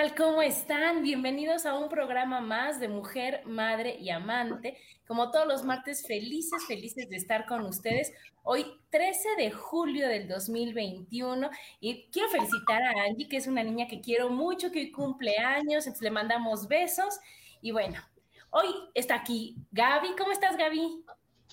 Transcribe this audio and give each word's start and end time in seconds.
Tal? 0.00 0.14
¿Cómo 0.14 0.40
están? 0.40 1.02
Bienvenidos 1.02 1.66
a 1.66 1.76
un 1.76 1.90
programa 1.90 2.40
más 2.40 2.80
de 2.80 2.88
Mujer, 2.88 3.42
Madre 3.44 3.98
y 4.00 4.08
Amante. 4.08 4.78
Como 5.06 5.30
todos 5.30 5.46
los 5.46 5.62
martes, 5.62 6.06
felices, 6.06 6.64
felices 6.66 7.10
de 7.10 7.16
estar 7.16 7.44
con 7.44 7.66
ustedes. 7.66 8.10
Hoy, 8.42 8.64
13 8.88 9.36
de 9.36 9.50
julio 9.50 10.08
del 10.08 10.26
2021. 10.26 11.50
Y 11.80 12.08
quiero 12.10 12.30
felicitar 12.30 12.82
a 12.82 12.92
Angie, 13.02 13.28
que 13.28 13.36
es 13.36 13.46
una 13.46 13.62
niña 13.62 13.88
que 13.88 14.00
quiero 14.00 14.30
mucho, 14.30 14.72
que 14.72 14.78
hoy 14.78 14.90
cumple 14.90 15.36
años. 15.36 15.86
Entonces 15.86 16.00
le 16.00 16.10
mandamos 16.10 16.66
besos. 16.66 17.18
Y 17.60 17.72
bueno, 17.72 18.00
hoy 18.48 18.68
está 18.94 19.16
aquí 19.16 19.54
Gaby. 19.70 20.14
¿Cómo 20.16 20.32
estás, 20.32 20.56
Gaby? 20.56 21.04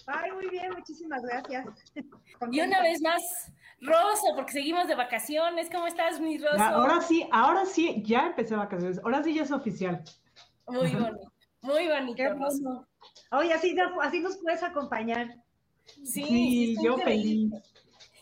Ay, 0.06 0.32
muy 0.32 0.48
bien, 0.50 0.72
muchísimas 0.72 1.22
gracias. 1.22 1.66
Y 2.52 2.62
una 2.62 2.82
vez 2.82 3.02
más, 3.02 3.52
Rosa, 3.82 4.28
porque 4.36 4.54
seguimos 4.54 4.88
de 4.88 4.96
vacaciones. 4.96 5.70
¿Cómo 5.72 5.88
estás, 5.88 6.20
mi 6.20 6.38
Rosa? 6.38 6.70
Ahora 6.70 7.02
sí, 7.02 7.28
ahora 7.32 7.66
sí, 7.66 8.02
ya 8.06 8.28
empecé 8.28 8.56
vacaciones. 8.56 9.00
Ahora 9.04 9.24
sí 9.24 9.34
ya 9.34 9.44
es 9.44 9.52
oficial. 9.52 10.04
Muy 10.68 10.92
bonito, 10.92 11.32
muy 11.62 11.88
bonito. 11.88 12.24
Rosa. 12.34 12.88
Oye, 13.32 13.54
así, 13.54 13.76
así 14.02 14.20
nos 14.20 14.38
puedes 14.38 14.64
acompañar. 14.64 15.36
Sí, 15.86 16.24
sí 16.24 16.76
yo 16.84 16.98
feliz. 16.98 17.52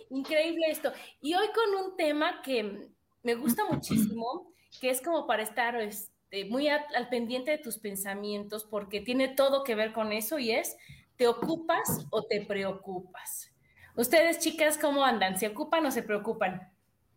Increíble 0.10 0.68
esto. 0.70 0.92
Y 1.22 1.34
hoy 1.34 1.48
con 1.48 1.86
un 1.86 1.98
tema 1.98 2.42
que 2.42 2.90
me 3.24 3.36
gusta 3.36 3.64
muchísimo, 3.66 4.52
que 4.80 4.90
es 4.90 5.02
como 5.02 5.26
para 5.26 5.42
estar 5.42 5.76
este, 5.82 6.46
muy 6.46 6.68
al 6.68 7.10
pendiente 7.10 7.52
de 7.52 7.58
tus 7.58 7.78
pensamientos, 7.78 8.66
porque 8.66 9.02
tiene 9.02 9.30
todo 9.30 9.64
que 9.64 9.76
ver 9.76 9.94
con 9.94 10.12
eso 10.12 10.38
y 10.38 10.52
es, 10.52 10.78
¿te 11.16 11.28
ocupas 11.28 12.06
o 12.12 12.24
te 12.24 12.46
preocupas? 12.46 13.55
Ustedes, 13.98 14.40
chicas, 14.40 14.78
¿cómo 14.78 15.06
andan? 15.06 15.38
¿Se 15.38 15.48
ocupan 15.48 15.86
o 15.86 15.92
se 15.92 16.04
preocupan? 16.04 16.62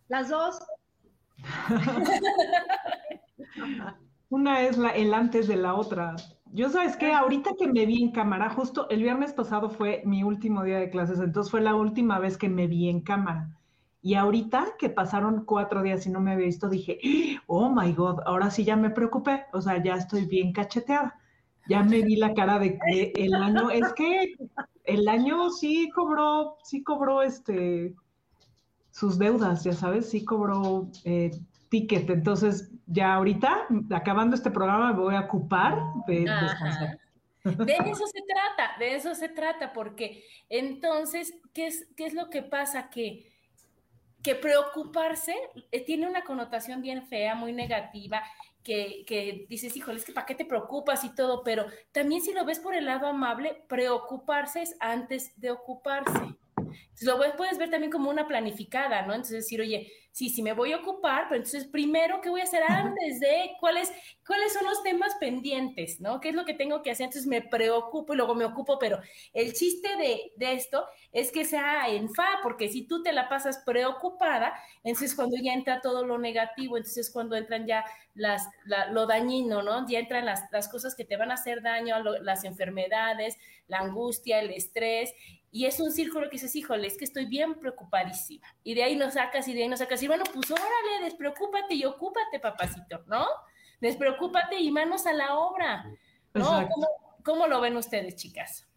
Las 0.09 0.29
dos. 0.29 0.61
Una 4.31 4.63
es 4.63 4.79
la, 4.79 4.91
el 4.91 5.13
antes 5.13 5.49
de 5.49 5.57
la 5.57 5.75
otra. 5.75 6.15
Yo 6.53 6.69
sabes 6.69 6.97
que 6.97 7.13
ahorita 7.13 7.51
que 7.59 7.67
me 7.67 7.85
vi 7.85 8.03
en 8.03 8.13
cámara, 8.13 8.49
justo 8.51 8.89
el 8.91 9.03
viernes 9.03 9.33
pasado 9.33 9.71
fue 9.71 10.03
mi 10.05 10.23
último 10.23 10.63
día 10.63 10.79
de 10.79 10.91
clases, 10.91 11.19
entonces 11.19 11.51
fue 11.51 11.61
la 11.61 11.75
última 11.75 12.21
vez 12.21 12.39
que 12.39 12.49
me 12.49 12.69
vi 12.69 12.89
en 12.89 13.01
cámara. 13.01 13.49
Y 14.01 14.15
ahorita 14.15 14.77
que 14.79 14.89
pasaron 14.89 15.45
cuatro 15.45 15.83
días 15.83 16.07
y 16.07 16.11
no 16.11 16.21
me 16.21 16.33
había 16.33 16.47
visto, 16.47 16.69
dije, 16.69 17.01
oh 17.49 17.69
my 17.69 17.93
God, 17.93 18.21
ahora 18.25 18.51
sí 18.51 18.65
ya 18.65 18.77
me 18.77 18.91
preocupé, 18.91 19.47
o 19.53 19.61
sea, 19.61 19.83
ya 19.83 19.95
estoy 19.95 20.27
bien 20.27 20.53
cacheteada. 20.53 21.19
Ya 21.69 21.83
me 21.83 22.03
vi 22.03 22.17
la 22.17 22.33
cara 22.33 22.59
de 22.59 22.79
que 22.79 23.13
el 23.17 23.35
año, 23.35 23.71
es 23.71 23.93
que 23.95 24.37
el 24.89 25.07
año 25.07 25.51
sí 25.51 25.91
cobró, 25.95 26.57
sí 26.65 26.83
cobró 26.83 27.23
este 27.23 27.95
sus 28.91 29.19
deudas, 29.19 29.63
ya 29.63 29.75
sabes, 29.75 30.11
sí 30.11 30.25
cobró 30.25 30.91
eh, 31.05 31.31
ticket. 31.69 32.11
Entonces, 32.11 32.73
ya 32.87 33.15
ahorita, 33.15 33.67
acabando 33.95 34.35
este 34.35 34.51
programa, 34.51 34.93
me 34.93 34.99
voy 34.99 35.15
a 35.15 35.21
ocupar 35.21 35.79
de 36.07 36.21
descansar. 36.21 36.99
De 37.45 37.75
eso 37.75 38.07
se 38.07 38.23
trata, 38.27 38.79
de 38.79 38.95
eso 38.97 39.15
se 39.15 39.29
trata, 39.29 39.73
porque 39.73 40.25
entonces, 40.49 41.33
¿qué 41.55 41.69
es, 41.69 41.87
qué 41.97 42.07
es 42.07 42.15
lo 42.15 42.29
que 42.31 42.43
pasa? 42.43 42.91
Que, 42.91 43.31
que 44.23 44.35
preocuparse 44.35 45.35
eh, 45.71 45.85
tiene 45.85 46.09
una 46.09 46.25
connotación 46.25 46.83
bien 46.83 47.07
fea, 47.07 47.35
muy 47.35 47.53
negativa, 47.53 48.23
que, 48.63 49.05
que, 49.07 49.47
dices, 49.49 49.77
híjole, 49.77 49.99
es 49.99 50.05
que 50.05 50.13
¿para 50.13 50.27
qué 50.27 50.35
te 50.35 50.45
preocupas 50.45 51.05
y 51.05 51.15
todo? 51.15 51.43
Pero 51.43 51.67
también 51.93 52.23
si 52.23 52.33
lo 52.33 52.45
ves 52.45 52.59
por 52.59 52.75
el 52.75 52.87
lado 52.87 53.07
amable, 53.07 53.65
preocuparse 53.69 54.63
es 54.63 54.77
antes 54.81 55.33
de 55.41 55.51
ocuparse. 55.51 56.37
Lo 57.03 57.19
puedes 57.37 57.59
ver 57.59 57.71
también 57.71 57.93
como 57.93 58.11
una 58.11 58.27
planificada, 58.27 59.03
¿no? 59.03 59.15
Entonces 59.15 59.45
decir, 59.45 59.61
oye, 59.61 59.91
sí, 60.19 60.31
sí 60.31 60.43
me 60.43 60.53
voy 60.53 60.73
a 60.73 60.79
ocupar, 60.79 61.27
pero 61.29 61.37
entonces 61.37 61.65
primero, 61.67 62.21
¿qué 62.21 62.29
voy 62.29 62.41
a 62.41 62.45
hacer 62.45 62.63
antes 62.67 63.21
de 63.21 63.53
cuáles, 63.61 63.93
cuáles 64.27 64.53
son 64.53 64.65
los 64.65 64.83
temas 64.83 65.15
pendientes, 65.21 66.01
¿no? 66.01 66.21
¿Qué 66.21 66.31
es 66.31 66.35
lo 66.35 66.45
que 66.45 66.55
tengo 66.55 66.83
que 66.83 66.91
hacer? 66.91 67.05
Entonces 67.05 67.29
me 67.29 67.41
preocupo 67.41 68.13
y 68.13 68.17
luego 68.17 68.35
me 68.35 68.45
ocupo, 68.45 68.79
pero 68.81 68.99
el 69.33 69.53
chiste 69.53 69.97
de, 69.97 70.33
de 70.37 70.55
esto 70.55 70.85
es 71.13 71.31
que 71.31 71.45
sea 71.45 71.89
en 71.89 72.13
fa, 72.13 72.41
porque 72.43 72.69
si 72.69 72.87
tú 72.87 73.01
te 73.01 73.13
la 73.13 73.29
pasas 73.29 73.63
preocupada, 73.65 74.55
entonces 74.83 75.15
cuando 75.15 75.37
ya 75.41 75.53
entra 75.53 75.81
todo 75.81 76.05
lo 76.05 76.19
negativo, 76.19 76.77
entonces 76.77 77.11
cuando 77.13 77.37
entran 77.37 77.67
ya 77.67 77.85
las, 78.15 78.49
lo 78.91 79.07
dañino, 79.07 79.63
¿no? 79.63 79.89
Ya 79.89 80.01
entran 80.01 80.27
las, 80.27 80.43
las, 80.51 80.69
cosas 80.69 80.97
que 80.97 81.05
te 81.05 81.17
van 81.17 81.31
a 81.31 81.35
hacer 81.35 81.63
daño, 81.63 82.03
las 82.23 82.43
enfermedades, 82.43 83.39
la 83.69 83.79
angustia, 83.79 84.41
el 84.41 84.51
estrés, 84.51 85.15
y 85.51 85.65
es 85.65 85.81
un 85.81 85.91
círculo 85.91 86.27
que 86.27 86.37
dices, 86.37 86.55
híjole, 86.57 86.87
es 86.87 86.99
que 86.99 87.05
estoy 87.05 87.25
bien 87.27 87.55
preocupadísima. 87.59 88.47
Y 88.63 88.75
de 88.75 88.83
ahí 88.83 88.97
nos 88.97 89.15
sacas 89.15 89.49
y 89.49 89.55
de 89.55 89.63
ahí 89.63 89.69
nos 89.69 89.79
sacas. 89.79 90.03
Y 90.03 90.07
bueno, 90.07 90.25
pues 90.33 90.51
órale, 90.51 91.05
despreocúpate 91.05 91.75
y 91.75 91.85
ocúpate, 91.85 92.39
papacito, 92.39 93.03
¿no? 93.07 93.25
Despreocúpate 93.81 94.61
y 94.61 94.71
manos 94.71 95.07
a 95.07 95.13
la 95.13 95.37
obra. 95.37 95.91
¿No? 96.35 96.45
¿Cómo, 96.45 96.87
¿Cómo, 97.25 97.47
lo 97.47 97.61
ven 97.61 97.77
ustedes, 97.77 98.17
chicas? 98.17 98.69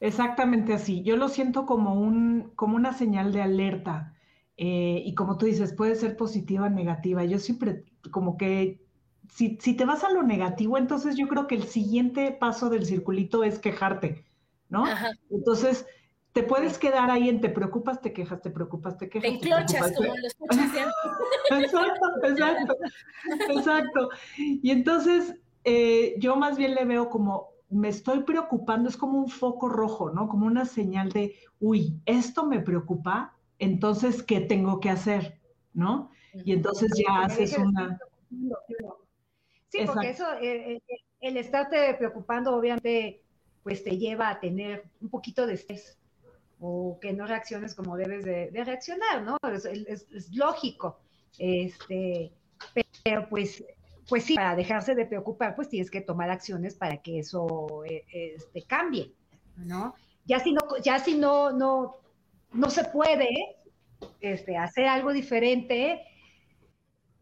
Exactamente 0.00 0.74
así. 0.74 1.02
Yo 1.04 1.16
lo 1.16 1.28
siento 1.28 1.64
como, 1.64 1.94
un, 1.94 2.52
como 2.56 2.74
una 2.74 2.92
señal 2.92 3.32
de 3.32 3.42
alerta. 3.42 4.14
Eh, 4.56 5.02
y 5.04 5.14
como 5.14 5.38
tú 5.38 5.46
dices, 5.46 5.72
puede 5.72 5.94
ser 5.94 6.16
positiva 6.16 6.66
o 6.66 6.70
negativa. 6.70 7.24
Yo 7.24 7.38
siempre 7.38 7.84
como 8.10 8.36
que 8.36 8.84
si, 9.28 9.58
si 9.60 9.74
te 9.74 9.84
vas 9.84 10.02
a 10.02 10.10
lo 10.10 10.24
negativo, 10.24 10.76
entonces 10.76 11.16
yo 11.16 11.28
creo 11.28 11.46
que 11.46 11.54
el 11.54 11.64
siguiente 11.64 12.32
paso 12.32 12.68
del 12.68 12.84
circulito 12.84 13.44
es 13.44 13.60
quejarte 13.60 14.24
¿no? 14.72 14.84
Entonces, 15.30 15.86
te 16.32 16.42
puedes 16.42 16.78
quedar 16.78 17.10
ahí 17.10 17.28
en 17.28 17.42
te 17.42 17.50
preocupas, 17.50 18.00
te 18.00 18.12
quejas, 18.14 18.40
te 18.40 18.50
preocupas, 18.50 18.96
te 18.96 19.10
quejas. 19.10 19.28
Te 19.28 19.36
enclochas 19.36 19.92
como 19.92 20.16
los 20.16 20.24
escuchas 20.24 20.58
Exacto, 21.50 22.06
exacto, 22.24 22.76
exacto. 23.50 24.08
Y 24.34 24.70
entonces, 24.70 25.34
eh, 25.64 26.14
yo 26.18 26.36
más 26.36 26.56
bien 26.56 26.74
le 26.74 26.86
veo 26.86 27.10
como, 27.10 27.50
me 27.68 27.90
estoy 27.90 28.22
preocupando, 28.22 28.88
es 28.88 28.96
como 28.96 29.18
un 29.18 29.28
foco 29.28 29.68
rojo, 29.68 30.10
¿no? 30.10 30.26
Como 30.26 30.46
una 30.46 30.64
señal 30.64 31.10
de, 31.12 31.36
uy, 31.60 32.00
esto 32.06 32.46
me 32.46 32.60
preocupa, 32.60 33.36
entonces, 33.58 34.22
¿qué 34.22 34.40
tengo 34.40 34.80
que 34.80 34.88
hacer? 34.88 35.38
¿No? 35.74 36.10
Y 36.32 36.52
entonces 36.52 36.90
ya 36.96 37.24
haces 37.24 37.58
una... 37.58 37.98
Sí, 39.68 39.80
porque 39.86 40.10
eso, 40.10 40.24
eh, 40.40 40.76
eh, 40.76 40.82
el 41.20 41.36
estarte 41.36 41.94
preocupando, 41.94 42.56
obviamente, 42.56 43.21
pues 43.62 43.84
te 43.84 43.96
lleva 43.98 44.28
a 44.28 44.40
tener 44.40 44.84
un 45.00 45.08
poquito 45.08 45.46
de 45.46 45.54
estrés 45.54 45.98
o 46.60 46.98
que 47.00 47.12
no 47.12 47.26
reacciones 47.26 47.74
como 47.74 47.96
debes 47.96 48.24
de, 48.24 48.50
reaccionar, 48.64 49.22
¿no? 49.22 49.36
Es, 49.42 50.32
lógico. 50.32 51.00
Este, 51.38 52.30
pero 53.02 53.28
pues, 53.28 53.64
pues 54.08 54.24
sí, 54.24 54.36
para 54.36 54.54
dejarse 54.54 54.94
de 54.94 55.06
preocupar, 55.06 55.56
pues 55.56 55.68
tienes 55.68 55.90
que 55.90 56.00
tomar 56.00 56.30
acciones 56.30 56.76
para 56.76 56.98
que 56.98 57.18
eso 57.18 57.82
eh, 57.84 58.04
este, 58.12 58.62
cambie, 58.62 59.12
¿no? 59.56 59.94
Ya 60.24 60.38
si 60.38 60.52
no, 60.52 60.60
ya 60.84 61.00
si 61.00 61.16
no, 61.16 61.50
no, 61.50 61.96
no 62.52 62.70
se 62.70 62.84
puede 62.84 63.56
este, 64.20 64.56
hacer 64.56 64.86
algo 64.86 65.12
diferente, 65.12 66.00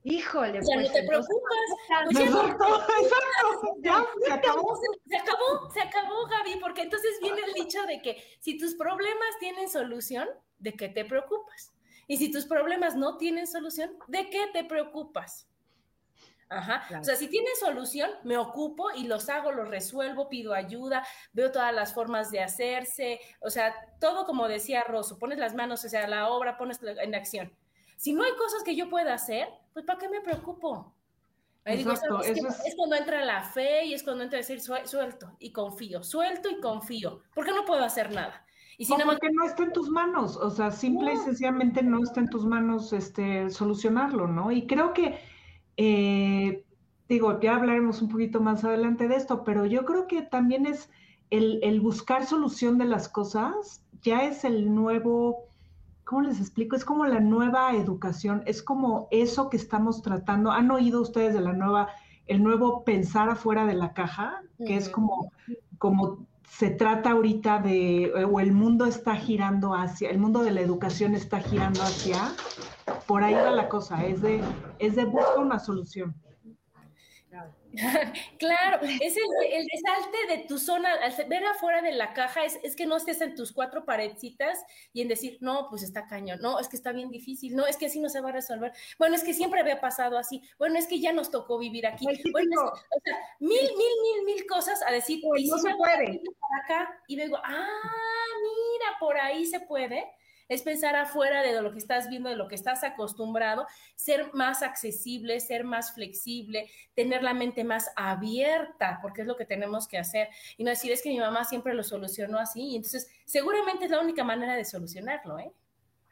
Híjole, 0.03 0.61
o 0.61 0.63
sea, 0.63 0.77
pues, 0.77 0.89
no 0.89 0.93
te 0.95 1.03
preocupas. 1.03 1.53
exacto, 2.11 2.67
exacto. 3.03 3.77
Ya, 3.83 4.07
se 4.25 4.33
acabó. 4.33 4.79
Se, 5.07 5.17
acabó, 5.17 5.71
se 5.71 5.81
acabó, 5.81 6.27
Gaby, 6.27 6.59
porque 6.61 6.83
entonces 6.83 7.19
viene 7.21 7.43
el 7.43 7.53
dicho 7.53 7.85
de 7.87 8.01
que 8.01 8.23
si 8.41 8.57
tus 8.57 8.75
problemas 8.75 9.39
tienen 9.41 9.69
solución, 9.69 10.29
¿de 10.59 10.73
qué 10.73 10.89
te 10.89 11.05
preocupas? 11.05 11.73
Y 12.07 12.17
si 12.17 12.31
tus 12.31 12.47
problemas 12.47 12.97
no 12.97 13.19
tienen 13.19 13.47
solución, 13.47 13.97
¿de 14.09 14.31
qué 14.31 14.47
te 14.53 14.65
preocupas? 14.65 15.47
Ajá. 16.49 16.83
O 16.99 17.05
sea, 17.05 17.15
si 17.15 17.29
tienen 17.29 17.55
solución, 17.61 18.11
me 18.25 18.37
ocupo 18.37 18.91
y 18.91 19.07
los 19.07 19.29
hago, 19.29 19.53
los 19.53 19.69
resuelvo, 19.69 20.29
pido 20.29 20.53
ayuda, 20.53 21.07
veo 21.33 21.53
todas 21.53 21.73
las 21.73 21.95
formas 21.95 22.33
de 22.33 22.41
hacerse, 22.41 23.21
o 23.41 23.51
sea, 23.51 23.73
todo 24.01 24.27
como 24.27 24.49
decía 24.49 24.83
Rosso, 24.83 25.19
pones 25.19 25.39
las 25.39 25.55
manos, 25.55 25.85
o 25.85 25.89
sea, 25.89 26.09
la 26.09 26.29
obra, 26.29 26.59
pones 26.59 26.81
en 26.83 27.15
acción. 27.15 27.53
Si 28.01 28.15
no 28.15 28.23
hay 28.23 28.33
cosas 28.33 28.63
que 28.63 28.75
yo 28.75 28.89
pueda 28.89 29.13
hacer, 29.13 29.47
pues 29.75 29.85
¿para 29.85 29.99
qué 29.99 30.09
me 30.09 30.23
preocupo? 30.23 30.91
es, 31.67 31.85
cuando 32.75 32.97
entra 32.97 33.23
la 33.27 33.43
fe 33.43 33.85
y 33.85 33.93
es 33.93 34.03
cuando 34.03 34.25
entra 34.25 34.39
decir 34.39 34.59
suelto 34.59 35.37
y 35.39 35.53
confío, 35.53 36.03
suelto 36.03 36.49
y 36.49 36.59
confío, 36.61 37.21
porque 37.35 37.51
no 37.51 37.67
puedo 37.67 37.85
hacer 37.85 38.11
nada. 38.11 38.47
Y 38.79 38.87
si 38.87 38.97
no, 38.97 39.05
porque 39.05 39.29
no 39.31 39.45
está 39.45 39.65
en 39.65 39.75
tus 39.75 39.91
manos, 39.91 40.39
o 40.39 40.49
sea, 40.49 40.71
simple 40.71 41.13
y 41.13 41.17
sencillamente 41.19 41.83
no 41.83 42.03
está 42.03 42.21
en 42.21 42.31
tus 42.31 42.47
manos 42.47 42.95
este, 42.95 43.51
solucionarlo, 43.51 44.27
¿no? 44.27 44.51
Y 44.51 44.67
creo 44.67 44.95
que, 44.95 45.19
eh, 45.77 46.65
digo, 47.07 47.39
ya 47.39 47.57
hablaremos 47.57 48.01
un 48.01 48.09
poquito 48.09 48.41
más 48.41 48.65
adelante 48.65 49.09
de 49.09 49.17
esto, 49.17 49.45
pero 49.45 49.67
yo 49.67 49.85
creo 49.85 50.07
que 50.07 50.23
también 50.23 50.65
es 50.65 50.89
el, 51.29 51.61
el 51.63 51.83
buscar 51.83 52.25
solución 52.25 52.79
de 52.79 52.87
las 52.87 53.11
cosas, 53.11 53.85
ya 54.01 54.25
es 54.25 54.45
el 54.45 54.75
nuevo 54.75 55.50
¿cómo 56.11 56.23
les 56.23 56.41
explico? 56.41 56.75
Es 56.75 56.85
como 56.85 57.07
la 57.07 57.21
nueva 57.21 57.73
educación, 57.77 58.43
es 58.45 58.65
como 58.65 59.07
eso 59.13 59.49
que 59.49 59.57
estamos 59.57 60.03
tratando. 60.03 60.51
¿Han 60.51 60.69
oído 60.73 61.01
ustedes 61.01 61.33
de 61.35 61.41
la 61.41 61.53
nueva, 61.53 61.91
el 62.27 62.43
nuevo 62.43 62.83
pensar 62.83 63.29
afuera 63.29 63.65
de 63.65 63.75
la 63.75 63.93
caja? 63.93 64.43
Que 64.59 64.77
es 64.77 64.89
como, 64.89 65.31
como 65.79 66.27
se 66.49 66.71
trata 66.71 67.13
ahorita 67.13 67.61
de, 67.61 68.13
o 68.29 68.41
el 68.41 68.51
mundo 68.51 68.87
está 68.87 69.15
girando 69.15 69.73
hacia, 69.73 70.11
el 70.11 70.19
mundo 70.19 70.43
de 70.43 70.51
la 70.51 70.63
educación 70.63 71.15
está 71.15 71.39
girando 71.39 71.81
hacia, 71.81 72.33
por 73.07 73.23
ahí 73.23 73.35
va 73.35 73.53
la 73.53 73.69
cosa, 73.69 74.05
es 74.05 74.21
de, 74.21 74.41
es 74.81 74.97
de 74.97 75.05
buscar 75.05 75.39
una 75.39 75.61
solución. 75.61 76.17
claro, 78.39 78.81
es 78.83 79.17
el, 79.17 79.53
el, 79.53 79.69
resalte 79.73 80.37
de 80.37 80.45
tu 80.49 80.59
zona, 80.59 80.93
al 80.95 81.29
ver 81.29 81.45
afuera 81.47 81.81
de 81.81 81.93
la 81.93 82.13
caja, 82.13 82.45
es, 82.45 82.59
es, 82.65 82.75
que 82.75 82.87
no 82.87 82.97
estés 82.97 83.21
en 83.21 83.37
tus 83.37 83.53
cuatro 83.53 83.85
paredcitas 83.85 84.59
y 84.93 85.03
en 85.03 85.09
decir, 85.09 85.39
no, 85.41 85.69
pues 85.71 85.85
está 85.85 86.09
cañón, 86.09 86.41
no, 86.43 86.59
es 86.59 86.69
que 86.69 86.77
está 86.77 86.91
bien 86.91 87.11
difícil, 87.11 87.55
no, 87.55 87.67
es 87.67 87.77
que 87.77 87.87
así 87.87 88.01
no 88.01 88.09
se 88.09 88.21
va 88.21 88.31
a 88.31 88.33
resolver, 88.33 88.73
bueno, 88.99 89.15
es 89.15 89.23
que 89.23 89.35
siempre 89.35 89.61
había 89.61 89.81
pasado 89.81 90.19
así, 90.19 90.43
bueno, 90.59 90.79
es 90.79 90.89
que 90.89 90.99
ya 90.99 91.13
nos 91.13 91.31
tocó 91.31 91.59
vivir 91.59 91.87
aquí, 91.87 92.07
bueno, 92.33 92.63
o 92.65 93.01
sea, 93.05 93.17
mil, 93.39 93.51
mil, 93.51 93.69
mil, 94.03 94.25
mil 94.25 94.47
cosas 94.47 94.83
a 94.83 94.91
decir, 94.91 95.23
y 95.37 95.49
no 95.49 95.59
se 95.59 95.75
puede. 95.77 96.21
acá, 96.65 97.01
y 97.07 97.17
luego, 97.17 97.37
ah, 97.37 97.81
mira, 98.43 98.99
por 98.99 99.17
ahí 99.17 99.47
se 99.47 99.61
puede, 99.61 100.11
es 100.51 100.63
pensar 100.63 100.97
afuera 100.97 101.43
de 101.43 101.63
lo 101.63 101.73
que 101.73 101.79
estás 101.79 102.11
viendo, 102.11 102.29
de 102.29 102.37
lo 102.37 102.49
que 102.49 102.57
estás 102.57 102.83
acostumbrado, 102.83 103.67
ser 103.95 104.35
más 104.35 104.63
accesible, 104.63 105.39
ser 105.39 105.65
más 105.65 105.95
flexible, 105.95 106.69
tener 106.95 107.23
la 107.23 107.33
mente 107.33 107.63
más 107.63 107.91
abierta, 107.95 108.99
porque 109.01 109.23
es 109.23 109.29
lo 109.29 109.37
que 109.37 109.47
tenemos 109.47 109.87
que 109.87 109.97
hacer. 109.97 110.29
Y 110.59 110.65
no 110.65 110.71
decir, 110.71 110.91
es 110.91 111.03
que 111.03 111.09
mi 111.09 111.21
mamá 111.21 111.45
siempre 111.45 111.73
lo 111.73 111.85
solucionó 111.85 112.39
así, 112.39 112.73
y 112.73 112.77
entonces 112.77 113.09
seguramente 113.25 113.85
es 113.85 113.93
la 113.93 114.01
única 114.01 114.25
manera 114.25 114.57
de 114.57 114.65
solucionarlo, 114.65 115.39
¿eh? 115.39 115.53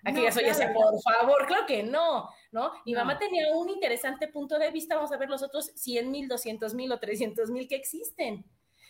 Aquí 0.04 0.22
ya 0.22 0.30
soy 0.30 0.44
ese, 0.44 0.68
por 0.68 0.94
favor, 1.02 1.44
claro 1.48 1.66
que 1.66 1.82
no, 1.82 2.30
¿no? 2.52 2.70
Mi 2.86 2.94
mamá 2.94 3.18
tenía 3.18 3.52
un 3.52 3.68
interesante 3.68 4.28
punto 4.28 4.56
de 4.56 4.70
vista, 4.70 4.94
vamos 4.94 5.10
a 5.10 5.16
ver 5.16 5.28
los 5.28 5.42
otros 5.42 5.72
100 5.74 6.08
mil, 6.08 6.28
200 6.28 6.72
mil 6.74 6.92
o 6.92 7.00
300 7.00 7.50
mil 7.50 7.66
que 7.66 7.74
existen. 7.74 8.44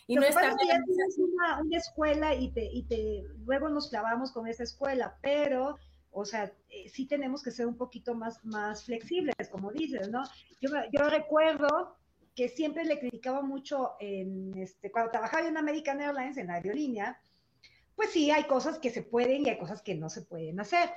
Y 0.09 0.17
no 0.17 0.23
está 0.23 0.41
ya 0.43 0.57
tienes 0.57 1.19
una, 1.19 1.61
una, 1.61 1.77
escuela 1.77 2.35
y 2.35 2.51
te, 2.51 2.65
y 2.65 2.83
te, 2.85 3.25
luego 3.45 3.69
nos 3.69 3.91
clavamos 3.91 4.33
con 4.33 4.49
esa 4.49 4.63
escuela, 4.63 5.19
pero, 5.21 5.77
o 6.11 6.25
sea, 6.25 6.51
eh, 6.71 6.89
sí 6.89 7.07
tenemos 7.07 7.43
que 7.43 7.51
ser 7.51 7.67
un 7.67 7.77
poquito 7.77 8.15
más, 8.15 8.43
más 8.43 8.85
flexibles, 8.85 9.35
como 9.51 9.71
dices, 9.71 10.09
¿no? 10.09 10.25
Yo, 10.63 10.71
yo 10.91 11.11
recuerdo 11.11 11.95
que 12.35 12.49
siempre 12.49 12.87
le 12.87 12.99
criticaba 12.99 13.43
mucho 13.43 13.97
en, 14.01 14.57
este, 14.57 14.91
cuando 14.91 15.11
trabajaba 15.11 15.47
en 15.47 15.59
American 15.59 16.01
Airlines, 16.01 16.39
en 16.39 16.47
la 16.47 16.55
aerolínea, 16.55 17.21
pues 17.95 18.11
sí, 18.11 18.31
hay 18.31 18.45
cosas 18.45 18.79
que 18.79 18.89
se 18.89 19.03
pueden 19.03 19.45
y 19.45 19.51
hay 19.51 19.59
cosas 19.59 19.83
que 19.83 19.95
no 19.95 20.09
se 20.09 20.23
pueden 20.23 20.59
hacer. 20.59 20.89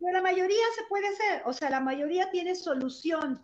Pero 0.00 0.10
la 0.10 0.22
mayoría 0.22 0.64
se 0.74 0.84
puede 0.88 1.08
hacer, 1.08 1.42
o 1.44 1.52
sea, 1.52 1.68
la 1.68 1.80
mayoría 1.80 2.30
tiene 2.30 2.54
solución 2.54 3.42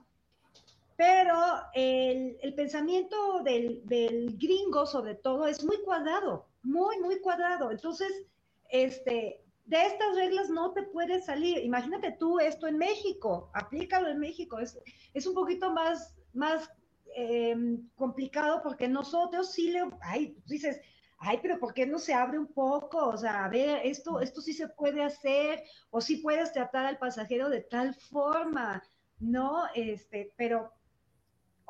pero 1.00 1.35
el, 1.73 2.52
pensamiento 2.55 3.43
del, 3.43 4.37
gringo, 4.37 4.85
sobre 4.85 5.14
todo, 5.14 5.47
es 5.47 5.64
muy 5.64 5.79
cuadrado, 5.82 6.47
muy, 6.62 7.00
muy 7.00 7.19
cuadrado. 7.20 7.70
Entonces, 7.70 8.26
este, 8.69 9.43
de 9.64 9.87
estas 9.87 10.14
reglas 10.14 10.50
no 10.50 10.73
te 10.73 10.82
puedes 10.82 11.25
salir. 11.25 11.64
Imagínate 11.64 12.12
tú 12.20 12.38
esto 12.38 12.67
en 12.67 12.76
México, 12.76 13.50
aplícalo 13.55 14.08
en 14.08 14.19
México. 14.19 14.58
Es, 14.58 14.79
es 15.14 15.26
un 15.26 15.32
poquito 15.32 15.73
más, 15.73 16.19
más 16.35 16.70
em, 17.17 17.88
complicado 17.97 18.61
porque 18.62 18.87
nosotros 18.87 19.52
sí 19.52 19.70
le, 19.70 19.88
ay, 20.02 20.37
dices, 20.44 20.82
ay, 21.17 21.38
pero 21.41 21.58
¿por 21.58 21.73
qué 21.73 21.87
no 21.87 21.99
se 21.99 22.12
abre 22.12 22.38
un 22.38 22.49
poco? 22.49 23.08
O 23.08 23.17
sea, 23.17 23.47
a 23.47 23.49
ver, 23.49 23.81
esto, 23.85 24.20
esto 24.20 24.43
sí 24.43 24.52
se 24.52 24.69
puede 24.69 25.02
hacer, 25.02 25.64
o 25.88 26.02
sí 26.02 26.19
puedes 26.19 26.52
tratar 26.52 26.85
al 26.85 26.99
pasajero 26.99 27.49
de 27.49 27.62
tal 27.62 27.94
forma, 27.94 28.82
¿no? 29.19 29.62
Este, 29.75 30.35
pero 30.37 30.75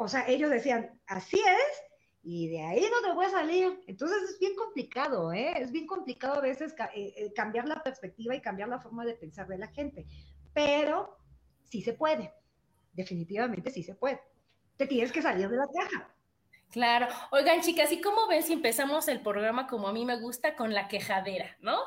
o 0.01 0.09
sea, 0.09 0.27
ellos 0.27 0.51
decían, 0.51 0.99
así 1.07 1.39
es, 1.39 1.83
y 2.23 2.49
de 2.49 2.63
ahí 2.63 2.81
no 2.91 3.07
te 3.07 3.15
voy 3.15 3.27
a 3.27 3.31
salir. 3.31 3.83
Entonces 3.87 4.31
es 4.31 4.39
bien 4.39 4.55
complicado, 4.57 5.31
¿eh? 5.31 5.53
Es 5.57 5.71
bien 5.71 5.87
complicado 5.87 6.37
a 6.37 6.41
veces 6.41 6.75
eh, 6.95 7.13
eh, 7.17 7.33
cambiar 7.35 7.69
la 7.69 7.83
perspectiva 7.83 8.35
y 8.35 8.41
cambiar 8.41 8.71
la 8.71 8.81
forma 8.81 9.05
de 9.05 9.13
pensar 9.15 9.47
de 9.47 9.59
la 9.59 9.69
gente, 9.69 10.07
pero 10.55 11.19
sí 11.65 11.83
se 11.83 11.93
puede, 11.93 12.33
definitivamente 12.95 13.71
sí 13.71 13.83
se 13.83 13.95
puede. 13.95 14.23
Te 14.79 14.87
tienes 14.87 15.13
que 15.13 15.21
salir 15.21 15.51
de 15.51 15.59
la 15.59 15.67
caja. 15.67 16.09
Claro. 16.71 17.07
Oigan, 17.33 17.61
chicas, 17.61 17.93
¿y 17.93 18.01
cómo 18.01 18.27
ven 18.27 18.43
si 18.43 18.55
empezamos 18.55 19.07
el 19.09 19.21
programa 19.21 19.67
como 19.67 19.87
a 19.87 19.93
mí 19.93 20.07
me 20.07 20.19
gusta 20.19 20.57
con 20.57 20.73
la 20.73 20.89
quejadera, 20.89 21.59
¿no? 21.61 21.79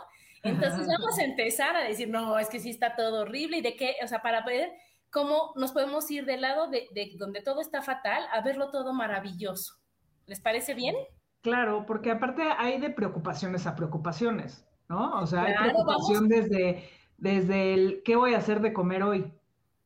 Entonces 0.44 0.86
vamos 0.86 1.18
a 1.18 1.24
empezar 1.24 1.76
a 1.76 1.84
decir, 1.86 2.10
no, 2.10 2.38
es 2.38 2.50
que 2.50 2.60
sí 2.60 2.70
está 2.70 2.96
todo 2.96 3.22
horrible 3.22 3.58
y 3.58 3.62
de 3.62 3.76
qué, 3.76 3.96
o 4.04 4.08
sea, 4.08 4.22
para 4.22 4.42
ver 4.42 4.72
cómo 5.14 5.54
nos 5.56 5.72
podemos 5.72 6.10
ir 6.10 6.26
del 6.26 6.42
lado 6.42 6.70
de, 6.70 6.90
donde 7.18 7.42
todo 7.42 7.62
está 7.62 7.82
fatal 7.82 8.24
a 8.34 8.42
verlo 8.42 8.72
todo 8.72 8.94
maravilloso. 8.94 9.76
¿Les 10.26 10.42
parece 10.42 10.74
bien? 10.74 10.96
Claro, 11.42 11.86
porque 11.86 12.10
aparte 12.10 12.42
hay 12.58 12.80
de 12.80 12.90
preocupaciones 12.90 13.68
a 13.68 13.76
preocupaciones, 13.76 14.66
¿no? 14.90 15.20
O 15.20 15.28
sea, 15.28 15.44
hay 15.44 15.54
preocupación 15.70 16.28
desde, 16.28 16.90
desde 17.18 17.74
el 17.74 18.02
¿qué 18.04 18.16
voy 18.16 18.34
a 18.34 18.40
hacer 18.40 18.60
de 18.60 18.74
comer 18.74 19.04
hoy? 19.04 19.32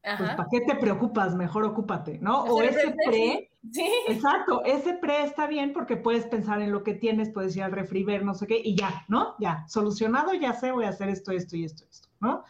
Pues 0.01 0.29
¿para 0.35 0.47
qué 0.49 0.61
te 0.61 0.75
preocupas? 0.75 1.35
Mejor 1.35 1.65
ocúpate, 1.65 2.19
¿no? 2.19 2.43
O 2.43 2.61
ese 2.61 2.95
pre, 3.05 3.51
sí. 3.73 3.91
exacto, 4.07 4.63
ese 4.63 4.93
pre 4.93 5.23
está 5.23 5.47
bien 5.47 5.73
porque 5.73 5.97
puedes 5.97 6.25
pensar 6.27 6.61
en 6.61 6.71
lo 6.71 6.83
que 6.83 6.93
tienes, 6.93 7.29
puedes 7.31 7.57
ir 7.57 7.63
al 7.63 7.73
refri, 7.73 8.05
ver 8.05 8.23
no 8.23 8.33
sé 8.33 8.47
qué, 8.47 8.61
y 8.63 8.77
ya, 8.77 9.03
¿no? 9.09 9.35
Ya, 9.39 9.65
solucionado, 9.67 10.33
ya 10.33 10.53
sé, 10.53 10.71
voy 10.71 10.85
a 10.85 10.89
hacer 10.89 11.09
esto, 11.09 11.33
esto 11.33 11.57
y 11.57 11.65
esto, 11.65 11.83
esto, 11.91 12.07
¿no? 12.21 12.45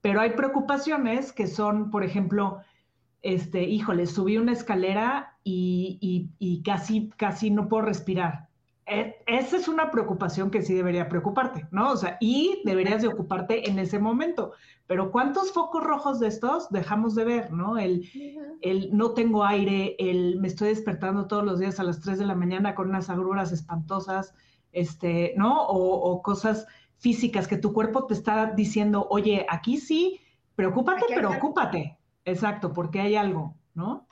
Pero 0.00 0.20
hay 0.20 0.30
preocupaciones 0.30 1.32
que 1.32 1.46
son, 1.46 1.90
por 1.90 2.04
ejemplo, 2.04 2.60
este, 3.22 3.64
híjole, 3.64 4.06
subí 4.06 4.38
una 4.38 4.52
escalera 4.52 5.36
y, 5.44 6.62
casi, 6.64 7.10
casi 7.16 7.50
no 7.50 7.68
puedo 7.68 7.84
respirar. 7.84 8.48
E, 8.86 9.22
esa 9.26 9.56
es 9.56 9.68
una 9.68 9.90
preocupación 9.90 10.50
que 10.50 10.62
sí 10.62 10.74
debería 10.74 11.08
preocuparte, 11.08 11.68
¿no? 11.70 11.92
O 11.92 11.96
sea, 11.96 12.16
y 12.20 12.60
deberías 12.64 13.02
de 13.02 13.08
ocuparte 13.08 13.68
en 13.68 13.78
ese 13.78 13.98
momento. 13.98 14.52
Pero 14.86 15.12
¿cuántos 15.12 15.52
focos 15.52 15.84
rojos 15.84 16.18
de 16.18 16.28
estos 16.28 16.68
dejamos 16.70 17.14
de 17.14 17.24
ver, 17.24 17.52
¿no? 17.52 17.78
El, 17.78 18.08
el 18.62 18.96
no 18.96 19.12
tengo 19.12 19.44
aire, 19.44 19.94
el 19.98 20.40
me 20.40 20.48
estoy 20.48 20.68
despertando 20.68 21.26
todos 21.26 21.44
los 21.44 21.60
días 21.60 21.78
a 21.78 21.84
las 21.84 22.00
3 22.00 22.18
de 22.18 22.26
la 22.26 22.34
mañana 22.34 22.74
con 22.74 22.88
unas 22.88 23.10
agruras 23.10 23.52
espantosas, 23.52 24.34
este, 24.72 25.34
¿no? 25.36 25.62
O, 25.68 26.10
o 26.10 26.22
cosas 26.22 26.66
físicas 27.00 27.48
que 27.48 27.56
tu 27.56 27.72
cuerpo 27.72 28.06
te 28.06 28.14
está 28.14 28.52
diciendo, 28.54 29.06
oye, 29.10 29.46
aquí 29.48 29.78
sí, 29.78 30.20
preocúpate, 30.54 31.06
pero 31.08 31.30
ocúpate. 31.30 31.98
Exacto, 32.24 32.72
porque 32.72 33.00
hay 33.00 33.16
algo, 33.16 33.56
¿no? 33.74 34.06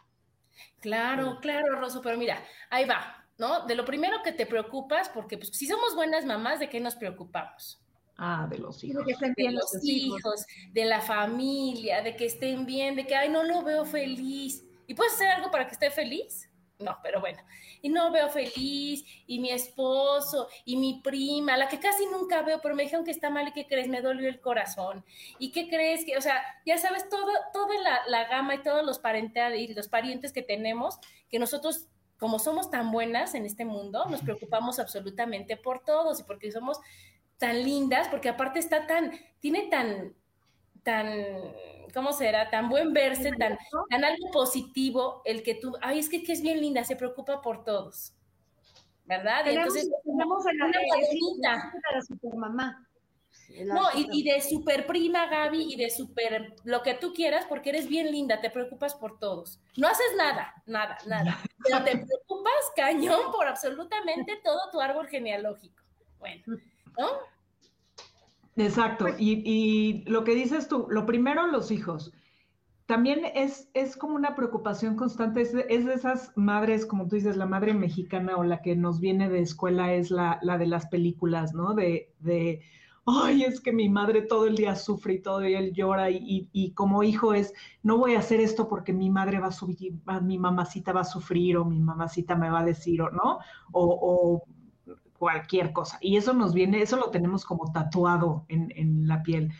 Claro, 0.81 1.39
claro, 1.41 1.79
Rosso, 1.79 2.01
pero 2.03 2.17
mira, 2.17 2.43
ahí 2.71 2.87
va, 2.87 3.27
¿no? 3.37 3.67
De 3.67 3.75
lo 3.75 3.85
primero 3.85 4.23
que 4.25 4.33
te 4.33 4.47
preocupas, 4.47 5.09
porque 5.11 5.37
pues, 5.37 5.51
si 5.51 5.67
somos 5.67 5.95
buenas 5.95 6.25
mamás, 6.25 6.59
¿de 6.59 6.69
qué 6.69 6.81
nos 6.81 6.97
preocupamos? 6.97 7.81
Ah, 8.17 8.49
de 8.51 8.59
los 8.59 8.83
hijos. 8.83 9.05
De, 9.37 9.53
los 9.53 9.85
hijos, 9.85 10.47
de 10.73 10.85
la 10.87 11.01
familia, 11.01 12.03
de 12.03 12.17
que 12.17 12.27
estén 12.27 12.67
bien, 12.67 12.97
de 12.97 13.07
que, 13.07 13.15
ay, 13.15 13.29
no 13.29 13.45
lo 13.45 13.63
veo 13.63 13.85
feliz. 13.85 14.65
¿Y 14.87 14.95
puedes 14.95 15.13
hacer 15.13 15.29
algo 15.29 15.51
para 15.51 15.67
que 15.67 15.75
esté 15.75 15.91
feliz? 15.91 16.48
No, 16.79 16.97
pero 17.03 17.21
bueno. 17.21 17.39
Y 17.83 17.89
no 17.89 18.13
veo 18.13 18.29
feliz, 18.29 19.05
y 19.27 19.41
mi 19.41 19.51
esposo, 19.51 20.49
y 20.65 20.77
mi 20.77 21.01
prima, 21.03 21.57
la 21.57 21.69
que 21.69 21.81
casi 21.81 22.07
nunca 22.07 22.43
veo, 22.43 22.61
pero 22.63 22.75
me 22.75 22.85
dijeron 22.85 23.05
que 23.05 23.11
está 23.11 23.31
mal 23.31 23.49
y 23.49 23.53
que 23.53 23.67
crees, 23.67 23.89
me 23.89 24.01
dolió 24.01 24.29
el 24.29 24.41
corazón. 24.41 25.05
¿Y 25.39 25.51
qué 25.51 25.69
crees? 25.69 26.05
que 26.05 26.17
O 26.17 26.21
sea, 26.21 26.41
ya 26.65 26.79
sabes, 26.79 27.09
todo, 27.09 27.31
toda 27.53 27.75
la, 28.07 28.25
gama 28.29 28.55
y 28.55 28.63
todos 28.63 28.85
los, 28.85 29.01
y 29.57 29.75
los 29.75 29.89
parientes 29.89 30.33
que 30.33 30.43
tenemos, 30.43 30.99
que 31.29 31.39
nosotros, 31.39 31.89
como 32.17 32.39
somos 32.39 32.71
tan 32.71 32.93
buenas 32.93 33.35
en 33.35 33.45
este 33.45 33.65
mundo, 33.65 34.05
nos 34.09 34.23
preocupamos 34.23 34.79
absolutamente 34.79 35.57
por 35.57 35.85
todos 35.85 36.21
y 36.21 36.23
porque 36.23 36.53
somos 36.53 36.79
tan 37.39 37.65
lindas, 37.65 38.09
porque 38.09 38.29
aparte 38.29 38.61
está 38.61 38.87
tan, 38.87 39.13
tiene 39.41 39.69
tan, 39.69 40.15
tan 40.83 41.09
¿cómo 41.93 42.13
será? 42.13 42.51
Tan 42.51 42.69
buen 42.69 42.93
verse, 42.93 43.33
tan, 43.33 43.59
tan 43.91 44.05
algo 44.05 44.31
positivo, 44.31 45.23
el 45.25 45.43
que 45.43 45.55
tú, 45.55 45.75
ay, 45.81 45.99
es 45.99 46.09
que, 46.09 46.23
es 46.27 46.43
bien 46.43 46.61
linda, 46.61 46.85
se 46.85 46.97
preocupa 46.97 47.41
por 47.41 47.65
todos. 47.65 48.15
¿Verdad? 49.05 49.47
Y 49.47 49.57
entonces, 49.57 49.91
tenemos 50.05 50.45
una 50.45 50.67
bonita. 50.67 51.73
de 51.95 52.03
super 52.03 52.37
mamá. 52.37 52.85
No, 53.65 53.89
y, 53.95 54.23
de 54.23 54.43
super 54.43 54.87
prima 54.87 55.27
Gaby 55.27 55.73
y 55.73 55.77
de 55.77 55.89
super 55.89 56.55
lo 56.65 56.83
que 56.83 56.95
tú 56.95 57.15
quieras 57.15 57.47
porque 57.49 57.71
eres 57.71 57.89
bien 57.89 58.13
linda, 58.13 58.41
te 58.41 58.51
preocupas 58.51 58.95
por 58.95 59.19
todos. 59.19 59.59
No 59.77 59.89
haces 59.89 60.15
nada, 60.17 60.55
nada, 60.67 60.99
nada. 61.07 61.39
Pero 61.65 61.83
te 61.83 61.93
preocupas 61.93 62.73
cañón 62.77 63.33
por 63.33 63.47
absolutamente 63.47 64.39
todo 64.45 64.59
tu 64.71 64.81
árbol 64.81 65.09
genealógico. 65.09 65.83
Bueno, 66.19 66.43
¿no? 66.99 67.09
Exacto, 68.59 69.05
pues 69.05 69.17
y, 69.19 70.05
lo 70.07 70.25
que 70.25 70.35
dices 70.35 70.69
tú, 70.69 70.87
lo 70.91 71.07
primero 71.07 71.47
los 71.47 71.71
hijos. 71.71 72.13
También 72.87 73.21
es, 73.35 73.71
es 73.75 73.97
como 73.97 74.15
una 74.15 74.35
preocupación 74.35 74.97
constante, 74.97 75.43
es 75.43 75.53
de, 75.53 75.67
esas 75.69 76.33
madres, 76.37 76.87
como 76.87 77.07
tú 77.07 77.17
dices, 77.17 77.37
la 77.37 77.47
madre 77.47 77.75
mexicana 77.75 78.37
o 78.37 78.45
la 78.45 78.63
que 78.63 78.75
nos 78.75 78.99
viene 78.99 79.29
de 79.29 79.41
escuela 79.41 79.93
es 79.93 80.11
la, 80.11 80.39
la 80.43 80.59
de 80.59 80.67
las 80.67 80.87
películas, 80.87 81.55
¿no? 81.55 81.75
De, 81.75 82.13
de, 82.21 82.63
ay, 83.07 83.45
es 83.45 83.61
que 83.61 83.73
mi 83.73 83.89
madre 83.89 84.23
todo 84.23 84.47
el 84.47 84.57
día 84.57 84.75
sufre 84.75 85.15
y 85.15 85.23
todo 85.23 85.43
el 85.43 85.49
día 85.49 85.73
llora 85.73 86.11
y, 86.11 86.49
y, 86.53 86.73
como 86.73 87.03
hijo 87.03 87.35
es, 87.35 87.53
no 87.83 87.99
voy 87.99 88.15
a 88.15 88.21
hacer 88.21 88.41
esto 88.41 88.69
porque 88.69 88.93
mi 88.93 89.11
madre 89.11 89.39
va 89.39 89.49
a 89.49 89.53
subir, 89.53 89.93
mi 90.23 90.39
mamacita 90.39 90.93
va 90.93 91.03
a 91.03 91.05
sufrir 91.05 91.59
o 91.59 91.65
mi 91.65 91.79
mamacita 91.79 92.37
me 92.37 92.51
va 92.51 92.61
a 92.61 92.65
decir, 92.65 93.03
o 93.03 93.11
no, 93.11 93.39
o, 93.73 93.99
o 94.01 94.58
cualquier 95.19 95.73
cosa. 95.73 95.99
Y 96.01 96.17
eso 96.17 96.33
nos 96.33 96.55
viene, 96.55 96.81
eso 96.81 96.97
lo 96.97 97.11
tenemos 97.11 97.45
como 97.45 97.73
tatuado 97.73 98.47
en, 98.49 99.07
la 99.07 99.23
piel 99.23 99.53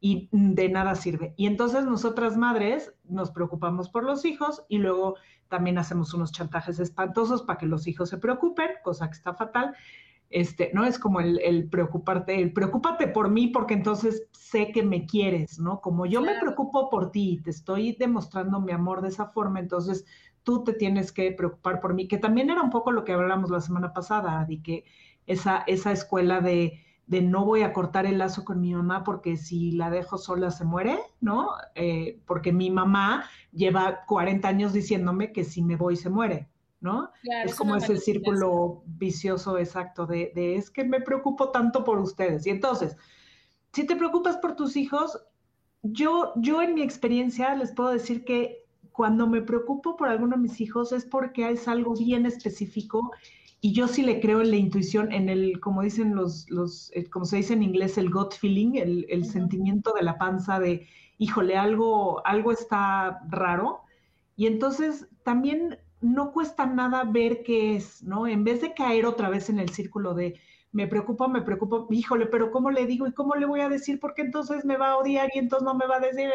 y 0.00 0.28
de 0.32 0.68
nada 0.68 0.94
sirve. 0.94 1.34
Y 1.36 1.46
entonces 1.46 1.84
nosotras 1.84 2.36
madres 2.36 2.94
nos 3.04 3.30
preocupamos 3.30 3.90
por 3.90 4.04
los 4.04 4.24
hijos 4.24 4.64
y 4.68 4.78
luego 4.78 5.16
también 5.48 5.78
hacemos 5.78 6.14
unos 6.14 6.32
chantajes 6.32 6.78
espantosos 6.78 7.42
para 7.42 7.58
que 7.58 7.66
los 7.66 7.86
hijos 7.86 8.08
se 8.08 8.18
preocupen, 8.18 8.70
cosa 8.82 9.08
que 9.08 9.16
está 9.16 9.34
fatal. 9.34 9.74
Este, 10.30 10.70
no 10.72 10.84
es 10.84 10.96
como 10.96 11.20
el, 11.20 11.68
preocuparte, 11.68 12.40
el 12.40 12.52
preocúpate 12.52 13.08
por 13.08 13.30
mí 13.30 13.48
porque 13.48 13.74
entonces 13.74 14.28
sé 14.30 14.70
que 14.70 14.84
me 14.84 15.04
quieres, 15.04 15.58
¿no? 15.58 15.80
Como 15.80 16.06
yo 16.06 16.22
me 16.22 16.38
preocupo 16.38 16.88
por 16.88 17.10
ti 17.10 17.32
y 17.32 17.42
te 17.42 17.50
estoy 17.50 17.96
demostrando 17.98 18.60
mi 18.60 18.70
amor 18.70 19.02
de 19.02 19.08
esa 19.08 19.26
forma, 19.26 19.58
entonces 19.58 20.06
tú 20.42 20.64
te 20.64 20.72
tienes 20.72 21.12
que 21.12 21.32
preocupar 21.32 21.80
por 21.80 21.94
mí, 21.94 22.08
que 22.08 22.18
también 22.18 22.50
era 22.50 22.62
un 22.62 22.70
poco 22.70 22.92
lo 22.92 23.04
que 23.04 23.12
hablamos 23.12 23.50
la 23.50 23.60
semana 23.60 23.92
pasada, 23.92 24.44
de 24.44 24.62
que 24.62 24.84
esa, 25.26 25.58
esa 25.66 25.92
escuela 25.92 26.40
de, 26.40 26.80
de 27.06 27.22
no 27.22 27.44
voy 27.44 27.62
a 27.62 27.72
cortar 27.72 28.06
el 28.06 28.18
lazo 28.18 28.44
con 28.44 28.60
mi 28.60 28.72
mamá 28.72 29.04
porque 29.04 29.36
si 29.36 29.72
la 29.72 29.90
dejo 29.90 30.16
sola 30.16 30.50
se 30.50 30.64
muere, 30.64 30.98
¿no? 31.20 31.50
Eh, 31.74 32.20
porque 32.26 32.52
mi 32.52 32.70
mamá 32.70 33.24
lleva 33.52 34.04
40 34.06 34.46
años 34.48 34.72
diciéndome 34.72 35.32
que 35.32 35.44
si 35.44 35.62
me 35.62 35.76
voy 35.76 35.96
se 35.96 36.08
muere, 36.08 36.48
¿no? 36.80 37.10
es 37.44 37.54
como 37.56 37.76
ese 37.76 37.96
círculo 37.96 38.82
vicioso 38.86 39.58
exacto 39.58 40.06
de, 40.06 40.32
de, 40.34 40.56
es 40.56 40.70
que 40.70 40.84
me 40.84 41.00
preocupo 41.00 41.50
tanto 41.50 41.84
por 41.84 41.98
ustedes. 41.98 42.46
Y 42.46 42.50
entonces, 42.50 42.96
si 43.72 43.86
te 43.86 43.96
preocupas 43.96 44.38
por 44.38 44.56
tus 44.56 44.76
hijos, 44.76 45.20
yo, 45.82 46.32
yo 46.36 46.62
en 46.62 46.74
mi 46.74 46.82
experiencia 46.82 47.54
les 47.54 47.72
puedo 47.72 47.90
decir 47.90 48.24
que 48.24 48.59
cuando 49.00 49.26
me 49.26 49.40
preocupo 49.40 49.96
por 49.96 50.08
alguno 50.10 50.36
de 50.36 50.42
mis 50.42 50.60
hijos 50.60 50.92
es 50.92 51.06
porque 51.06 51.48
es 51.48 51.66
algo 51.68 51.94
bien 51.94 52.26
específico 52.26 53.12
y 53.62 53.72
yo 53.72 53.88
sí 53.88 54.02
le 54.02 54.20
creo 54.20 54.42
en 54.42 54.50
la 54.50 54.58
intuición, 54.58 55.10
en 55.10 55.30
el, 55.30 55.58
como 55.58 55.80
dicen 55.80 56.14
los, 56.14 56.44
los 56.50 56.92
eh, 56.94 57.08
como 57.08 57.24
se 57.24 57.38
dice 57.38 57.54
en 57.54 57.62
inglés, 57.62 57.96
el 57.96 58.10
gut 58.10 58.34
feeling, 58.34 58.74
el, 58.74 59.06
el 59.08 59.24
sentimiento 59.24 59.94
de 59.94 60.02
la 60.02 60.18
panza 60.18 60.60
de, 60.60 60.86
híjole, 61.16 61.56
algo, 61.56 62.20
algo 62.26 62.52
está 62.52 63.22
raro. 63.30 63.80
Y 64.36 64.46
entonces 64.46 65.08
también 65.22 65.78
no 66.02 66.32
cuesta 66.32 66.66
nada 66.66 67.04
ver 67.04 67.42
qué 67.42 67.76
es, 67.76 68.02
¿no? 68.02 68.26
En 68.26 68.44
vez 68.44 68.60
de 68.60 68.74
caer 68.74 69.06
otra 69.06 69.30
vez 69.30 69.48
en 69.48 69.60
el 69.60 69.70
círculo 69.70 70.12
de, 70.12 70.38
me 70.72 70.86
preocupa, 70.86 71.26
me 71.26 71.40
preocupa, 71.40 71.86
híjole, 71.88 72.26
pero 72.26 72.50
¿cómo 72.50 72.70
le 72.70 72.84
digo 72.84 73.06
y 73.06 73.14
cómo 73.14 73.34
le 73.34 73.46
voy 73.46 73.60
a 73.60 73.70
decir? 73.70 73.98
Porque 73.98 74.20
entonces 74.20 74.66
me 74.66 74.76
va 74.76 74.90
a 74.90 74.98
odiar 74.98 75.30
y 75.34 75.38
entonces 75.38 75.64
no 75.64 75.74
me 75.74 75.86
va 75.86 75.96
a 75.96 76.00
decir 76.00 76.28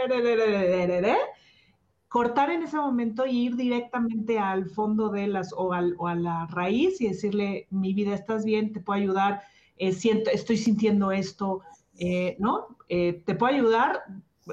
cortar 2.16 2.50
en 2.50 2.64
ese 2.64 2.78
momento 2.78 3.26
y 3.26 3.48
ir 3.48 3.58
directamente 3.58 4.40
al 4.40 4.70
fondo 4.70 5.10
de 5.10 5.28
las 5.28 5.52
o, 5.52 5.74
a 5.74 6.16
la 6.16 6.48
raíz 6.48 7.02
y 7.02 7.10
decirle, 7.10 7.68
mi 7.72 7.94
vida, 7.94 8.14
estás 8.16 8.46
bien, 8.46 8.72
te 8.72 8.80
puedo 8.80 9.02
ayudar, 9.02 9.42
eh, 9.76 9.92
siento, 9.92 10.30
estoy 10.32 10.56
sintiendo 10.56 11.12
esto, 11.12 11.60
eh, 12.00 12.38
¿no? 12.40 12.68
Eh, 12.88 13.22
¿Te 13.26 13.36
puedo 13.36 13.54
ayudar? 13.54 14.04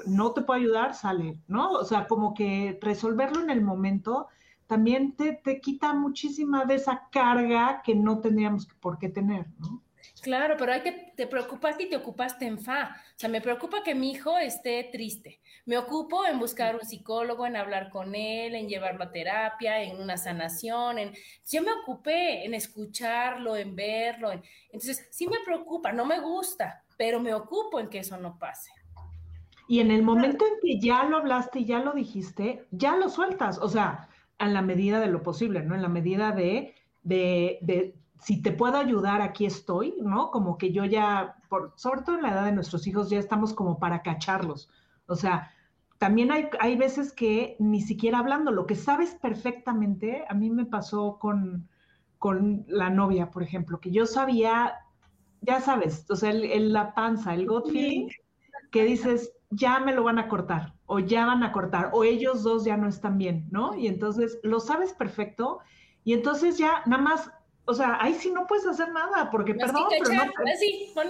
No 0.05 0.33
te 0.33 0.41
puedo 0.41 0.59
ayudar, 0.59 0.93
sale, 0.93 1.39
¿no? 1.47 1.71
O 1.71 1.85
sea, 1.85 2.05
como 2.05 2.33
que 2.33 2.77
resolverlo 2.81 3.41
en 3.41 3.49
el 3.49 3.61
momento 3.61 4.27
también 4.67 5.15
te, 5.15 5.31
te 5.41 5.61
quita 5.61 5.93
muchísima 5.93 6.65
de 6.65 6.75
esa 6.75 7.07
carga 7.13 7.81
que 7.81 7.95
no 7.95 8.19
tendríamos 8.19 8.67
por 8.81 8.97
qué 8.97 9.07
tener, 9.07 9.47
¿no? 9.59 9.81
Claro, 10.23 10.55
pero 10.57 10.71
hay 10.71 10.79
que 10.79 11.11
te 11.17 11.27
preocupaste 11.27 11.83
y 11.83 11.89
te 11.89 11.97
ocupaste 11.97 12.45
en 12.45 12.57
fa. 12.57 12.95
O 13.09 13.19
sea, 13.19 13.27
me 13.27 13.41
preocupa 13.41 13.83
que 13.83 13.93
mi 13.93 14.11
hijo 14.11 14.37
esté 14.37 14.87
triste. 14.89 15.41
Me 15.65 15.77
ocupo 15.77 16.25
en 16.25 16.39
buscar 16.39 16.75
un 16.75 16.87
psicólogo, 16.87 17.45
en 17.45 17.57
hablar 17.57 17.89
con 17.89 18.15
él, 18.15 18.55
en 18.55 18.69
llevarlo 18.69 19.03
a 19.03 19.11
terapia, 19.11 19.83
en 19.83 19.99
una 19.99 20.15
sanación. 20.15 20.97
En... 20.97 21.13
Yo 21.51 21.61
me 21.61 21.73
ocupé 21.73 22.45
en 22.45 22.53
escucharlo, 22.53 23.57
en 23.57 23.75
verlo. 23.75 24.31
Entonces, 24.71 25.09
sí 25.11 25.27
me 25.27 25.39
preocupa, 25.43 25.91
no 25.91 26.05
me 26.05 26.21
gusta, 26.21 26.85
pero 26.97 27.19
me 27.19 27.33
ocupo 27.33 27.81
en 27.81 27.89
que 27.89 27.99
eso 27.99 28.15
no 28.15 28.39
pase. 28.39 28.71
Y 29.67 29.81
en 29.81 29.91
el 29.91 30.03
momento 30.03 30.45
en 30.45 30.53
que 30.61 30.79
ya 30.79 31.03
lo 31.03 31.17
hablaste 31.17 31.59
y 31.59 31.65
ya 31.65 31.79
lo 31.79 31.91
dijiste, 31.91 32.65
ya 32.71 32.95
lo 32.95 33.09
sueltas. 33.09 33.57
O 33.57 33.67
sea, 33.67 34.07
a 34.37 34.47
la 34.47 34.61
medida 34.61 35.01
de 35.01 35.07
lo 35.07 35.21
posible, 35.21 35.63
¿no? 35.63 35.75
En 35.75 35.81
la 35.81 35.89
medida 35.89 36.31
de, 36.31 36.75
de, 37.01 37.57
de 37.59 37.95
si 38.23 38.41
te 38.41 38.51
puedo 38.51 38.77
ayudar, 38.77 39.21
aquí 39.21 39.45
estoy, 39.45 39.95
¿no? 40.01 40.31
Como 40.31 40.57
que 40.57 40.71
yo 40.71 40.85
ya, 40.85 41.35
por, 41.49 41.73
sobre 41.75 42.01
todo 42.01 42.15
en 42.15 42.23
la 42.23 42.31
edad 42.31 42.45
de 42.45 42.53
nuestros 42.53 42.87
hijos, 42.87 43.09
ya 43.09 43.19
estamos 43.19 43.53
como 43.53 43.79
para 43.79 44.01
cacharlos. 44.01 44.69
O 45.07 45.15
sea, 45.15 45.51
también 45.97 46.31
hay, 46.31 46.49
hay 46.59 46.77
veces 46.77 47.11
que 47.11 47.55
ni 47.59 47.81
siquiera 47.81 48.19
hablando, 48.19 48.51
lo 48.51 48.65
que 48.65 48.75
sabes 48.75 49.15
perfectamente, 49.15 50.25
a 50.29 50.33
mí 50.33 50.49
me 50.49 50.65
pasó 50.65 51.19
con, 51.19 51.67
con 52.17 52.65
la 52.67 52.89
novia, 52.89 53.29
por 53.29 53.43
ejemplo, 53.43 53.79
que 53.79 53.91
yo 53.91 54.05
sabía, 54.05 54.75
ya 55.41 55.59
sabes, 55.59 56.05
o 56.09 56.15
sea, 56.15 56.31
el, 56.31 56.71
la 56.71 56.93
panza, 56.93 57.33
el 57.33 57.47
gut 57.47 57.69
feeling, 57.69 58.07
que 58.71 58.85
dices, 58.85 59.33
ya 59.49 59.79
me 59.79 59.93
lo 59.93 60.03
van 60.03 60.19
a 60.19 60.27
cortar, 60.27 60.73
o 60.85 60.99
ya 60.99 61.25
van 61.25 61.43
a 61.43 61.51
cortar, 61.51 61.89
o 61.93 62.03
ellos 62.03 62.43
dos 62.43 62.65
ya 62.65 62.77
no 62.77 62.87
están 62.87 63.17
bien, 63.17 63.47
¿no? 63.51 63.75
Y 63.75 63.87
entonces 63.87 64.39
lo 64.43 64.59
sabes 64.59 64.93
perfecto, 64.93 65.59
y 66.03 66.13
entonces 66.13 66.57
ya 66.57 66.83
nada 66.85 67.01
más 67.01 67.31
o 67.65 67.73
sea, 67.73 67.97
ahí 68.01 68.13
sí 68.15 68.29
no 68.29 68.45
puedes 68.45 68.65
hacer 68.67 68.91
nada, 68.91 69.31
porque 69.31 69.55
perdón, 69.55 69.85
pero 69.89 70.13
no, 70.13 70.23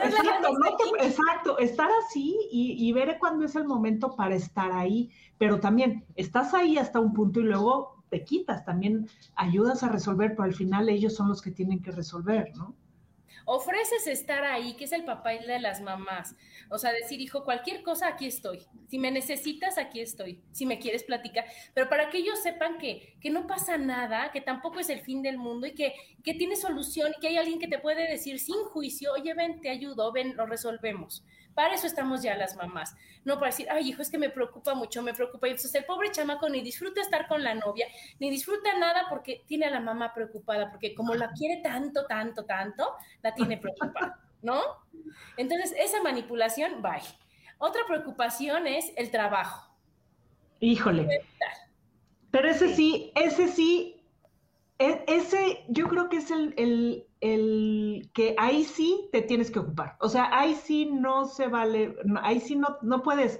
exacto, 0.03 0.57
exacto, 0.99 1.57
estar 1.57 1.89
así 2.05 2.37
y, 2.51 2.87
y, 2.87 2.93
ver 2.93 3.17
cuándo 3.19 3.45
es 3.45 3.55
el 3.55 3.65
momento 3.65 4.15
para 4.15 4.35
estar 4.35 4.71
ahí, 4.71 5.09
pero 5.39 5.59
también 5.59 6.05
estás 6.15 6.53
ahí 6.53 6.77
hasta 6.77 6.99
un 6.99 7.13
punto 7.13 7.39
y 7.39 7.43
luego 7.43 8.03
te 8.09 8.23
quitas, 8.23 8.63
también 8.65 9.07
ayudas 9.35 9.81
a 9.81 9.89
resolver, 9.89 10.31
pero 10.31 10.43
al 10.43 10.53
final 10.53 10.89
ellos 10.89 11.15
son 11.15 11.29
los 11.29 11.41
que 11.41 11.49
tienen 11.49 11.81
que 11.81 11.91
resolver, 11.91 12.51
¿no? 12.55 12.75
Ofreces 13.45 14.07
estar 14.07 14.43
ahí, 14.43 14.73
que 14.75 14.85
es 14.85 14.91
el 14.91 15.03
papá 15.03 15.33
y 15.33 15.45
de 15.45 15.59
las 15.59 15.81
mamás. 15.81 16.35
O 16.69 16.77
sea, 16.77 16.91
decir, 16.91 17.19
hijo, 17.21 17.43
cualquier 17.43 17.83
cosa, 17.83 18.07
aquí 18.07 18.25
estoy. 18.25 18.65
Si 18.87 18.99
me 18.99 19.11
necesitas, 19.11 19.77
aquí 19.77 19.99
estoy. 19.99 20.41
Si 20.51 20.65
me 20.65 20.79
quieres 20.79 21.03
platicar. 21.03 21.45
Pero 21.73 21.89
para 21.89 22.09
que 22.09 22.19
ellos 22.19 22.41
sepan 22.41 22.77
que, 22.77 23.15
que 23.19 23.29
no 23.29 23.47
pasa 23.47 23.77
nada, 23.77 24.31
que 24.31 24.41
tampoco 24.41 24.79
es 24.79 24.89
el 24.89 25.01
fin 25.01 25.21
del 25.21 25.37
mundo 25.37 25.67
y 25.67 25.73
que, 25.73 25.93
que 26.23 26.33
tiene 26.33 26.55
solución 26.55 27.13
y 27.15 27.19
que 27.19 27.27
hay 27.27 27.37
alguien 27.37 27.59
que 27.59 27.67
te 27.67 27.79
puede 27.79 28.09
decir 28.09 28.39
sin 28.39 28.63
juicio, 28.65 29.13
oye, 29.13 29.33
ven, 29.33 29.61
te 29.61 29.69
ayudo, 29.69 30.11
ven, 30.11 30.35
lo 30.35 30.45
resolvemos. 30.45 31.23
Para 31.53 31.75
eso 31.75 31.87
estamos 31.87 32.21
ya 32.21 32.35
las 32.35 32.55
mamás. 32.55 32.95
No 33.23 33.35
para 33.35 33.47
decir, 33.47 33.67
ay, 33.69 33.89
hijo, 33.89 34.01
es 34.01 34.09
que 34.09 34.17
me 34.17 34.29
preocupa 34.29 34.73
mucho, 34.73 35.01
me 35.01 35.13
preocupa. 35.13 35.47
Y 35.47 35.51
entonces 35.51 35.73
el 35.75 35.85
pobre 35.85 36.11
chamaco 36.11 36.49
ni 36.49 36.61
disfruta 36.61 37.01
estar 37.01 37.27
con 37.27 37.43
la 37.43 37.53
novia, 37.53 37.87
ni 38.19 38.29
disfruta 38.29 38.77
nada 38.77 39.05
porque 39.09 39.43
tiene 39.47 39.65
a 39.65 39.71
la 39.71 39.79
mamá 39.79 40.13
preocupada, 40.13 40.69
porque 40.69 40.93
como 40.95 41.13
la 41.15 41.31
quiere 41.31 41.61
tanto, 41.61 42.05
tanto, 42.05 42.45
tanto, 42.45 42.95
la 43.21 43.33
tiene 43.33 43.57
preocupada, 43.57 44.19
¿no? 44.41 44.61
Entonces, 45.37 45.73
esa 45.77 46.01
manipulación, 46.01 46.81
bye. 46.81 47.01
Otra 47.57 47.81
preocupación 47.87 48.67
es 48.67 48.91
el 48.97 49.11
trabajo. 49.11 49.73
Híjole. 50.59 51.21
Pero 52.31 52.49
ese 52.49 52.73
sí, 52.75 53.11
ese 53.15 53.47
sí, 53.47 54.03
E, 54.79 55.03
ese, 55.07 55.63
yo 55.69 55.87
creo 55.87 56.09
que 56.09 56.17
es 56.17 56.31
el, 56.31 56.53
el, 56.57 57.07
el, 57.23 58.11
que 58.13 58.35
ahí 58.37 58.65
sí 58.65 59.09
te 59.11 59.21
tienes 59.21 59.49
que 59.49 59.59
ocupar. 59.59 59.95
O 59.99 60.09
sea, 60.09 60.29
ahí 60.37 60.55
sí 60.55 60.85
no 60.85 61.25
se 61.25 61.47
vale, 61.47 61.95
ahí 62.21 62.39
sí 62.39 62.55
no, 62.55 62.77
no 62.81 63.01
puedes, 63.01 63.39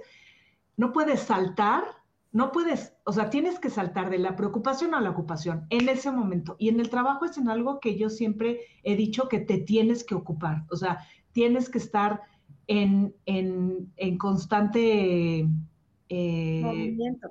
no 0.76 0.92
puedes 0.92 1.20
saltar, 1.20 1.84
no 2.32 2.50
puedes, 2.50 2.94
o 3.04 3.12
sea, 3.12 3.30
tienes 3.30 3.58
que 3.58 3.70
saltar 3.70 4.10
de 4.10 4.18
la 4.18 4.36
preocupación 4.36 4.94
a 4.94 5.00
la 5.00 5.10
ocupación 5.10 5.66
en 5.70 5.88
ese 5.88 6.10
momento. 6.10 6.56
Y 6.58 6.70
en 6.70 6.80
el 6.80 6.90
trabajo 6.90 7.26
es 7.26 7.36
en 7.36 7.48
algo 7.48 7.78
que 7.78 7.96
yo 7.96 8.10
siempre 8.10 8.60
he 8.82 8.96
dicho 8.96 9.28
que 9.28 9.38
te 9.38 9.58
tienes 9.58 10.02
que 10.02 10.14
ocupar. 10.14 10.64
O 10.70 10.76
sea, 10.76 11.06
tienes 11.32 11.68
que 11.68 11.78
estar 11.78 12.22
en, 12.66 13.14
en, 13.26 13.92
en 13.96 14.18
constante 14.18 15.46
eh, 16.08 16.60
movimiento 16.62 17.28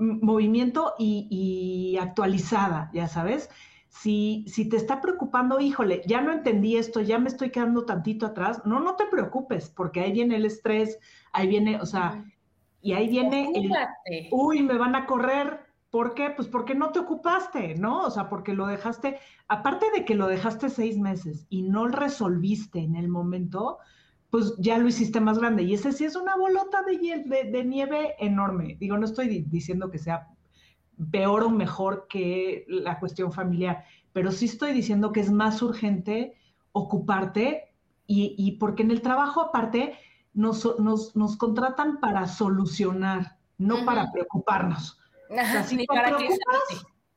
movimiento 0.00 0.94
y, 0.98 1.98
actualizada, 2.00 2.90
ya 2.92 3.06
sabes. 3.06 3.50
Si, 3.90 4.44
si 4.46 4.68
te 4.68 4.76
está 4.76 5.00
preocupando, 5.00 5.60
híjole, 5.60 6.00
ya 6.06 6.22
no 6.22 6.32
entendí 6.32 6.76
esto, 6.76 7.00
ya 7.00 7.18
me 7.18 7.28
estoy 7.28 7.50
quedando 7.50 7.84
tantito 7.84 8.24
atrás, 8.24 8.62
no, 8.64 8.80
no 8.80 8.94
te 8.94 9.04
preocupes, 9.06 9.68
porque 9.68 10.00
ahí 10.00 10.12
viene 10.12 10.36
el 10.36 10.46
estrés, 10.46 10.98
ahí 11.32 11.48
viene, 11.48 11.80
o 11.80 11.86
sea, 11.86 12.24
y 12.80 12.92
ahí 12.92 13.08
viene 13.08 13.50
el, 13.54 13.70
uy, 14.30 14.62
me 14.62 14.78
van 14.78 14.94
a 14.94 15.06
correr, 15.06 15.66
¿por 15.90 16.14
qué? 16.14 16.30
Pues 16.30 16.48
porque 16.48 16.74
no 16.74 16.92
te 16.92 17.00
ocupaste, 17.00 17.74
¿no? 17.74 18.02
O 18.02 18.10
sea, 18.10 18.28
porque 18.28 18.54
lo 18.54 18.66
dejaste, 18.66 19.18
aparte 19.48 19.86
de 19.92 20.04
que 20.04 20.14
lo 20.14 20.28
dejaste 20.28 20.70
seis 20.70 20.96
meses 20.96 21.46
y 21.50 21.62
no 21.62 21.88
resolviste 21.88 22.78
en 22.78 22.96
el 22.96 23.08
momento, 23.08 23.78
pues 24.30 24.54
ya 24.58 24.78
lo 24.78 24.88
hiciste 24.88 25.20
más 25.20 25.38
grande. 25.38 25.64
Y 25.64 25.74
ese 25.74 25.92
sí 25.92 26.04
es 26.04 26.16
una 26.16 26.36
bolota 26.36 26.82
de, 26.82 27.50
de, 27.50 27.64
nieve 27.64 28.14
enorme. 28.18 28.76
Digo, 28.78 28.96
no 28.96 29.04
estoy 29.04 29.44
diciendo 29.48 29.90
que 29.90 29.98
sea 29.98 30.28
peor 31.10 31.44
o 31.44 31.50
mejor 31.50 32.06
que 32.08 32.64
la 32.68 32.98
cuestión 32.98 33.32
familiar, 33.32 33.84
pero 34.12 34.32
sí 34.32 34.46
estoy 34.46 34.72
diciendo 34.72 35.12
que 35.12 35.20
es 35.20 35.30
más 35.30 35.62
urgente 35.62 36.34
ocuparte 36.72 37.68
y, 38.06 38.56
porque 38.58 38.82
en 38.82 38.90
el 38.90 39.02
trabajo 39.02 39.40
aparte 39.40 39.96
nos, 40.34 40.78
nos, 40.80 41.36
contratan 41.36 42.00
para 42.00 42.26
solucionar, 42.26 43.36
no 43.56 43.84
para 43.84 44.10
preocuparnos. 44.10 44.98
para 45.86 46.16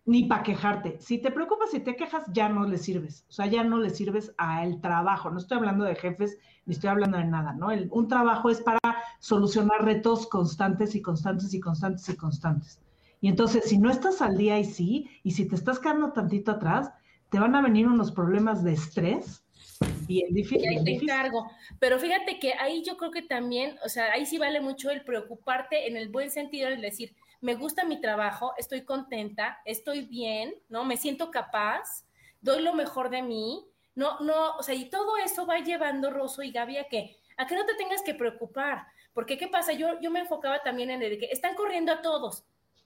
ni 0.06 0.26
para 0.26 0.44
quejarte. 0.44 1.00
Si 1.00 1.18
te 1.18 1.32
preocupas 1.32 1.74
y 1.74 1.80
te 1.80 1.96
quejas, 1.96 2.26
ya 2.32 2.50
no 2.50 2.66
le 2.66 2.78
sirves. 2.78 3.26
O 3.30 3.32
sea, 3.32 3.46
ya 3.46 3.64
no 3.64 3.78
le 3.78 3.90
sirves 3.90 4.34
al 4.38 4.82
trabajo. 4.82 5.30
No 5.30 5.40
estoy 5.40 5.58
hablando 5.58 5.86
de 5.86 5.96
jefes, 5.96 6.38
ni 6.66 6.74
estoy 6.74 6.90
hablando 6.90 7.18
de 7.18 7.26
nada, 7.26 7.54
¿no? 7.54 7.70
un 7.90 8.08
trabajo 8.08 8.50
es 8.50 8.62
para 8.62 8.80
solucionar 9.20 9.84
retos 9.84 10.28
constantes 10.28 10.96
y 10.96 11.02
constantes 11.02 11.54
y 11.54 11.60
constantes 11.60 12.08
y 12.10 12.16
constantes. 12.16 12.80
Y 13.24 13.30
entonces, 13.30 13.64
si 13.70 13.78
no 13.78 13.90
estás 13.90 14.22
al 14.22 14.36
día 14.36 14.60
y 14.60 14.66
sí, 14.66 15.10
y 15.24 15.32
si 15.32 15.48
te 15.48 15.56
estás 15.56 15.80
quedando 15.80 16.12
tantito 16.12 16.52
atrás, 16.52 16.92
te 17.30 17.40
van 17.40 17.56
a 17.56 17.62
venir 17.62 17.88
unos 17.88 18.12
problemas 18.12 18.66
de 18.66 18.74
estrés 18.74 19.46
bien 20.06 20.34
difíciles. 20.34 20.74
Y 20.74 20.78
ahí 20.78 20.84
te 20.84 20.92
encargo. 21.06 21.50
Pero 21.80 21.98
fíjate 22.00 22.38
que 22.38 22.52
ahí 22.56 22.84
yo 22.84 22.98
creo 22.98 23.12
que 23.12 23.22
también, 23.22 23.78
o 23.86 23.88
sea, 23.88 24.12
ahí 24.12 24.26
sí 24.26 24.38
vale 24.38 24.60
mucho 24.60 24.90
el 24.90 25.06
preocuparte 25.06 25.88
en 25.88 25.96
el 25.96 26.10
buen 26.10 26.32
sentido, 26.32 26.68
es 26.68 26.82
decir, 26.82 27.16
me 27.40 27.56
gusta 27.56 27.86
mi 27.86 28.02
trabajo, 28.02 28.56
estoy 28.58 28.82
contenta, 28.82 29.62
estoy 29.64 30.02
bien, 30.02 30.56
¿no? 30.68 30.84
Me 30.84 30.98
siento 30.98 31.32
capaz, 31.32 32.06
doy 32.42 32.62
lo 32.62 32.74
mejor 32.74 33.10
de 33.10 33.22
mí, 33.22 33.66
no, 33.96 34.20
no, 34.20 34.58
o 34.58 34.64
sea, 34.64 34.76
y 34.76 34.90
todo 34.90 35.16
eso 35.16 35.46
va 35.46 35.60
llevando 35.60 36.12
Rosso 36.12 36.44
y 36.44 36.52
Gaby 36.52 36.76
a 36.76 36.90
que, 36.90 37.16
a 37.38 37.48
que 37.48 37.56
no 37.56 37.66
te 37.66 37.76
tengas 37.76 38.02
que 38.02 38.16
preocupar, 38.16 38.86
porque 39.14 39.38
¿qué 39.38 39.48
pasa? 39.48 39.72
Yo, 39.72 40.02
yo 40.02 40.12
me 40.12 40.20
enfocaba 40.20 40.62
también 40.62 40.90
en 40.90 41.02
el 41.02 41.18
que 41.18 41.28
están 41.28 41.56
corriendo 41.56 41.94
a 41.94 42.02
todos. 42.02 42.44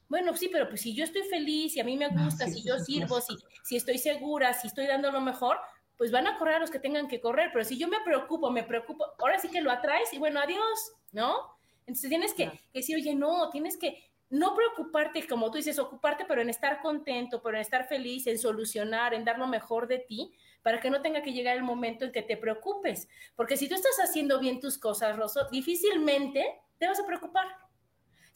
Bueno, 0.10 0.36
sí, 0.36 0.50
pero 0.52 0.70
pues 0.70 0.82
si 0.82 0.96
yo 0.96 1.04
estoy 1.04 1.24
feliz, 1.24 1.74
si 1.74 1.80
a 1.80 1.84
mí 1.84 1.98
me 1.98 2.06
ah, 2.06 2.12
gusta, 2.14 2.48
si 2.48 2.64
yo 2.64 2.80
sirvo, 2.80 3.20
si, 3.22 3.36
si 3.64 3.76
estoy 3.76 3.98
segura, 3.98 4.54
si 4.54 4.68
estoy 4.68 4.88
dando 4.88 5.12
lo 5.12 5.22
mejor, 5.22 5.58
pues 5.98 6.12
van 6.12 6.28
a 6.28 6.38
correr 6.38 6.56
a 6.56 6.60
los 6.60 6.72
que 6.72 6.80
tengan 6.80 7.08
que 7.08 7.20
correr, 7.20 7.50
pero 7.52 7.66
si 7.66 7.78
yo 7.78 7.88
me 7.88 8.00
preocupo, 8.02 8.52
me 8.52 8.64
preocupo, 8.64 9.06
ahora 9.20 9.40
sí 9.40 9.50
que 9.50 9.62
lo 9.62 9.72
atraes 9.72 10.14
y 10.14 10.20
bueno, 10.20 10.40
adiós, 10.40 10.94
¿no? 11.12 11.58
Entonces 11.82 12.10
tienes 12.10 12.34
que, 12.34 12.52
que 12.52 12.80
decir, 12.80 12.96
oye, 12.96 13.16
no, 13.16 13.50
tienes 13.50 13.78
que, 13.78 14.08
no 14.30 14.56
preocuparte, 14.56 15.26
como 15.26 15.50
tú 15.50 15.58
dices, 15.58 15.80
ocuparte, 15.80 16.26
pero 16.26 16.42
en 16.42 16.50
estar 16.50 16.82
contento, 16.82 17.42
pero 17.42 17.58
en 17.58 17.62
estar 17.62 17.88
feliz, 17.88 18.28
en 18.28 18.38
solucionar, 18.38 19.14
en 19.14 19.24
dar 19.24 19.40
lo 19.40 19.48
mejor 19.48 19.88
de 19.88 20.00
ti, 20.00 20.32
para 20.62 20.82
que 20.82 20.90
no 20.90 21.02
tenga 21.02 21.22
que 21.22 21.32
llegar 21.32 21.56
el 21.56 21.64
momento 21.64 22.04
en 22.04 22.12
que 22.12 22.22
te 22.22 22.36
preocupes. 22.36 23.08
Porque 23.36 23.56
si 23.56 23.70
tú 23.70 23.76
estás 23.76 23.98
haciendo 24.04 24.39
bien 24.39 24.60
tus 24.60 24.78
cosas, 24.78 25.15
Rosso, 25.15 25.48
difícilmente 25.50 26.46
te 26.78 26.88
vas 26.88 27.00
a 27.00 27.06
preocupar. 27.06 27.48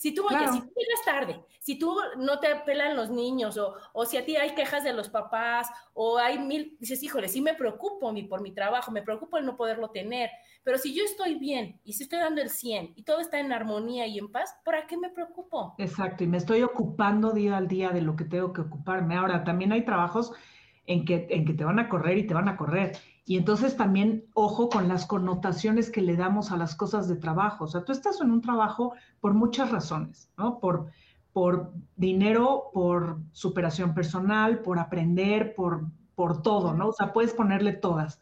Si 0.01 0.15
tú, 0.15 0.25
oye, 0.25 0.47
si 0.51 0.59
tú 0.59 0.71
llegas 0.75 1.05
tarde, 1.05 1.45
si 1.59 1.77
tú 1.77 1.95
no 2.17 2.39
te 2.39 2.47
apelan 2.47 2.95
los 2.95 3.11
niños, 3.11 3.55
o, 3.59 3.75
o, 3.93 4.03
si 4.03 4.17
a 4.17 4.25
ti 4.25 4.35
hay 4.35 4.55
quejas 4.55 4.83
de 4.83 4.93
los 4.93 5.09
papás, 5.09 5.69
o 5.93 6.17
hay 6.17 6.39
mil, 6.39 6.75
dices, 6.79 7.03
híjole, 7.03 7.27
sí 7.27 7.39
me 7.39 7.53
preocupo 7.53 8.11
mi, 8.11 8.23
por 8.23 8.41
mi 8.41 8.51
trabajo, 8.51 8.91
me 8.91 9.03
preocupo 9.03 9.37
el 9.37 9.45
no 9.45 9.55
poderlo 9.55 9.91
tener, 9.91 10.31
pero 10.63 10.79
si 10.79 10.95
yo 10.95 11.03
estoy 11.03 11.35
bien 11.35 11.79
y 11.83 11.93
si 11.93 12.01
estoy 12.01 12.17
dando 12.17 12.41
el 12.41 12.49
100 12.49 12.93
y 12.95 13.03
todo 13.03 13.19
está 13.19 13.39
en 13.39 13.53
armonía 13.53 14.07
y 14.07 14.17
en 14.17 14.31
paz, 14.31 14.55
¿para 14.65 14.87
qué 14.87 14.97
me 14.97 15.11
preocupo? 15.11 15.75
Exacto, 15.77 16.23
y 16.23 16.27
me 16.27 16.37
estoy 16.37 16.63
ocupando 16.63 17.31
día 17.31 17.57
al 17.57 17.67
día 17.67 17.91
de 17.91 18.01
lo 18.01 18.15
que 18.15 18.25
tengo 18.25 18.53
que 18.53 18.61
ocuparme. 18.61 19.15
Ahora, 19.15 19.43
también 19.43 19.71
hay 19.71 19.85
trabajos 19.85 20.33
en 20.85 21.05
que, 21.05 21.27
en 21.29 21.45
que 21.45 21.53
te 21.53 21.63
van 21.63 21.79
a 21.79 21.89
correr 21.89 22.17
y 22.17 22.27
te 22.27 22.33
van 22.33 22.47
a 22.47 22.57
correr. 22.57 22.97
Y 23.25 23.37
entonces 23.37 23.77
también, 23.77 24.25
ojo 24.33 24.69
con 24.69 24.87
las 24.87 25.05
connotaciones 25.05 25.89
que 25.89 26.01
le 26.01 26.15
damos 26.15 26.51
a 26.51 26.57
las 26.57 26.75
cosas 26.75 27.07
de 27.07 27.15
trabajo. 27.15 27.65
O 27.65 27.67
sea, 27.67 27.85
tú 27.85 27.91
estás 27.91 28.19
en 28.21 28.31
un 28.31 28.41
trabajo 28.41 28.93
por 29.19 29.33
muchas 29.33 29.71
razones, 29.71 30.31
¿no? 30.37 30.59
Por, 30.59 30.87
por 31.31 31.71
dinero, 31.95 32.71
por 32.73 33.19
superación 33.31 33.93
personal, 33.93 34.59
por 34.59 34.79
aprender, 34.79 35.55
por, 35.55 35.85
por 36.15 36.41
todo, 36.41 36.73
¿no? 36.73 36.89
O 36.89 36.93
sea, 36.93 37.13
puedes 37.13 37.33
ponerle 37.33 37.73
todas. 37.73 38.19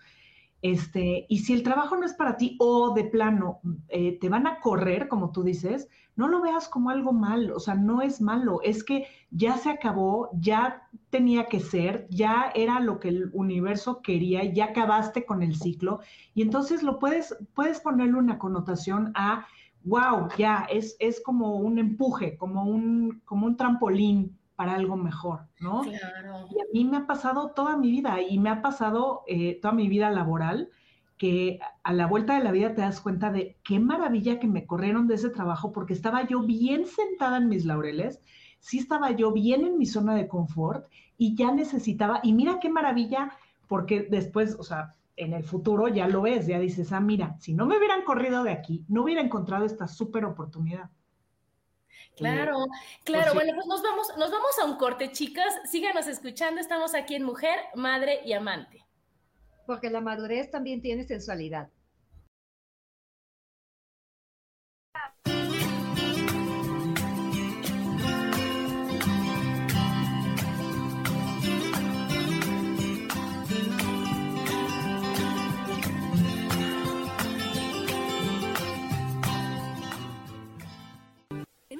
Este, 0.61 1.25
y 1.29 1.39
si 1.39 1.53
el 1.53 1.63
trabajo 1.63 1.95
no 1.95 2.05
es 2.05 2.13
para 2.13 2.35
ti 2.35 2.57
o 2.59 2.93
de 2.93 3.05
plano 3.05 3.61
eh, 3.87 4.17
te 4.19 4.27
van 4.27 4.45
a 4.45 4.59
correr, 4.59 5.07
como 5.07 5.31
tú 5.31 5.43
dices, 5.43 5.87
no 6.17 6.27
lo 6.27 6.41
veas 6.41 6.67
como 6.67 6.89
algo 6.89 7.13
malo, 7.13 7.55
o 7.55 7.59
sea, 7.61 7.75
no 7.75 8.01
es 8.01 8.19
malo, 8.19 8.59
es 8.61 8.83
que 8.83 9.07
ya 9.31 9.55
se 9.55 9.69
acabó, 9.69 10.29
ya 10.33 10.89
tenía 11.09 11.45
que 11.45 11.61
ser, 11.61 12.07
ya 12.09 12.51
era 12.53 12.81
lo 12.81 12.99
que 12.99 13.07
el 13.07 13.29
universo 13.31 14.01
quería, 14.01 14.43
ya 14.43 14.65
acabaste 14.65 15.25
con 15.25 15.43
el 15.43 15.55
ciclo 15.55 16.01
y 16.33 16.41
entonces 16.41 16.83
lo 16.83 16.99
puedes, 16.99 17.37
puedes 17.53 17.79
ponerle 17.79 18.15
una 18.15 18.37
connotación 18.37 19.13
a, 19.15 19.47
wow, 19.85 20.27
ya, 20.37 20.67
es, 20.69 20.97
es 20.99 21.21
como 21.21 21.55
un 21.55 21.79
empuje, 21.79 22.35
como 22.35 22.65
un, 22.65 23.21
como 23.23 23.47
un 23.47 23.55
trampolín 23.55 24.37
para 24.59 24.75
algo 24.75 24.97
mejor, 24.97 25.47
¿no? 25.61 25.83
Claro. 25.83 26.49
Y 26.51 26.59
a 26.59 26.65
mí 26.73 26.83
me 26.83 26.97
ha 26.97 27.07
pasado 27.07 27.51
toda 27.51 27.77
mi 27.77 27.89
vida 27.89 28.21
y 28.21 28.39
me 28.39 28.49
ha 28.49 28.61
pasado 28.61 29.23
eh, 29.25 29.57
toda 29.61 29.73
mi 29.73 29.87
vida 29.87 30.09
laboral 30.09 30.69
que 31.17 31.61
a 31.81 31.93
la 31.93 32.07
vuelta 32.07 32.33
de 32.37 32.43
la 32.43 32.51
vida 32.51 32.75
te 32.75 32.81
das 32.81 32.99
cuenta 32.99 33.31
de 33.31 33.55
qué 33.63 33.79
maravilla 33.79 34.37
que 34.37 34.47
me 34.47 34.65
corrieron 34.65 35.07
de 35.07 35.15
ese 35.15 35.29
trabajo 35.29 35.71
porque 35.71 35.93
estaba 35.93 36.27
yo 36.27 36.41
bien 36.41 36.87
sentada 36.87 37.37
en 37.37 37.47
mis 37.47 37.63
laureles, 37.63 38.19
sí 38.59 38.79
estaba 38.79 39.11
yo 39.11 39.31
bien 39.31 39.63
en 39.63 39.77
mi 39.77 39.85
zona 39.85 40.13
de 40.13 40.27
confort 40.27 40.91
y 41.17 41.37
ya 41.37 41.53
necesitaba, 41.53 42.19
y 42.21 42.33
mira 42.33 42.59
qué 42.59 42.67
maravilla, 42.67 43.31
porque 43.69 44.09
después, 44.11 44.57
o 44.59 44.63
sea, 44.63 44.93
en 45.15 45.31
el 45.31 45.45
futuro 45.45 45.87
ya 45.87 46.09
lo 46.09 46.23
ves, 46.23 46.47
ya 46.47 46.59
dices, 46.59 46.91
ah, 46.91 46.99
mira, 46.99 47.37
si 47.39 47.53
no 47.53 47.65
me 47.65 47.77
hubieran 47.77 48.03
corrido 48.03 48.43
de 48.43 48.51
aquí, 48.51 48.83
no 48.89 49.03
hubiera 49.03 49.21
encontrado 49.21 49.63
esta 49.63 49.87
súper 49.87 50.25
oportunidad. 50.25 50.89
Claro, 52.15 52.67
claro. 53.03 53.33
Bueno, 53.33 53.53
pues 53.55 53.67
nos 53.67 53.81
vamos, 53.81 54.07
nos 54.17 54.31
vamos 54.31 54.59
a 54.61 54.65
un 54.65 54.77
corte, 54.77 55.11
chicas. 55.11 55.53
Síganos 55.65 56.07
escuchando. 56.07 56.59
Estamos 56.59 56.93
aquí 56.93 57.15
en 57.15 57.23
Mujer, 57.23 57.59
Madre 57.75 58.21
y 58.25 58.33
Amante. 58.33 58.85
Porque 59.65 59.89
la 59.89 60.01
madurez 60.01 60.49
también 60.51 60.81
tiene 60.81 61.03
sensualidad. 61.03 61.69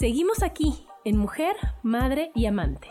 Seguimos 0.00 0.42
aquí 0.42 0.86
en 1.04 1.18
Mujer, 1.18 1.54
Madre 1.82 2.32
y 2.34 2.46
Amante. 2.46 2.88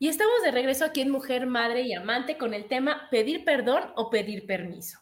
Y 0.00 0.08
estamos 0.08 0.42
de 0.42 0.50
regreso 0.50 0.84
aquí 0.84 1.00
en 1.00 1.10
Mujer, 1.10 1.46
Madre 1.46 1.82
y 1.82 1.92
Amante 1.92 2.36
con 2.36 2.52
el 2.52 2.66
tema 2.66 3.06
pedir 3.12 3.44
perdón 3.44 3.92
o 3.94 4.10
pedir 4.10 4.46
permiso. 4.46 4.98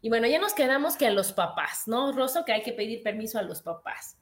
Y 0.00 0.10
bueno, 0.10 0.28
ya 0.28 0.38
nos 0.38 0.54
quedamos 0.54 0.94
que 0.94 1.08
a 1.08 1.10
los 1.10 1.32
papás, 1.32 1.88
¿no, 1.88 2.12
Rosso? 2.12 2.44
Que 2.44 2.52
hay 2.52 2.62
que 2.62 2.72
pedir 2.72 3.02
permiso 3.02 3.40
a 3.40 3.42
los 3.42 3.62
papás. 3.62 4.21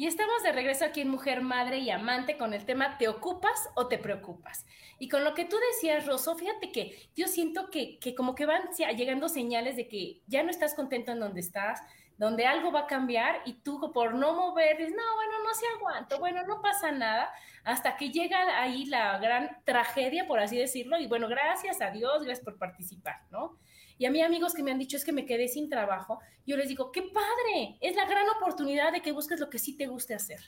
Y 0.00 0.06
estamos 0.06 0.42
de 0.42 0.52
regreso 0.52 0.86
aquí 0.86 1.02
en 1.02 1.10
Mujer, 1.10 1.42
Madre 1.42 1.80
y 1.80 1.90
Amante 1.90 2.38
con 2.38 2.54
el 2.54 2.64
tema 2.64 2.96
¿te 2.96 3.06
ocupas 3.06 3.68
o 3.74 3.86
te 3.86 3.98
preocupas? 3.98 4.64
Y 4.98 5.10
con 5.10 5.24
lo 5.24 5.34
que 5.34 5.44
tú 5.44 5.56
decías, 5.72 6.06
Rosso, 6.06 6.34
fíjate 6.36 6.72
que 6.72 7.10
yo 7.14 7.28
siento 7.28 7.68
que, 7.68 7.98
que 7.98 8.14
como 8.14 8.34
que 8.34 8.46
van 8.46 8.62
llegando 8.96 9.28
señales 9.28 9.76
de 9.76 9.88
que 9.88 10.22
ya 10.26 10.42
no 10.42 10.48
estás 10.48 10.72
contento 10.72 11.12
en 11.12 11.20
donde 11.20 11.40
estás, 11.40 11.82
donde 12.16 12.46
algo 12.46 12.72
va 12.72 12.80
a 12.80 12.86
cambiar 12.86 13.42
y 13.44 13.60
tú 13.60 13.92
por 13.92 14.14
no 14.14 14.32
mover, 14.32 14.78
dices, 14.78 14.94
no, 14.96 15.16
bueno, 15.16 15.32
no 15.44 15.52
se 15.52 15.66
aguanto, 15.76 16.18
bueno, 16.18 16.46
no 16.46 16.62
pasa 16.62 16.92
nada, 16.92 17.30
hasta 17.64 17.98
que 17.98 18.08
llega 18.08 18.58
ahí 18.58 18.86
la 18.86 19.18
gran 19.18 19.58
tragedia, 19.66 20.26
por 20.26 20.40
así 20.40 20.56
decirlo, 20.56 20.98
y 20.98 21.08
bueno, 21.08 21.28
gracias 21.28 21.82
a 21.82 21.90
Dios, 21.90 22.22
gracias 22.24 22.42
por 22.42 22.56
participar, 22.56 23.16
¿no? 23.30 23.58
Y 24.00 24.06
a 24.06 24.10
mí 24.10 24.22
amigos 24.22 24.54
que 24.54 24.62
me 24.62 24.70
han 24.70 24.78
dicho 24.78 24.96
es 24.96 25.04
que 25.04 25.12
me 25.12 25.26
quedé 25.26 25.46
sin 25.46 25.68
trabajo, 25.68 26.20
yo 26.46 26.56
les 26.56 26.68
digo, 26.70 26.90
qué 26.90 27.02
padre, 27.02 27.76
es 27.82 27.94
la 27.96 28.06
gran 28.06 28.26
oportunidad 28.30 28.92
de 28.92 29.02
que 29.02 29.12
busques 29.12 29.38
lo 29.38 29.50
que 29.50 29.58
sí 29.58 29.76
te 29.76 29.88
guste 29.88 30.14
hacer. 30.14 30.40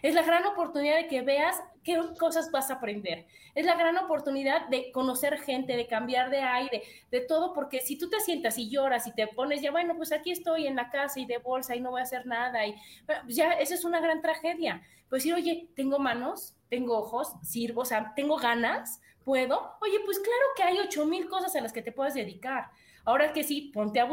Es 0.00 0.14
la 0.14 0.22
gran 0.22 0.46
oportunidad 0.46 0.96
de 0.96 1.06
que 1.06 1.20
veas 1.20 1.62
qué 1.82 2.00
cosas 2.18 2.50
vas 2.50 2.70
a 2.70 2.76
aprender. 2.76 3.26
Es 3.54 3.66
la 3.66 3.74
gran 3.74 3.98
oportunidad 3.98 4.68
de 4.68 4.90
conocer 4.90 5.38
gente, 5.38 5.76
de 5.76 5.86
cambiar 5.86 6.30
de 6.30 6.40
aire, 6.40 6.82
de 7.10 7.20
todo, 7.20 7.52
porque 7.52 7.80
si 7.80 7.98
tú 7.98 8.08
te 8.08 8.20
sientas 8.20 8.56
y 8.56 8.70
lloras 8.70 9.06
y 9.06 9.12
te 9.12 9.26
pones, 9.26 9.60
ya 9.60 9.70
bueno, 9.70 9.96
pues 9.98 10.10
aquí 10.10 10.30
estoy 10.30 10.66
en 10.66 10.74
la 10.74 10.88
casa 10.88 11.20
y 11.20 11.26
de 11.26 11.36
bolsa 11.36 11.76
y 11.76 11.82
no 11.82 11.90
voy 11.90 12.00
a 12.00 12.04
hacer 12.04 12.24
nada, 12.24 12.66
y 12.66 12.74
ya 13.28 13.52
esa 13.52 13.74
es 13.74 13.84
una 13.84 14.00
gran 14.00 14.22
tragedia. 14.22 14.80
Pues 15.10 15.24
decir, 15.24 15.34
oye, 15.34 15.68
tengo 15.76 15.98
manos, 15.98 16.54
tengo 16.70 16.96
ojos, 16.96 17.34
sirvo, 17.42 17.82
o 17.82 17.84
sea, 17.84 18.14
tengo 18.16 18.38
ganas, 18.38 19.02
puedo. 19.24 19.76
Oye, 19.82 20.00
pues 20.06 20.18
claro 20.20 20.46
que 20.56 20.62
hay 20.62 20.78
ocho 20.78 21.04
mil 21.04 21.28
cosas 21.28 21.54
a 21.54 21.60
las 21.60 21.74
que 21.74 21.82
te 21.82 21.92
puedes 21.92 22.14
dedicar. 22.14 22.70
Ahora 23.04 23.32
que 23.32 23.44
sí, 23.44 23.70
ponte 23.74 24.00
a 24.00 24.08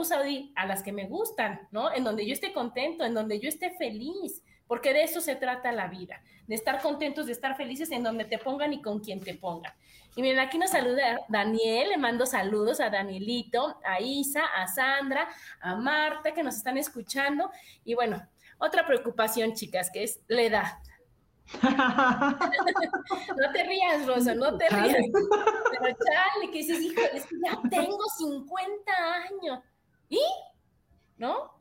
a 0.56 0.66
las 0.66 0.84
que 0.84 0.92
me 0.92 1.08
gustan, 1.08 1.68
¿no? 1.72 1.94
En 1.94 2.04
donde 2.04 2.26
yo 2.26 2.34
esté 2.34 2.52
contento, 2.52 3.06
en 3.06 3.14
donde 3.14 3.40
yo 3.40 3.48
esté 3.48 3.72
feliz, 3.72 4.44
porque 4.68 4.94
de 4.94 5.04
eso 5.04 5.22
se 5.22 5.36
trata 5.36 5.72
la 5.72 5.88
vida, 5.88 6.22
de 6.48 6.56
estar 6.56 6.82
contentos, 6.82 7.26
de 7.26 7.32
estar 7.32 7.56
felices 7.56 7.92
en 7.92 8.04
donde 8.04 8.26
te 8.26 8.38
pongan 8.38 8.74
y 8.74 8.82
con 8.82 9.00
quien 9.00 9.22
te 9.22 9.34
pongan. 9.34 9.74
Y 10.16 10.22
miren, 10.22 10.40
aquí 10.40 10.58
nos 10.58 10.72
saluda 10.72 11.22
Daniel, 11.30 11.90
le 11.90 11.98
mando 11.98 12.26
saludos 12.26 12.82
a 12.82 12.90
Danielito, 12.90 13.80
a 13.86 14.02
Isa, 14.02 14.44
a 14.46 14.68
Sandra, 14.68 15.30
a 15.62 15.76
Marta, 15.76 16.34
que 16.34 16.44
nos 16.44 16.58
están 16.58 16.78
escuchando. 16.78 17.50
Y 17.86 17.94
bueno, 17.94 18.22
otra 18.58 18.86
preocupación, 18.86 19.54
chicas, 19.54 19.90
que 19.90 20.04
es 20.04 20.20
la 20.28 20.42
edad. 20.42 20.66
No 21.62 23.52
te 23.52 23.64
rías, 23.64 24.06
Rosa, 24.08 24.34
no 24.36 24.58
te 24.58 24.70
rías. 24.70 25.06
Pero 25.12 25.98
chale, 25.98 26.52
que 26.52 26.58
dices, 26.60 26.82
hijo, 26.82 27.02
es 27.14 27.26
que 27.26 27.36
ya 27.44 27.60
tengo 27.70 28.04
50 28.18 28.92
años. 29.14 29.60
¿Y? 30.10 30.22
¿No? 31.18 31.52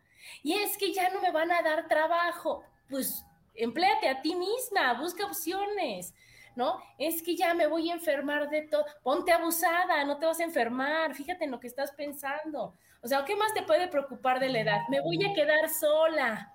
Y 0.43 0.55
es 0.55 0.77
que 0.77 0.93
ya 0.93 1.11
no 1.11 1.21
me 1.21 1.33
van 1.33 1.51
a 1.53 1.63
dar 1.63 1.89
trabajo. 1.89 2.63
Pues 2.89 3.25
empléate 3.55 4.09
a 4.09 4.23
ti 4.23 4.35
misma, 4.35 4.95
busca 4.95 5.27
opciones. 5.27 6.15
¿no? 6.57 6.81
Es 6.99 7.23
que 7.23 7.37
ya 7.37 7.55
me 7.55 7.67
voy 7.67 7.91
a 7.91 7.95
enfermar 7.95 8.51
de 8.51 8.63
todo. 8.63 8.85
Ponte 9.03 9.33
abusada, 9.33 10.05
no 10.05 10.19
te 10.19 10.27
vas 10.27 10.41
a 10.41 10.45
enfermar. 10.45 11.15
Fíjate 11.15 11.45
en 11.45 11.53
lo 11.53 11.61
que 11.61 11.69
estás 11.69 11.93
pensando. 11.93 12.75
O 13.03 13.09
sea, 13.09 13.25
¿qué 13.25 13.35
más 13.37 13.55
te 13.55 13.63
puede 13.63 13.89
preocupar 13.89 14.41
de 14.41 14.49
la 14.49 14.61
edad? 14.61 14.81
Me 14.91 15.01
voy 15.01 15.25
a 15.25 15.33
quedar 15.33 15.69
sola. 15.71 16.53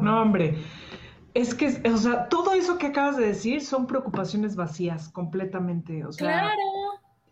No, 0.00 0.22
hombre. 0.22 0.56
Es 1.34 1.54
que, 1.54 1.82
o 1.88 1.96
sea, 1.96 2.28
todo 2.28 2.52
eso 2.52 2.76
que 2.76 2.86
acabas 2.86 3.16
de 3.16 3.26
decir 3.26 3.62
son 3.62 3.86
preocupaciones 3.86 4.54
vacías 4.54 5.08
completamente. 5.08 6.04
O 6.04 6.12
sea, 6.12 6.42
claro. 6.42 6.62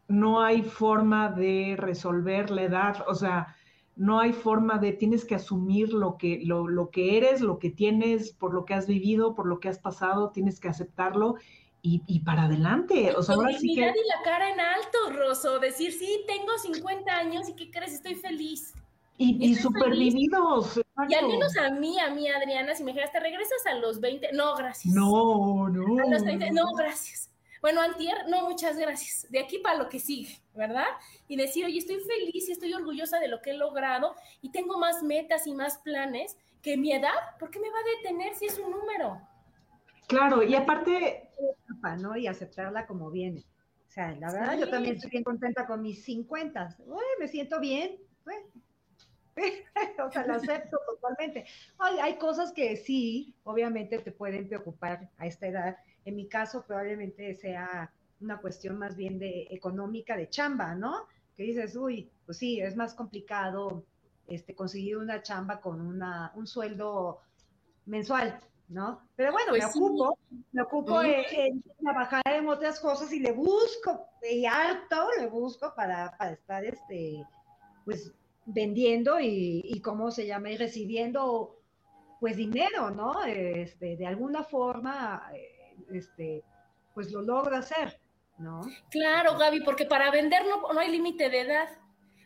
no 0.09 0.43
hay 0.43 0.63
forma 0.63 1.29
de 1.29 1.75
resolver 1.77 2.51
la 2.51 2.63
edad, 2.63 3.05
o 3.07 3.15
sea, 3.15 3.55
no 3.97 4.19
hay 4.19 4.33
forma 4.33 4.79
de, 4.79 4.93
tienes 4.93 5.27
que 5.27 5.35
asumir 5.35 5.93
lo 5.93 6.17
que, 6.17 6.41
lo, 6.43 6.67
lo 6.67 6.89
que 6.89 7.19
eres, 7.19 7.43
lo 7.43 7.59
que 7.59 7.69
tienes, 7.69 8.33
por 8.33 8.55
lo 8.55 8.65
que 8.65 8.73
has 8.73 8.87
vivido, 8.87 9.35
por 9.35 9.47
lo 9.47 9.61
que 9.61 9.69
has 9.69 9.79
pasado, 9.79 10.31
tienes 10.31 10.59
que 10.59 10.69
aceptarlo 10.69 11.35
y, 11.83 12.03
y, 12.07 12.21
para 12.21 12.45
adelante. 12.45 13.13
O 13.17 13.23
sea, 13.23 13.35
ahora 13.35 13.53
sí 13.59 13.75
que... 13.75 13.83
y 13.83 13.85
la 13.85 14.23
cara 14.25 14.51
en 14.51 14.61
alto, 14.61 14.99
Rosso, 15.19 15.59
decir, 15.59 15.93
sí, 15.93 16.25
tengo 16.27 16.57
50 16.59 17.13
años 17.13 17.49
y 17.49 17.55
¿qué 17.55 17.71
crees? 17.71 17.93
Estoy 17.93 18.15
feliz. 18.15 18.73
Y, 19.23 19.51
y 19.51 19.55
supervividos. 19.55 20.81
Y 21.07 21.15
al 21.15 21.29
menos 21.29 21.55
a 21.59 21.69
mí, 21.71 21.99
a 22.01 22.09
mí, 22.09 22.27
Adriana, 22.27 22.75
si 22.75 22.83
me 22.83 22.93
dijeras, 22.93 23.13
¿te 23.13 23.21
regresas 23.21 23.67
a 23.67 23.75
los 23.75 24.01
20? 24.01 24.33
No, 24.33 24.57
gracias. 24.57 24.95
No, 24.95 25.69
no. 25.69 26.03
A 26.03 26.07
los 26.07 26.25
30, 26.25 26.51
no, 26.53 26.65
gracias. 26.75 27.31
Bueno, 27.61 27.83
Antier, 27.83 28.17
no, 28.31 28.49
muchas 28.49 28.79
gracias. 28.79 29.31
De 29.31 29.39
aquí 29.39 29.59
para 29.59 29.77
lo 29.77 29.91
que 29.91 29.99
sigue, 29.99 30.39
¿verdad? 30.55 30.87
Y 31.29 31.37
decir, 31.37 31.67
oye, 31.67 31.77
estoy 31.77 31.99
feliz 32.01 32.49
y 32.49 32.53
estoy 32.53 32.73
orgullosa 32.73 33.19
de 33.19 33.29
lo 33.29 33.43
que 33.43 33.51
he 33.51 33.59
logrado 33.59 34.15
y 34.41 34.53
tengo 34.53 34.79
más 34.79 35.03
metas 35.03 35.47
y 35.47 35.53
más 35.53 35.77
planes 35.77 36.39
que 36.63 36.79
mi 36.79 36.93
edad, 36.93 37.13
¿por 37.39 37.51
qué 37.51 37.61
me 37.61 37.69
va 37.69 37.79
a 37.79 37.97
detener 37.99 38.35
si 38.35 38.47
es 38.47 38.59
un 38.59 38.71
número? 38.71 39.21
Claro, 40.09 40.43
y 40.43 40.55
aparte... 40.55 41.31
¿no? 42.01 42.17
Y 42.17 42.27
aceptarla 42.27 42.87
como 42.87 43.11
viene. 43.11 43.45
O 43.87 43.91
sea, 43.91 44.15
la 44.17 44.33
verdad, 44.33 44.59
yo 44.59 44.71
también 44.71 44.95
estoy 44.95 45.11
bien 45.11 45.25
contenta 45.25 45.67
con 45.67 45.83
mis 45.83 46.05
50. 46.05 46.77
Uy, 46.87 47.05
me 47.19 47.29
siento 47.29 47.61
bien. 47.61 47.99
o 50.07 50.11
sea, 50.11 50.27
lo 50.27 50.35
acepto 50.35 50.79
totalmente. 50.87 51.47
Hay, 51.79 51.99
hay, 51.99 52.19
cosas 52.19 52.53
que 52.53 52.77
sí, 52.77 53.35
obviamente 53.45 53.99
te 53.99 54.13
pueden 54.13 54.49
preocupar 54.49 55.11
a 55.19 55.27
esta 55.27 55.47
edad. 55.47 55.77
En 56.05 56.17
mi 56.17 56.29
caso, 56.29 56.65
probablemente 56.67 57.35
sea 57.35 57.93
una 58.21 58.39
cuestión 58.41 58.79
más 58.79 58.97
bien 58.97 59.19
de 59.19 59.49
económica, 59.51 60.17
de 60.17 60.29
chamba, 60.29 60.75
¿no? 60.75 61.07
Que 61.37 61.45
dices, 61.45 61.75
uy, 61.77 62.11
pues 62.27 62.39
sí, 62.39 62.61
es 62.61 62.77
más 62.77 62.95
complicado 62.95 63.85
este, 64.27 64.55
conseguir 64.55 64.97
una 64.97 65.23
chamba 65.23 65.61
con 65.61 65.81
una, 65.81 66.33
un 66.35 66.47
sueldo 66.47 67.21
mensual, 67.87 68.39
¿no? 68.69 69.01
Pero 69.17 69.33
bueno, 69.33 69.53
me, 69.53 69.59
pues 69.59 69.77
ocupo, 69.77 70.19
me 70.53 70.63
ocupo, 70.63 71.03
en, 71.03 71.63
trabajar 71.81 72.23
en 72.27 72.49
otras 72.49 72.79
cosas 72.79 73.13
y 73.13 73.21
le 73.21 73.33
busco, 73.33 74.07
y 74.23 74.45
harto 74.45 75.09
le 75.19 75.27
busco 75.27 75.75
para, 75.75 76.17
para 76.17 76.33
estar, 76.33 76.65
este, 76.65 77.25
pues 77.85 78.13
vendiendo 78.53 79.19
y, 79.21 79.81
cómo 79.83 80.11
se 80.11 80.27
llama, 80.27 80.51
y 80.51 80.57
recibiendo 80.57 81.57
pues 82.21 82.37
dinero, 82.37 82.91
¿no? 82.91 83.25
Este, 83.25 83.97
de 83.97 84.07
alguna 84.07 84.45
forma, 84.45 85.31
eh, 85.35 85.75
este, 85.93 86.45
pues 86.95 87.11
lo 87.11 87.23
logra 87.23 87.59
hacer, 87.59 87.99
¿no? 88.39 88.61
Claro, 88.91 89.39
Gaby, 89.39 89.61
porque 89.61 89.87
para 89.87 90.11
vender 90.11 90.43
no, 90.45 90.73
no 90.73 90.81
hay 90.81 90.91
límite 90.91 91.31
de 91.31 91.41
edad. 91.41 91.69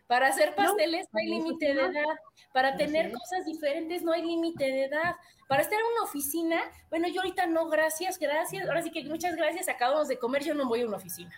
Para 0.07 0.29
hacer 0.29 0.55
pasteles 0.55 1.07
no, 1.13 1.19
hay 1.19 1.29
límite 1.29 1.75
de 1.75 1.81
edad. 1.81 2.17
Para 2.53 2.77
tener 2.77 3.11
cosas 3.11 3.47
diferentes 3.47 4.03
no 4.03 4.13
hay 4.13 4.23
límite 4.23 4.65
de 4.65 4.85
edad. 4.85 5.17
Para 5.49 5.63
estar 5.63 5.79
en 5.79 5.87
una 5.87 6.03
oficina, 6.03 6.61
bueno, 6.91 7.09
yo 7.09 7.21
ahorita 7.21 7.47
no, 7.47 7.69
gracias, 7.69 8.19
gracias. 8.19 8.69
Ahora 8.69 8.83
sí 8.83 8.91
que 8.91 9.05
muchas 9.05 9.35
gracias, 9.37 9.69
acabamos 9.69 10.09
de 10.09 10.19
comer, 10.19 10.45
yo 10.45 10.55
no 10.55 10.69
voy 10.69 10.83
a 10.83 10.87
una 10.87 10.97
oficina. 10.97 11.33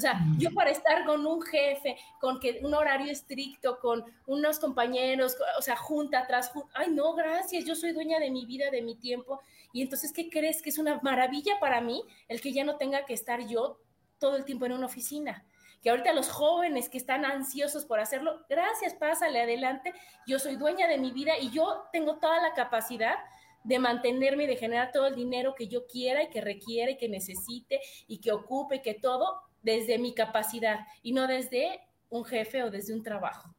O 0.00 0.02
sea, 0.02 0.18
yo 0.38 0.50
para 0.52 0.70
estar 0.70 1.04
con 1.04 1.26
un 1.26 1.42
jefe, 1.42 1.94
con 2.18 2.40
que 2.40 2.58
un 2.62 2.72
horario 2.72 3.12
estricto, 3.12 3.78
con 3.80 4.02
unos 4.26 4.58
compañeros, 4.58 5.36
o 5.58 5.60
sea, 5.60 5.76
junta 5.76 6.20
atrás, 6.20 6.50
ay, 6.72 6.88
no, 6.90 7.12
gracias, 7.12 7.66
yo 7.66 7.74
soy 7.74 7.92
dueña 7.92 8.18
de 8.18 8.30
mi 8.30 8.46
vida, 8.46 8.70
de 8.70 8.80
mi 8.80 8.94
tiempo. 8.96 9.42
Y 9.74 9.82
entonces, 9.82 10.10
¿qué 10.14 10.30
crees? 10.30 10.62
Que 10.62 10.70
es 10.70 10.78
una 10.78 10.98
maravilla 11.02 11.60
para 11.60 11.82
mí 11.82 12.02
el 12.28 12.40
que 12.40 12.50
ya 12.54 12.64
no 12.64 12.78
tenga 12.78 13.04
que 13.04 13.12
estar 13.12 13.46
yo 13.46 13.78
todo 14.18 14.36
el 14.36 14.46
tiempo 14.46 14.64
en 14.64 14.72
una 14.72 14.86
oficina 14.86 15.44
que 15.82 15.88
ahorita 15.88 16.12
los 16.12 16.28
jóvenes 16.28 16.88
que 16.90 16.98
están 16.98 17.24
ansiosos 17.24 17.86
por 17.86 18.00
hacerlo, 18.00 18.44
gracias, 18.50 18.92
pásale 18.92 19.40
adelante, 19.40 19.94
yo 20.26 20.38
soy 20.38 20.56
dueña 20.56 20.86
de 20.86 20.98
mi 20.98 21.10
vida 21.10 21.38
y 21.40 21.50
yo 21.50 21.84
tengo 21.90 22.18
toda 22.18 22.40
la 22.42 22.52
capacidad 22.52 23.16
de 23.64 23.78
mantenerme 23.78 24.44
y 24.44 24.46
de 24.46 24.56
generar 24.56 24.90
todo 24.92 25.06
el 25.06 25.14
dinero 25.14 25.54
que 25.54 25.68
yo 25.68 25.86
quiera 25.86 26.22
y 26.22 26.30
que 26.30 26.40
requiere 26.40 26.92
y 26.92 26.96
que 26.96 27.08
necesite 27.08 27.80
y 28.06 28.18
que 28.18 28.32
ocupe 28.32 28.76
y 28.76 28.82
que 28.82 28.94
todo 28.94 29.42
desde 29.62 29.98
mi 29.98 30.14
capacidad 30.14 30.86
y 31.02 31.12
no 31.12 31.26
desde 31.26 31.80
un 32.08 32.24
jefe 32.24 32.62
o 32.62 32.70
desde 32.70 32.94
un 32.94 33.02
trabajo. 33.02 33.54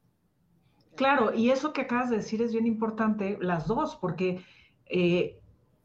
Claro, 0.96 1.34
y 1.34 1.50
eso 1.50 1.72
que 1.72 1.82
acabas 1.82 2.10
de 2.10 2.16
decir 2.16 2.42
es 2.42 2.52
bien 2.52 2.66
importante, 2.66 3.38
las 3.40 3.66
dos, 3.66 3.96
porque 3.96 4.44
eh, 4.86 5.40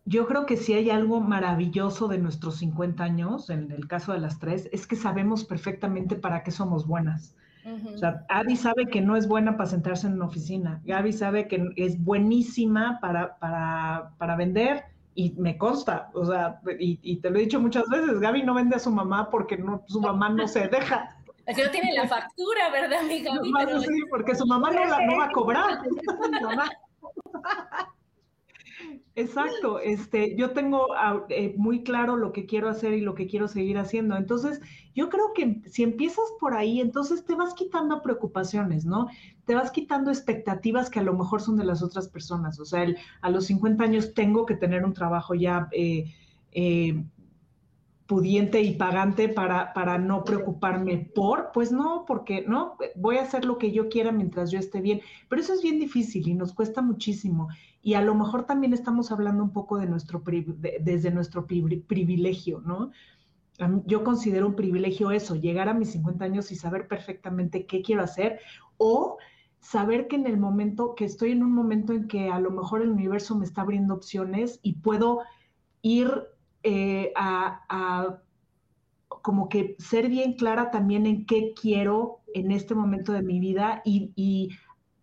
yo 0.06 0.28
creo 0.28 0.46
que 0.46 0.58
si 0.58 0.74
hay 0.74 0.90
algo 0.90 1.22
maravilloso 1.22 2.08
de 2.08 2.18
nuestros 2.18 2.58
50 2.58 3.04
años, 3.04 3.50
en 3.50 3.72
el 3.72 3.88
caso 3.88 4.12
de 4.14 4.20
las 4.20 4.40
tres, 4.40 4.70
es 4.72 4.86
que 4.86 4.96
sabemos 4.96 5.46
perfectamente 5.46 6.16
para 6.16 6.44
qué 6.44 6.52
somos 6.52 6.88
buenas. 6.88 7.36
O 7.94 7.98
sea, 7.98 8.26
Abby 8.30 8.56
sabe 8.56 8.86
que 8.86 9.02
no 9.02 9.18
es 9.18 9.28
buena 9.28 9.58
para 9.58 9.70
sentarse 9.70 10.08
en 10.08 10.14
una 10.14 10.28
oficina. 10.28 10.82
Gaby 10.86 11.12
sabe 11.12 11.50
que 11.50 11.62
es 11.76 12.02
buenísima 12.02 12.98
para, 13.02 13.38
para, 13.40 14.14
para 14.18 14.38
vender 14.38 14.86
y 15.18 15.32
me 15.32 15.58
consta, 15.58 16.12
o 16.14 16.28
sea, 16.28 16.62
y, 16.78 17.18
te 17.18 17.32
lo 17.32 17.40
he 17.40 17.42
dicho 17.42 17.60
muchas 17.60 17.90
veces, 17.90 18.20
Gaby 18.20 18.44
no 18.44 18.54
vende 18.54 18.76
a 18.76 18.80
su 18.80 18.92
mamá 18.92 19.32
porque 19.32 19.58
no, 19.58 19.84
su 19.88 20.00
mamá 20.00 20.30
no 20.30 20.48
se 20.48 20.68
deja. 20.68 21.18
Es 21.48 21.58
que 21.58 21.66
no 21.66 21.72
tiene 21.72 21.92
la 21.94 22.08
factura, 22.08 22.70
¿verdad, 22.72 23.02
mi 23.02 23.24
Gaby? 23.24 23.52
Sí, 23.82 24.04
porque 24.12 24.36
su 24.36 24.46
mamá 24.46 24.70
no 24.70 24.86
la 24.86 25.08
no 25.08 25.18
va 25.18 25.26
a 25.26 25.32
cobrar. 25.32 25.80
Exacto, 29.16 29.80
este, 29.80 30.36
yo 30.36 30.52
tengo 30.52 30.94
ah, 30.94 31.26
eh, 31.30 31.56
muy 31.58 31.84
claro 31.84 32.18
lo 32.18 32.32
que 32.32 32.46
quiero 32.46 32.70
hacer 32.70 32.94
y 32.94 33.02
lo 33.02 33.16
que 33.16 33.26
quiero 33.26 33.48
seguir 33.48 33.80
haciendo. 33.80 34.16
Entonces, 34.16 34.62
yo 34.94 35.10
creo 35.10 35.34
que 35.34 35.62
si 35.66 35.82
empiezas 35.82 36.26
por 36.40 36.54
ahí, 36.54 36.80
entonces 36.80 37.26
te 37.26 37.34
vas 37.34 37.56
quitando 37.56 38.04
preocupaciones, 38.04 38.86
¿no? 38.86 39.08
Te 39.46 39.56
vas 39.56 39.72
quitando 39.72 40.12
expectativas 40.12 40.92
que 40.92 41.00
a 41.00 41.04
lo 41.04 41.16
mejor 41.16 41.42
son 41.42 41.58
de 41.58 41.66
las 41.66 41.82
otras 41.82 42.08
personas. 42.08 42.60
O 42.60 42.66
sea, 42.66 42.86
a 43.22 43.30
los 43.32 43.46
50 43.46 43.84
años 43.84 44.14
tengo 44.14 44.46
que 44.46 44.56
tener 44.56 44.86
un 44.86 44.94
trabajo 44.94 45.34
ya 45.34 45.68
eh, 45.72 46.14
eh, 46.52 47.04
pudiente 48.08 48.62
y 48.62 48.76
pagante 48.76 49.30
para, 49.30 49.74
para 49.74 49.98
no 49.98 50.24
preocuparme 50.24 51.10
por, 51.14 51.52
pues 51.54 51.72
no, 51.72 52.06
porque 52.08 52.46
no, 52.48 52.78
voy 52.96 53.18
a 53.18 53.24
hacer 53.24 53.46
lo 53.46 53.58
que 53.58 53.72
yo 53.72 53.90
quiera 53.90 54.12
mientras 54.12 54.50
yo 54.50 54.60
esté 54.60 54.80
bien. 54.80 55.02
Pero 55.28 55.42
eso 55.42 55.54
es 55.54 55.62
bien 55.62 55.78
difícil 55.78 56.28
y 56.28 56.34
nos 56.34 56.54
cuesta 56.54 56.82
muchísimo 56.82 57.50
y 57.88 57.94
a 57.94 58.02
lo 58.02 58.16
mejor 58.16 58.44
también 58.44 58.74
estamos 58.74 59.14
hablando 59.14 59.42
un 59.42 59.54
poco 59.54 59.78
de 59.78 59.86
nuestro 59.86 60.22
desde 60.82 61.10
nuestro 61.10 61.48
privilegio, 61.48 62.60
¿no? 62.60 62.92
Yo 63.86 64.04
considero 64.04 64.46
un 64.46 64.58
privilegio 64.58 65.12
eso, 65.12 65.36
llegar 65.36 65.70
a 65.70 65.74
mis 65.74 65.92
50 65.92 66.26
años 66.26 66.52
y 66.52 66.58
saber 66.58 66.90
perfectamente 66.90 67.66
qué 67.66 67.82
quiero 67.82 68.04
hacer 68.04 68.42
o 68.76 69.18
saber 69.62 70.10
que 70.10 70.18
en 70.18 70.28
el 70.28 70.36
momento, 70.36 70.96
que 70.96 71.06
estoy 71.06 71.32
en 71.32 71.44
un 71.44 71.54
momento 71.54 71.94
en 71.94 72.10
que 72.10 72.30
a 72.30 72.42
lo 72.42 72.52
mejor 72.52 72.82
el 72.82 72.90
universo 72.90 73.38
me 73.38 73.46
está 73.46 73.62
abriendo 73.62 73.94
opciones 73.94 74.60
y 74.64 74.74
puedo 74.74 75.22
ir 75.82 76.12
eh, 76.64 77.14
a, 77.16 78.20
como 79.08 79.48
que 79.48 79.78
ser 79.80 80.10
bien 80.10 80.34
clara 80.34 80.72
también 80.72 81.06
en 81.06 81.26
qué 81.26 81.54
quiero 81.54 82.20
en 82.34 82.52
este 82.52 82.76
momento 82.76 83.14
de 83.14 83.22
mi 83.22 83.40
vida 83.40 83.82
y, 83.86 84.12
y 84.18 84.50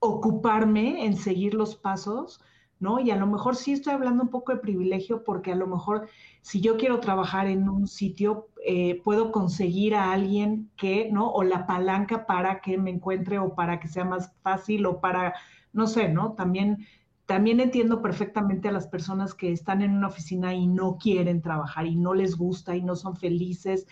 ocuparme 0.01 1.07
en 1.07 1.17
seguir 1.17 1.55
los 1.55 1.77
pasos 1.77 2.43
¿no? 2.81 3.01
Y 3.01 3.11
a 3.11 3.17
lo 3.17 3.27
mejor 3.27 3.57
sí 3.57 3.73
estoy 3.73 3.95
hablando 3.95 4.25
un 4.25 4.31
poco 4.31 4.53
de 4.53 4.59
privilegio 4.59 5.25
porque 5.25 5.53
a 5.53 5.57
lo 5.57 5.67
mejor 5.67 6.09
si 6.43 6.61
yo 6.61 6.77
quiero 6.77 7.01
trabajar 7.01 7.47
en 7.47 7.69
un 7.69 7.87
sitio, 7.87 8.49
eh, 8.65 9.01
puedo 9.03 9.33
conseguir 9.33 9.95
a 9.95 10.13
alguien 10.13 10.71
que, 10.77 11.11
¿no? 11.11 11.31
O 11.31 11.43
la 11.43 11.67
palanca 11.67 12.27
para 12.27 12.61
que 12.61 12.77
me 12.79 12.91
encuentre 12.91 13.39
o 13.39 13.55
para 13.55 13.81
que 13.81 13.89
sea 13.89 14.05
más 14.05 14.33
fácil 14.43 14.87
o 14.87 15.01
para, 15.01 15.35
no 15.73 15.87
sé, 15.87 16.09
¿no? 16.09 16.33
También, 16.33 16.87
también 17.27 17.61
entiendo 17.61 18.03
perfectamente 18.03 18.69
a 18.69 18.73
las 18.73 18.87
personas 18.87 19.35
que 19.35 19.53
están 19.53 19.83
en 19.83 19.93
una 19.97 20.09
oficina 20.09 20.55
y 20.55 20.67
no 20.67 20.99
quieren 20.99 21.41
trabajar 21.41 21.87
y 21.87 21.97
no 21.97 22.15
les 22.15 22.37
gusta 22.37 22.77
y 22.77 22.83
no 22.83 22.97
son 22.97 23.17
felices 23.17 23.87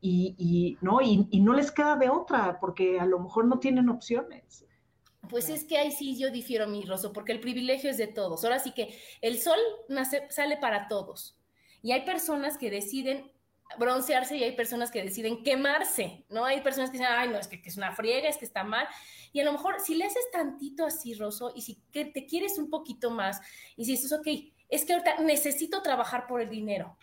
y, 0.00 0.78
¿no? 0.80 1.00
Y 1.02 1.40
no 1.40 1.54
les 1.54 1.72
queda 1.72 1.96
de 1.96 2.08
otra 2.08 2.60
porque 2.60 3.00
a 3.00 3.06
lo 3.06 3.18
mejor 3.18 3.46
no 3.46 3.58
tienen 3.58 3.88
opciones. 3.88 4.67
Pues 5.28 5.48
es 5.48 5.64
que 5.64 5.78
ahí 5.78 5.92
sí 5.92 6.18
yo 6.18 6.30
difiero, 6.30 6.66
mi 6.66 6.84
Rosso, 6.84 7.12
porque 7.12 7.32
el 7.32 7.40
privilegio 7.40 7.90
es 7.90 7.96
de 7.96 8.06
todos. 8.06 8.44
Ahora 8.44 8.58
sí 8.58 8.72
que 8.72 8.98
el 9.20 9.40
sol 9.40 9.58
nace, 9.88 10.26
sale 10.30 10.56
para 10.56 10.88
todos. 10.88 11.36
Y 11.82 11.92
hay 11.92 12.04
personas 12.04 12.58
que 12.58 12.70
deciden 12.70 13.30
broncearse 13.76 14.36
y 14.36 14.44
hay 14.44 14.52
personas 14.52 14.90
que 14.90 15.02
deciden 15.02 15.42
quemarse, 15.42 16.24
¿no? 16.30 16.44
Hay 16.44 16.62
personas 16.62 16.90
que 16.90 16.98
dicen, 16.98 17.12
ay, 17.12 17.28
no, 17.28 17.38
es 17.38 17.48
que, 17.48 17.60
es 17.62 17.76
una 17.76 17.92
friega, 17.92 18.28
es 18.28 18.38
que 18.38 18.44
está 18.44 18.64
mal. 18.64 18.86
Y 19.32 19.40
a 19.40 19.44
lo 19.44 19.52
mejor 19.52 19.80
si 19.80 19.94
le 19.94 20.04
haces 20.04 20.24
tantito 20.32 20.86
así, 20.86 21.14
Rosso, 21.14 21.52
y 21.54 21.62
si 21.62 21.82
que 21.92 22.06
te 22.06 22.26
quieres 22.26 22.58
un 22.58 22.70
poquito 22.70 23.10
más, 23.10 23.40
y 23.76 23.84
si 23.84 23.92
dices, 23.92 24.12
ok, 24.12 24.26
es 24.68 24.84
que 24.84 24.94
ahorita 24.94 25.18
necesito 25.18 25.82
trabajar 25.82 26.26
por 26.26 26.40
el 26.40 26.48
dinero, 26.48 26.96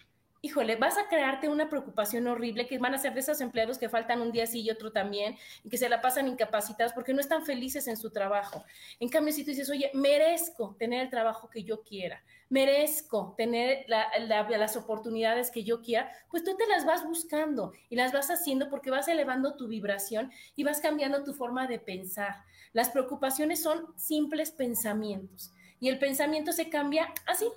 híjole, 0.46 0.76
vas 0.76 0.96
a 1.00 1.08
crearte 1.08 1.50
una 1.50 1.70
preocupación 1.70 2.28
horrible 2.28 2.68
que 2.68 2.78
van 2.78 2.94
a 2.94 3.00
ser 3.00 3.16
de 3.16 3.22
esos 3.22 3.42
empleados 3.42 3.80
que 3.80 3.90
faltan 3.90 4.22
un 4.22 4.32
día 4.32 4.46
sí 4.46 4.62
y 4.62 4.70
otro 4.70 4.92
también 4.92 5.36
y 5.64 5.70
que 5.70 5.78
se 5.80 5.90
la 5.90 6.02
pasan 6.02 6.28
incapacitados 6.28 6.94
porque 6.94 7.16
no 7.16 7.20
están 7.20 7.44
felices 7.44 7.88
en 7.88 7.98
su 7.98 8.12
trabajo. 8.12 8.64
En 9.00 9.10
cambio, 9.10 9.34
si 9.34 9.44
tú 9.44 9.50
dices, 9.50 9.72
oye, 9.72 9.90
merezco 9.96 10.76
tener 10.78 11.02
el 11.02 11.10
trabajo 11.10 11.50
que 11.50 11.64
yo 11.64 11.82
quiera, 11.82 12.24
merezco 12.50 13.34
tener 13.36 13.88
las 13.88 14.78
oportunidades 14.78 15.50
que 15.50 15.64
yo 15.64 15.82
quiera, 15.82 16.12
pues 16.30 16.44
tú 16.44 16.56
te 16.56 16.68
las 16.68 16.86
vas 16.86 17.04
buscando 17.04 17.74
y 17.90 17.96
las 17.96 18.14
vas 18.14 18.30
haciendo 18.30 18.70
porque 18.70 18.92
vas 18.92 19.08
elevando 19.08 19.56
tu 19.56 19.68
vibración 19.68 20.32
y 20.56 20.64
vas 20.64 20.80
cambiando 20.80 21.24
tu 21.24 21.34
forma 21.34 21.66
de 21.66 21.80
pensar. 21.80 22.36
Las 22.72 22.92
preocupaciones 22.92 23.64
son 23.64 23.98
simples 23.98 24.52
pensamientos 24.52 25.52
y 25.80 25.90
el 25.90 25.98
pensamiento 25.98 26.52
se 26.52 26.70
cambia 26.70 27.12
así, 27.26 27.48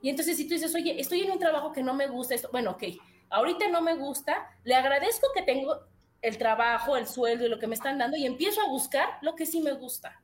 y 0.00 0.10
entonces 0.10 0.36
si 0.36 0.46
tú 0.46 0.54
dices, 0.54 0.74
oye, 0.74 1.00
estoy 1.00 1.22
en 1.22 1.30
un 1.30 1.38
trabajo 1.38 1.72
que 1.72 1.82
no 1.82 1.94
me 1.94 2.06
gusta, 2.06 2.34
esto, 2.34 2.48
bueno, 2.52 2.72
ok, 2.72 2.84
ahorita 3.30 3.68
no 3.68 3.80
me 3.80 3.94
gusta, 3.94 4.48
le 4.64 4.74
agradezco 4.74 5.28
que 5.34 5.42
tengo 5.42 5.80
el 6.22 6.38
trabajo, 6.38 6.96
el 6.96 7.06
sueldo 7.06 7.46
y 7.46 7.48
lo 7.48 7.58
que 7.58 7.66
me 7.66 7.74
están 7.74 7.98
dando 7.98 8.16
y 8.16 8.26
empiezo 8.26 8.60
a 8.60 8.68
buscar 8.68 9.18
lo 9.22 9.34
que 9.34 9.46
sí 9.46 9.60
me 9.60 9.72
gusta. 9.72 10.22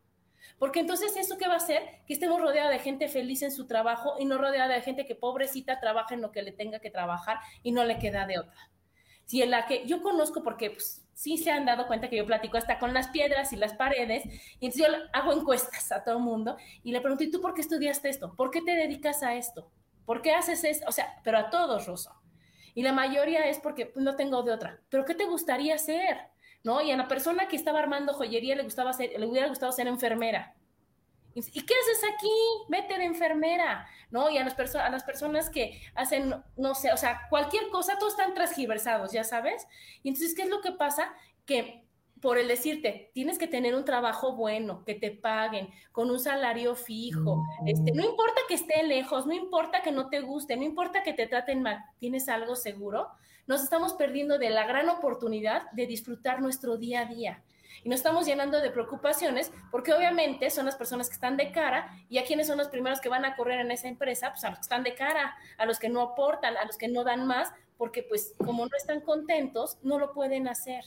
Porque 0.59 0.81
entonces 0.81 1.17
eso 1.17 1.37
qué 1.37 1.49
va 1.49 1.55
a 1.55 1.59
hacer? 1.59 1.83
Que 2.07 2.15
estemos 2.15 2.41
rodeados 2.41 2.73
de 2.73 2.79
gente 2.79 3.09
feliz 3.09 3.43
en 3.43 3.51
su 3.53 3.67
trabajo 3.67 4.17
y 4.19 4.25
no 4.25 4.39
rodeada 4.39 4.75
de 4.75 4.83
gente 4.83 5.05
que 5.05 5.15
pobrecita 5.15 5.81
trabaja 5.81 6.15
en 6.15 6.23
lo 6.23 6.31
que 6.31 6.43
le 6.43 6.53
tenga 6.53 6.79
que 6.79 6.91
trabajar 6.91 7.41
y 7.63 7.73
no 7.73 7.85
le 7.85 7.99
queda 7.99 8.27
de 8.27 8.39
otra. 8.39 8.71
Si 9.25 9.43
en 9.43 9.51
la 9.51 9.67
que 9.67 9.87
yo 9.87 10.03
conozco 10.03 10.43
porque 10.43 10.71
pues, 10.71 11.04
sí 11.15 11.39
se 11.39 11.51
han 11.51 11.65
dado 11.65 11.87
cuenta 11.87 12.09
que 12.09 12.17
yo 12.17 12.27
platico 12.27 12.57
hasta 12.57 12.79
con 12.79 12.93
las 12.93 13.09
piedras 13.09 13.53
y 13.53 13.57
las 13.57 13.75
paredes, 13.75 14.25
y 14.61 14.67
entonces 14.67 14.87
yo 14.87 14.95
hago 15.13 15.33
encuestas 15.33 15.93
a 15.93 16.05
todo 16.05 16.19
el 16.19 16.23
mundo 16.23 16.57
y 16.83 16.93
le 16.93 17.01
pregunto, 17.01 17.25
¿y 17.25 17.31
tú 17.31 17.41
por 17.41 17.55
qué 17.55 17.61
estudiaste 17.61 18.09
esto? 18.09 18.35
¿Por 18.35 18.51
qué 18.51 18.61
te 18.61 18.73
dedicas 18.73 19.23
a 19.23 19.35
esto? 19.35 19.71
¿Por 20.05 20.21
qué 20.23 20.33
haces 20.33 20.65
esto? 20.65 20.87
O 20.89 20.93
sea, 20.93 21.21
pero 21.25 21.39
a 21.39 21.51
todos, 21.51 21.87
Rosa. 21.87 22.13
Y 22.75 22.83
la 22.83 22.93
mayoría 22.93 23.49
es 23.49 23.59
porque 23.59 23.93
no 23.97 24.17
tengo 24.17 24.43
de 24.43 24.53
otra. 24.53 24.81
¿Pero 24.91 25.05
qué 25.05 25.15
te 25.15 25.27
gustaría 25.27 25.77
hacer? 25.77 26.19
¿No? 26.63 26.83
Y 26.83 26.91
a 26.91 26.97
la 26.97 27.09
persona 27.09 27.47
que 27.49 27.57
estaba 27.57 27.79
armando 27.79 28.15
joyería 28.15 28.57
le, 28.57 28.65
gustaba 28.65 28.93
ser, 28.93 29.19
le 29.19 29.27
hubiera 29.27 29.49
gustado 29.49 29.71
ser 29.71 29.87
enfermera. 29.87 30.55
¿Y 31.35 31.67
qué 31.67 31.75
haces 31.75 32.05
aquí? 32.15 32.31
Vete 32.69 32.99
de 32.99 33.05
enfermera, 33.05 33.87
¿no? 34.11 34.31
Y 34.31 34.39
a 34.39 34.45
las, 34.45 34.75
a 34.77 34.89
las 34.89 35.05
personas 35.05 35.51
que 35.51 35.81
hacen, 35.95 36.35
no 36.57 36.75
sé, 36.75 36.93
o 36.93 36.97
sea, 36.97 37.27
cualquier 37.29 37.69
cosa, 37.71 37.99
todos 37.99 38.13
están 38.13 38.35
transgiversados, 38.35 39.13
ya 39.13 39.25
sabes. 39.25 39.67
Y 40.03 40.09
entonces, 40.09 40.35
¿qué 40.35 40.43
es 40.43 40.49
lo 40.49 40.61
que 40.61 40.73
pasa? 40.73 41.13
Que 41.45 41.85
por 42.25 42.39
el 42.39 42.49
decirte, 42.49 43.11
tienes 43.13 43.37
que 43.37 43.47
tener 43.47 43.75
un 43.75 43.85
trabajo 43.85 44.35
bueno, 44.35 44.83
que 44.87 44.95
te 44.95 45.11
paguen, 45.11 45.69
con 45.93 46.11
un 46.11 46.19
salario 46.19 46.75
fijo. 46.75 47.45
Este, 47.67 47.93
no 47.93 48.03
importa 48.03 48.41
que 48.49 48.55
esté 48.55 48.83
lejos, 48.83 49.27
no 49.27 49.35
importa 49.35 49.83
que 49.83 49.93
no 49.93 50.09
te 50.09 50.21
guste, 50.21 50.57
no 50.57 50.63
importa 50.63 51.03
que 51.03 51.13
te 51.13 51.27
traten 51.27 51.61
mal, 51.61 51.85
tienes 51.99 52.31
algo 52.31 52.57
seguro. 52.57 53.09
Nos 53.47 53.63
estamos 53.63 53.93
perdiendo 53.93 54.39
de 54.39 54.49
la 54.49 54.67
gran 54.67 54.89
oportunidad 54.89 55.71
de 55.73 55.87
disfrutar 55.87 56.41
nuestro 56.41 56.79
día 56.79 57.01
a 57.01 57.05
día 57.05 57.43
y 57.83 57.89
nos 57.89 58.01
estamos 58.01 58.27
llenando 58.27 58.61
de 58.61 58.71
preocupaciones 58.71 59.53
porque 59.71 59.93
obviamente 59.93 60.51
son 60.51 60.67
las 60.67 60.77
personas 60.77 61.09
que 61.09 61.15
están 61.15 61.37
de 61.37 61.53
cara 61.53 61.91
y 62.09 62.19
a 62.19 62.25
quienes 62.25 62.47
son 62.47 62.59
los 62.59 62.69
primeros 62.69 63.01
que 63.01 63.09
van 63.09 63.25
a 63.25 63.37
correr 63.37 63.61
en 63.61 63.71
esa 63.71 63.89
empresa, 63.89 64.31
pues 64.31 64.45
a 64.45 64.51
los 64.51 64.59
que 64.59 64.63
están 64.63 64.85
de 64.85 64.95
cara, 64.95 65.35
a 65.59 65.67
los 65.67 65.79
que 65.79 65.89
no 65.89 66.01
aportan, 66.01 66.57
a 66.57 66.65
los 66.65 66.77
que 66.77 66.89
no 66.89 67.05
dan 67.05 67.27
más, 67.27 67.53
porque 67.77 68.03
pues 68.03 68.35
como 68.39 68.65
no 68.65 68.77
están 68.77 69.01
contentos, 69.01 69.79
no 69.83 69.99
lo 69.99 70.13
pueden 70.13 70.49
hacer. 70.49 70.85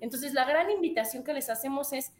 Entonces, 0.00 0.34
la 0.34 0.44
gran 0.44 0.70
invitación 0.70 1.24
que 1.24 1.32
les 1.32 1.48
hacemos 1.48 1.92
es, 1.92 2.12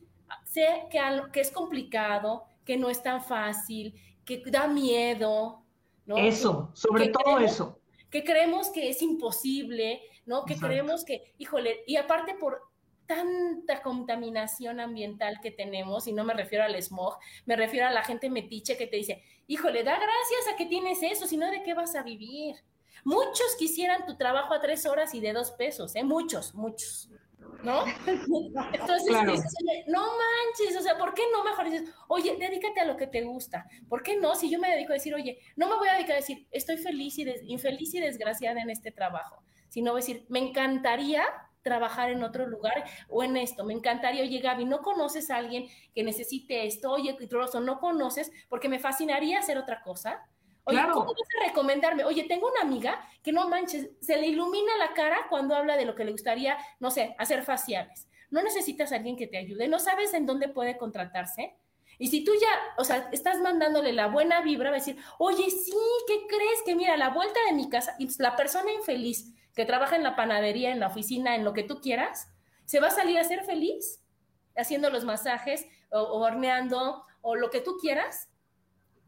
sé 0.45 0.87
que, 0.91 1.01
que 1.33 1.41
es 1.41 1.51
complicado, 1.51 2.45
que 2.65 2.77
no 2.77 2.89
es 2.89 3.03
tan 3.03 3.23
fácil, 3.23 3.95
que 4.25 4.43
da 4.47 4.67
miedo, 4.67 5.63
¿no? 6.07 6.17
Eso, 6.17 6.71
sobre 6.75 7.09
todo 7.09 7.39
eso. 7.41 7.79
Que 8.11 8.25
creemos 8.25 8.71
que 8.71 8.89
es 8.89 9.03
imposible, 9.03 10.01
¿no? 10.25 10.45
Que 10.45 10.57
creemos 10.57 11.05
que, 11.05 11.35
híjole, 11.39 11.83
y 11.87 11.97
aparte 11.97 12.35
por 12.35 12.63
tanta 13.07 13.83
contaminación 13.83 14.81
ambiental 14.81 15.41
que 15.41 15.51
tenemos, 15.51 16.07
y 16.07 16.13
no 16.13 16.25
me 16.25 16.35
refiero 16.35 16.65
al 16.65 16.81
smog, 16.83 17.19
me 17.47 17.57
refiero 17.57 17.87
a 17.87 17.91
la 17.91 18.03
gente 18.05 18.31
metiche 18.31 18.77
que 18.77 18.87
te 18.87 18.97
dice, 18.97 19.23
híjole, 19.47 19.83
da 19.83 19.95
gracias 19.95 20.53
a 20.53 20.57
que 20.57 20.67
tienes 20.67 21.03
eso, 21.03 21.27
si 21.27 21.37
no, 21.37 21.51
¿de 21.51 21.63
qué 21.63 21.75
vas 21.75 21.95
a 21.95 22.03
vivir? 22.03 22.57
Muchos 23.05 23.57
quisieran 23.59 24.07
tu 24.07 24.17
trabajo 24.17 24.55
a 24.55 24.61
tres 24.61 24.87
horas 24.87 25.15
y 25.15 25.21
de 25.21 25.33
dos 25.33 25.51
pesos, 25.53 25.95
¿eh? 25.95 26.05
Muchos, 26.05 26.55
muchos. 26.55 27.11
¿no? 27.63 27.85
Entonces, 28.07 29.13
no 29.87 30.03
manches, 30.03 30.77
o 30.79 30.83
sea, 30.83 30.97
¿por 30.99 31.15
qué 31.15 31.23
no 31.33 31.45
mejor 31.45 31.71
dices, 31.71 31.89
oye, 32.09 32.37
dedícate 32.39 32.81
a 32.81 32.85
lo 32.85 32.97
que 32.97 33.07
te 33.07 33.23
gusta? 33.23 33.67
¿Por 33.89 34.03
qué 34.03 34.17
no? 34.17 34.35
Si 34.35 34.51
yo 34.51 34.59
me 34.59 34.71
dedico 34.71 34.93
a 34.93 34.95
decir, 34.95 35.15
oye, 35.15 35.39
no 35.57 35.69
me 35.69 35.77
voy 35.77 35.89
a 35.89 35.95
dedicar 35.95 36.15
a 36.15 36.21
decir, 36.21 36.47
estoy 36.51 36.77
feliz 36.77 37.19
y 37.19 37.27
infeliz 37.47 37.95
y 37.95 38.01
desgraciada 38.01 38.61
en 38.61 38.71
este 38.71 38.93
trabajo, 38.93 39.43
sino 39.69 39.95
decir, 39.95 40.25
me 40.29 40.41
encantaría 40.41 41.25
trabajar 41.65 42.11
en 42.11 42.23
otro 42.23 42.47
lugar 42.47 42.85
o 43.09 43.25
en 43.25 43.37
esto. 43.37 43.65
Me 43.65 43.73
encantaría, 43.73 44.23
oye 44.23 44.39
Gaby, 44.39 44.67
¿no 44.67 44.83
conoces 44.83 45.31
a 45.31 45.37
alguien 45.37 45.67
que 45.93 46.05
necesite 46.05 46.67
esto? 46.67 46.93
Oye, 46.93 47.15
Trozo, 47.29 47.59
¿no 47.61 47.81
conoces? 47.81 48.31
Porque 48.49 48.69
me 48.69 48.79
fascinaría 48.79 49.41
hacer 49.41 49.59
otra 49.59 49.83
cosa. 49.83 50.25
Oye, 50.67 50.81
¿cómo 50.93 51.07
vas 51.07 51.29
a 51.41 51.49
recomendarme? 51.49 52.05
Oye, 52.05 52.25
tengo 52.25 52.49
una 52.49 52.63
amiga 52.63 53.07
que 53.23 53.33
no 53.33 53.49
manches, 53.49 53.91
se 54.01 54.17
le 54.17 54.29
ilumina 54.29 54.77
la 54.79 54.95
cara 54.95 55.27
cuando 55.29 55.55
habla 55.55 55.77
de 55.77 55.85
lo 55.85 55.95
que 55.95 56.05
le 56.05 56.13
gustaría, 56.13 56.57
no 56.81 56.91
sé, 56.91 57.15
hacer 57.19 57.43
faciales. 57.43 58.09
No 58.31 58.43
necesitas 58.43 58.93
a 58.93 58.97
alguien 58.97 59.17
que 59.17 59.27
te 59.27 59.37
ayude, 59.37 59.69
no 59.69 59.79
sabes 59.79 60.15
en 60.15 60.27
dónde 60.27 60.49
puede 60.49 60.79
contratarse. 60.79 61.57
Y 61.99 62.09
si 62.09 62.25
tú 62.25 62.33
ya, 62.41 62.49
o 62.79 62.85
sea, 62.85 63.09
estás 63.13 63.41
mandándole 63.41 63.93
la 63.93 64.09
buena 64.09 64.41
vibra, 64.41 64.71
va 64.71 64.77
a 64.77 64.81
decir, 64.81 64.97
oye, 65.19 65.49
sí, 65.51 65.73
¿qué 66.09 66.27
crees? 66.27 66.63
Que 66.65 66.75
mira, 66.75 66.97
la 66.97 67.11
vuelta 67.11 67.39
de 67.47 67.53
mi 67.53 67.69
casa, 67.69 67.95
y 67.99 68.09
la 68.21 68.35
persona 68.35 68.73
infeliz 68.73 69.33
que 69.55 69.65
trabaja 69.65 69.97
en 69.97 70.03
la 70.03 70.17
panadería, 70.17 70.73
en 70.73 70.81
la 70.81 70.89
oficina, 70.89 71.35
en 71.35 71.45
lo 71.45 71.53
que 71.53 71.63
tú 71.63 71.81
quieras, 71.81 72.33
se 72.65 72.81
va 72.81 72.89
a 72.89 72.91
salir 72.91 73.19
a 73.19 73.25
ser 73.25 73.45
feliz 73.45 74.03
haciendo 74.57 74.91
los 74.91 75.05
masajes 75.05 75.67
o 75.91 76.01
horneando 76.21 77.05
o 77.23 77.37
lo 77.37 77.51
que 77.51 77.61
tú 77.61 77.77
quieras 77.81 78.29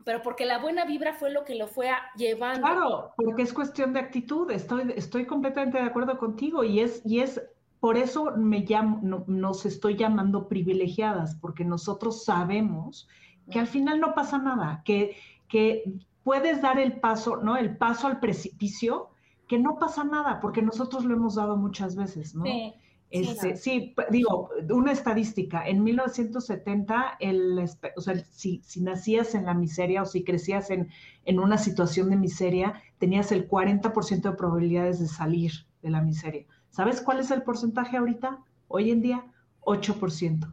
pero 0.06 0.22
porque 0.22 0.46
la 0.46 0.60
buena 0.60 0.84
vibra 0.84 1.14
fue 1.14 1.32
lo 1.32 1.44
que 1.44 1.56
lo 1.56 1.66
fue 1.66 1.88
llevando. 2.16 2.60
Claro, 2.60 3.12
porque 3.16 3.42
es 3.42 3.52
cuestión 3.52 3.92
de 3.92 3.98
actitud, 3.98 4.48
estoy, 4.52 4.94
estoy 4.94 5.26
completamente 5.26 5.78
de 5.78 5.84
acuerdo 5.84 6.16
contigo 6.16 6.62
y 6.62 6.78
es, 6.78 7.02
y 7.04 7.18
es 7.18 7.42
por 7.80 7.96
eso 7.96 8.32
me 8.36 8.60
llamo, 8.60 9.00
nos 9.26 9.66
estoy 9.66 9.96
llamando 9.96 10.46
privilegiadas, 10.46 11.34
porque 11.34 11.64
nosotros 11.64 12.24
sabemos 12.24 13.08
que 13.50 13.58
al 13.58 13.66
final 13.66 13.98
no 13.98 14.14
pasa 14.14 14.38
nada, 14.38 14.80
que, 14.84 15.16
que 15.48 15.82
puedes 16.22 16.62
dar 16.62 16.78
el 16.78 17.00
paso, 17.00 17.38
¿no? 17.38 17.56
El 17.56 17.76
paso 17.76 18.06
al 18.06 18.20
precipicio, 18.20 19.10
que 19.48 19.58
no 19.58 19.78
pasa 19.78 20.04
nada, 20.04 20.40
porque 20.40 20.62
nosotros 20.62 21.04
lo 21.04 21.14
hemos 21.14 21.36
dado 21.36 21.56
muchas 21.56 21.96
veces, 21.96 22.34
¿no? 22.34 22.44
Sí. 22.44 22.74
Este, 23.08 23.56
sí, 23.56 23.94
digo, 24.10 24.50
una 24.68 24.90
estadística, 24.90 25.66
en 25.66 25.84
1970, 25.84 27.18
el, 27.20 27.64
o 27.96 28.00
sea, 28.00 28.16
si, 28.32 28.60
si, 28.64 28.80
nacías 28.80 29.36
en 29.36 29.44
la 29.44 29.54
miseria 29.54 30.02
o 30.02 30.06
si 30.06 30.24
crecías 30.24 30.70
en, 30.70 30.88
en 31.24 31.38
una 31.38 31.56
situación 31.56 32.10
de 32.10 32.16
miseria, 32.16 32.82
tenías 32.98 33.30
el 33.30 33.48
40% 33.48 34.22
de 34.22 34.32
probabilidades 34.32 34.98
de 34.98 35.06
salir 35.06 35.52
de 35.82 35.90
la 35.90 36.02
miseria. 36.02 36.46
¿Sabes 36.70 37.00
cuál 37.00 37.20
es 37.20 37.30
el 37.30 37.42
porcentaje 37.42 37.96
ahorita? 37.96 38.40
Hoy 38.66 38.90
en 38.90 39.02
día, 39.02 39.24
8%. 39.62 40.52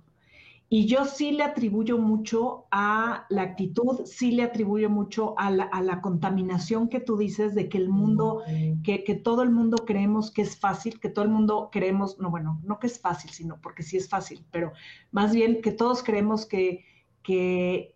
Y 0.76 0.88
yo 0.88 1.06
sí 1.06 1.34
le 1.34 1.44
atribuyo 1.44 2.00
mucho 2.00 2.66
a 2.72 3.28
la 3.30 3.44
actitud, 3.44 4.06
sí 4.06 4.32
le 4.32 4.42
atribuyo 4.42 4.90
mucho 4.90 5.36
a 5.38 5.52
la, 5.52 6.02
contaminación 6.02 6.90
que 6.90 7.00
tú 7.00 7.16
dices 7.16 7.54
de 7.54 7.70
que 7.70 7.78
el 7.78 7.90
mundo, 7.90 8.42
que, 8.84 9.04
que, 9.04 9.14
todo 9.14 9.44
el 9.44 9.52
mundo 9.52 9.78
creemos 9.86 10.32
que 10.32 10.42
es 10.42 10.58
fácil, 10.58 11.00
que 11.00 11.10
todo 11.10 11.26
el 11.26 11.30
mundo 11.30 11.70
creemos, 11.72 12.18
no, 12.18 12.32
bueno, 12.32 12.60
no 12.64 12.80
que 12.80 12.88
es 12.88 13.00
fácil, 13.00 13.30
sino 13.30 13.62
porque 13.62 13.84
sí 13.84 13.98
es 13.98 14.10
fácil, 14.10 14.44
pero 14.50 14.72
más 15.12 15.32
bien 15.32 15.62
que 15.62 15.72
todos 15.72 16.02
creemos 16.02 16.48
que, 16.48 16.84
que 17.22 17.94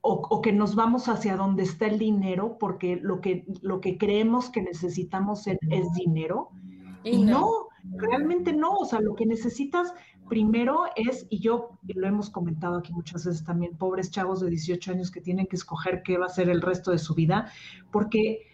o, 0.00 0.40
que 0.40 0.52
nos 0.52 0.76
vamos 0.76 1.08
hacia 1.08 1.36
donde 1.36 1.64
está 1.64 1.86
el 1.86 1.98
dinero, 1.98 2.56
porque 2.56 3.00
lo 3.02 3.20
que, 3.20 3.44
lo 3.62 3.80
que 3.80 3.98
creemos 3.98 4.48
que 4.48 4.62
necesitamos 4.62 5.48
es, 5.48 5.58
dinero. 5.94 6.50
Y 7.02 7.24
no, 7.24 7.66
realmente 7.84 8.52
no, 8.52 8.76
o 8.76 8.84
sea, 8.84 9.00
lo 9.00 9.14
que 9.14 9.26
necesitas 9.26 9.92
Primero 10.28 10.84
es, 10.96 11.26
y 11.28 11.40
yo 11.40 11.78
lo 11.82 12.06
hemos 12.06 12.30
comentado 12.30 12.78
aquí 12.78 12.92
muchas 12.92 13.26
veces 13.26 13.44
también, 13.44 13.76
pobres 13.76 14.10
chavos 14.10 14.40
de 14.40 14.48
18 14.48 14.92
años 14.92 15.10
que 15.10 15.20
tienen 15.20 15.46
que 15.46 15.56
escoger 15.56 16.02
qué 16.02 16.16
va 16.16 16.26
a 16.26 16.30
ser 16.30 16.48
el 16.48 16.62
resto 16.62 16.90
de 16.90 16.98
su 16.98 17.14
vida, 17.14 17.52
porque 17.90 18.46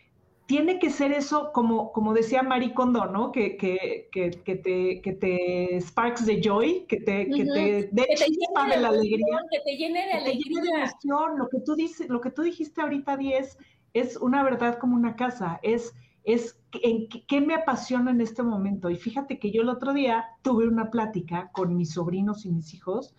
tiene 0.47 0.79
que 0.79 0.91
ser 0.91 1.12
eso, 1.12 1.53
como, 1.53 1.93
como 1.93 2.14
decía 2.14 2.43
Marie 2.43 2.73
Kondo, 2.73 3.05
¿no? 3.07 3.31
Que, 3.31 3.57
que, 3.57 4.09
que, 4.11 4.31
que 4.31 4.57
te, 4.57 5.01
que 5.03 5.12
te 5.12 5.81
sparks 5.81 6.25
de 6.25 6.41
joy, 6.43 6.87
que 6.88 6.97
te, 6.97 7.29
que 7.29 7.45
te 7.45 7.88
dé 7.93 8.07
chispa 8.17 8.67
de 8.67 8.81
la 8.81 8.88
alegría. 8.88 9.38
Que 9.51 9.61
te 9.61 9.77
llene 9.77 10.07
de 10.07 10.12
alegría. 10.14 10.33
Te 10.33 10.38
llene 10.38 10.62
de 10.62 10.83
emoción. 10.83 11.38
Lo 11.38 11.49
que 11.49 11.61
tú, 11.61 11.75
dices, 11.77 12.09
lo 12.09 12.21
que 12.21 12.31
tú 12.31 12.43
dijiste 12.43 12.81
ahorita, 12.81 13.19
Diez, 13.19 13.59
es 13.93 14.17
una 14.17 14.43
verdad 14.43 14.79
como 14.79 14.97
una 14.97 15.17
casa. 15.17 15.61
Es 15.62 15.95
es 16.24 16.59
en 16.72 17.09
qué 17.09 17.40
me 17.40 17.54
apasiona 17.54 18.11
en 18.11 18.20
este 18.20 18.42
momento. 18.42 18.90
Y 18.90 18.96
fíjate 18.96 19.38
que 19.38 19.50
yo 19.50 19.62
el 19.62 19.68
otro 19.68 19.92
día 19.92 20.26
tuve 20.42 20.68
una 20.68 20.90
plática 20.90 21.50
con 21.52 21.76
mis 21.76 21.92
sobrinos 21.92 22.44
y 22.44 22.50
mis 22.50 22.74
hijos 22.74 23.14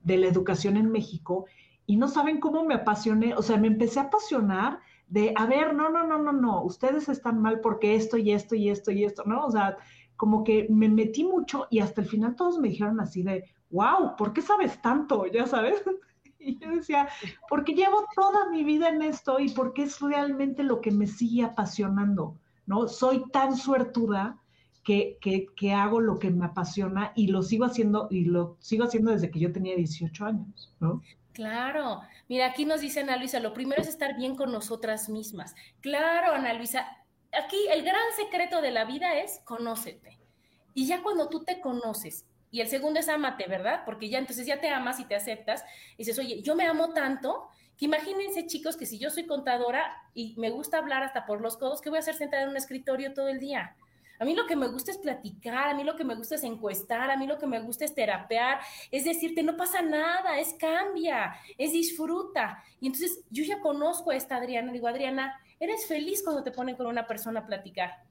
de 0.00 0.16
la 0.18 0.28
educación 0.28 0.76
en 0.76 0.90
México 0.90 1.46
y 1.86 1.96
no 1.96 2.08
saben 2.08 2.40
cómo 2.40 2.64
me 2.64 2.74
apasioné, 2.74 3.34
o 3.34 3.42
sea, 3.42 3.56
me 3.56 3.66
empecé 3.66 4.00
a 4.00 4.04
apasionar 4.04 4.80
de, 5.08 5.32
a 5.36 5.46
ver, 5.46 5.74
no, 5.74 5.90
no, 5.90 6.06
no, 6.06 6.18
no, 6.18 6.32
no, 6.32 6.62
ustedes 6.62 7.08
están 7.08 7.40
mal 7.40 7.60
porque 7.60 7.94
esto 7.96 8.16
y 8.16 8.32
esto 8.32 8.54
y 8.54 8.70
esto 8.70 8.90
y 8.90 9.04
esto, 9.04 9.24
¿no? 9.26 9.44
O 9.44 9.50
sea, 9.50 9.76
como 10.16 10.44
que 10.44 10.68
me 10.70 10.88
metí 10.88 11.24
mucho 11.24 11.66
y 11.70 11.80
hasta 11.80 12.00
el 12.00 12.06
final 12.06 12.36
todos 12.36 12.58
me 12.58 12.68
dijeron 12.68 13.00
así 13.00 13.22
de, 13.22 13.44
wow, 13.70 14.16
¿por 14.16 14.32
qué 14.32 14.40
sabes 14.40 14.80
tanto? 14.80 15.26
Ya 15.26 15.46
sabes. 15.46 15.82
Y 16.44 16.58
yo 16.58 16.70
decía, 16.72 17.08
porque 17.48 17.72
llevo 17.72 18.04
toda 18.16 18.50
mi 18.50 18.64
vida 18.64 18.88
en 18.88 19.00
esto 19.02 19.38
y 19.38 19.50
porque 19.50 19.84
es 19.84 20.00
realmente 20.00 20.64
lo 20.64 20.80
que 20.80 20.90
me 20.90 21.06
sigue 21.06 21.44
apasionando. 21.44 22.36
¿No? 22.66 22.88
Soy 22.88 23.24
tan 23.30 23.56
suertuda 23.56 24.38
que, 24.84 25.18
que, 25.56 25.72
hago 25.72 26.00
lo 26.00 26.18
que 26.18 26.30
me 26.30 26.46
apasiona 26.46 27.12
y 27.14 27.28
lo 27.28 27.42
sigo 27.42 27.64
haciendo 27.64 28.08
y 28.10 28.24
lo 28.24 28.56
sigo 28.60 28.84
haciendo 28.84 29.12
desde 29.12 29.30
que 29.30 29.38
yo 29.38 29.52
tenía 29.52 29.76
18 29.76 30.24
años. 30.24 30.74
Claro. 31.32 32.00
Mira, 32.28 32.46
aquí 32.46 32.64
nos 32.64 32.80
dice 32.80 33.00
Ana 33.00 33.16
Luisa, 33.16 33.40
lo 33.40 33.54
primero 33.54 33.80
es 33.80 33.88
estar 33.88 34.16
bien 34.16 34.36
con 34.36 34.52
nosotras 34.52 35.08
mismas. 35.08 35.54
Claro, 35.80 36.34
Ana 36.34 36.52
Luisa, 36.54 36.86
aquí 37.32 37.56
el 37.72 37.82
gran 37.82 38.02
secreto 38.16 38.60
de 38.60 38.70
la 38.70 38.84
vida 38.84 39.18
es 39.18 39.40
conócete. 39.44 40.18
Y 40.74 40.86
ya 40.86 41.02
cuando 41.02 41.28
tú 41.28 41.44
te 41.44 41.60
conoces, 41.60 42.26
y 42.50 42.60
el 42.60 42.68
segundo 42.68 43.00
es 43.00 43.08
amate, 43.08 43.46
¿verdad? 43.48 43.82
Porque 43.86 44.10
ya 44.10 44.18
entonces 44.18 44.46
ya 44.46 44.60
te 44.60 44.68
amas 44.68 45.00
y 45.00 45.04
te 45.04 45.14
aceptas, 45.14 45.64
y 45.94 46.04
dices, 46.04 46.18
oye, 46.18 46.42
yo 46.42 46.54
me 46.54 46.66
amo 46.66 46.92
tanto 46.92 47.48
imagínense, 47.78 48.46
chicos, 48.46 48.76
que 48.76 48.86
si 48.86 48.98
yo 48.98 49.10
soy 49.10 49.26
contadora 49.26 49.92
y 50.14 50.34
me 50.38 50.50
gusta 50.50 50.78
hablar 50.78 51.02
hasta 51.02 51.26
por 51.26 51.40
los 51.40 51.56
codos, 51.56 51.80
¿qué 51.80 51.90
voy 51.90 51.98
a 51.98 52.00
hacer 52.00 52.14
sentada 52.14 52.42
en 52.42 52.50
un 52.50 52.56
escritorio 52.56 53.12
todo 53.14 53.28
el 53.28 53.40
día? 53.40 53.76
A 54.22 54.24
mí 54.24 54.36
lo 54.36 54.46
que 54.46 54.54
me 54.54 54.68
gusta 54.68 54.92
es 54.92 54.98
platicar, 54.98 55.68
a 55.68 55.74
mí 55.74 55.82
lo 55.82 55.96
que 55.96 56.04
me 56.04 56.14
gusta 56.14 56.36
es 56.36 56.44
encuestar, 56.44 57.10
a 57.10 57.16
mí 57.16 57.26
lo 57.26 57.38
que 57.38 57.46
me 57.48 57.58
gusta 57.58 57.84
es 57.84 57.92
terapear, 57.92 58.60
es 58.92 59.04
decirte, 59.04 59.42
no 59.42 59.56
pasa 59.56 59.82
nada, 59.82 60.38
es 60.38 60.54
cambia, 60.54 61.34
es 61.58 61.72
disfruta. 61.72 62.62
Y 62.80 62.86
entonces 62.86 63.24
yo 63.30 63.42
ya 63.42 63.58
conozco 63.58 64.12
a 64.12 64.16
esta 64.16 64.36
Adriana, 64.36 64.72
digo, 64.72 64.86
Adriana, 64.86 65.40
eres 65.58 65.86
feliz 65.86 66.22
cuando 66.22 66.44
te 66.44 66.52
ponen 66.52 66.76
con 66.76 66.86
una 66.86 67.06
persona 67.06 67.40
a 67.40 67.46
platicar. 67.46 68.04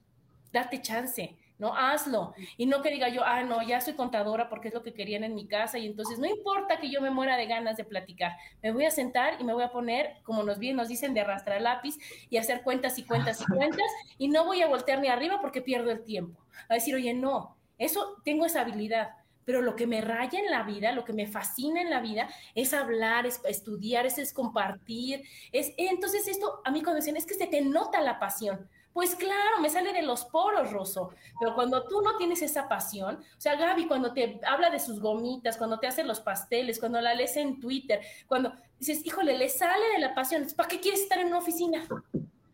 Date 0.52 0.82
chance. 0.82 1.34
¿No? 1.62 1.76
Hazlo. 1.76 2.34
Y 2.56 2.66
no 2.66 2.82
que 2.82 2.90
diga 2.90 3.08
yo, 3.08 3.22
ah, 3.24 3.44
no, 3.44 3.62
ya 3.62 3.80
soy 3.80 3.94
contadora 3.94 4.48
porque 4.48 4.66
es 4.66 4.74
lo 4.74 4.82
que 4.82 4.92
querían 4.92 5.22
en 5.22 5.36
mi 5.36 5.46
casa 5.46 5.78
y 5.78 5.86
entonces 5.86 6.18
no 6.18 6.26
importa 6.26 6.78
que 6.78 6.90
yo 6.90 7.00
me 7.00 7.10
muera 7.10 7.36
de 7.36 7.46
ganas 7.46 7.76
de 7.76 7.84
platicar, 7.84 8.32
me 8.64 8.72
voy 8.72 8.84
a 8.84 8.90
sentar 8.90 9.40
y 9.40 9.44
me 9.44 9.52
voy 9.52 9.62
a 9.62 9.70
poner, 9.70 10.16
como 10.24 10.42
nos 10.42 10.58
bien 10.58 10.74
nos 10.74 10.88
dicen, 10.88 11.14
de 11.14 11.20
arrastrar 11.20 11.62
lápiz 11.62 11.98
y 12.28 12.36
hacer 12.36 12.62
cuentas 12.62 12.98
y 12.98 13.04
cuentas 13.04 13.40
y 13.40 13.44
cuentas 13.44 13.86
y 14.18 14.26
no 14.26 14.44
voy 14.44 14.60
a 14.60 14.66
voltear 14.66 14.98
ni 14.98 15.06
arriba 15.06 15.40
porque 15.40 15.62
pierdo 15.62 15.92
el 15.92 16.02
tiempo. 16.02 16.42
A 16.68 16.74
decir, 16.74 16.96
oye, 16.96 17.14
no, 17.14 17.56
eso 17.78 18.16
tengo 18.24 18.44
esa 18.44 18.62
habilidad. 18.62 19.10
Pero 19.44 19.62
lo 19.62 19.76
que 19.76 19.86
me 19.86 20.00
raya 20.00 20.40
en 20.40 20.50
la 20.50 20.64
vida, 20.64 20.90
lo 20.92 21.04
que 21.04 21.12
me 21.12 21.28
fascina 21.28 21.80
en 21.80 21.90
la 21.90 22.00
vida 22.00 22.28
es 22.56 22.72
hablar, 22.74 23.24
es 23.26 23.40
estudiar, 23.44 24.04
es, 24.04 24.18
es 24.18 24.32
compartir. 24.32 25.22
Es, 25.52 25.72
entonces 25.76 26.26
esto, 26.26 26.60
a 26.64 26.72
mí 26.72 26.82
cuando 26.82 27.00
dicen, 27.00 27.16
es 27.16 27.26
que 27.26 27.34
se 27.34 27.46
te 27.46 27.60
nota 27.60 28.00
la 28.00 28.18
pasión. 28.18 28.68
Pues 28.92 29.14
claro, 29.14 29.60
me 29.60 29.70
sale 29.70 29.92
de 29.92 30.02
los 30.02 30.24
poros, 30.26 30.70
Rosso. 30.70 31.10
Pero 31.40 31.54
cuando 31.54 31.84
tú 31.86 32.02
no 32.02 32.16
tienes 32.16 32.42
esa 32.42 32.68
pasión, 32.68 33.16
o 33.16 33.40
sea, 33.40 33.56
Gaby, 33.56 33.86
cuando 33.86 34.12
te 34.12 34.40
habla 34.46 34.68
de 34.70 34.78
sus 34.78 35.00
gomitas, 35.00 35.56
cuando 35.56 35.78
te 35.78 35.86
hace 35.86 36.04
los 36.04 36.20
pasteles, 36.20 36.78
cuando 36.78 37.00
la 37.00 37.14
lees 37.14 37.36
en 37.36 37.58
Twitter, 37.58 38.00
cuando 38.26 38.52
dices, 38.78 39.04
híjole, 39.04 39.38
le 39.38 39.48
sale 39.48 39.88
de 39.94 39.98
la 39.98 40.14
pasión, 40.14 40.46
¿para 40.54 40.68
qué 40.68 40.80
quieres 40.80 41.00
estar 41.00 41.18
en 41.18 41.28
una 41.28 41.38
oficina? 41.38 41.84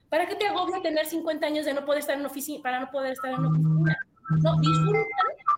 ¿Para 0.09 0.27
qué 0.27 0.37
te 0.37 0.47
agobia 0.47 0.81
tener 0.81 1.07
50 1.07 1.47
años 1.47 1.67
de 1.67 1.75
no 1.75 1.85
poder 1.85 2.01
estar 2.01 2.19
en 2.19 2.25
oficina, 2.25 2.63
para 2.63 2.81
no 2.81 2.91
poder 2.91 3.13
estar 3.13 3.31
en 3.33 3.45
oficina? 3.45 3.99
No, 4.43 4.61
disfruta 4.61 4.99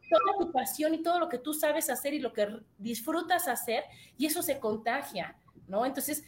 toda 0.09 0.39
tu 0.39 0.53
pasión 0.53 0.95
y 0.95 1.03
todo 1.03 1.19
lo 1.19 1.29
que 1.29 1.39
tú 1.39 1.53
sabes 1.53 1.91
hacer 1.91 2.15
y 2.15 2.21
lo 2.21 2.33
que 2.33 2.49
disfrutas 2.79 3.49
hacer 3.49 3.85
y 4.17 4.27
eso 4.27 4.43
se 4.43 4.59
contagia, 4.59 5.37
¿no? 5.67 5.85
Entonces, 5.85 6.25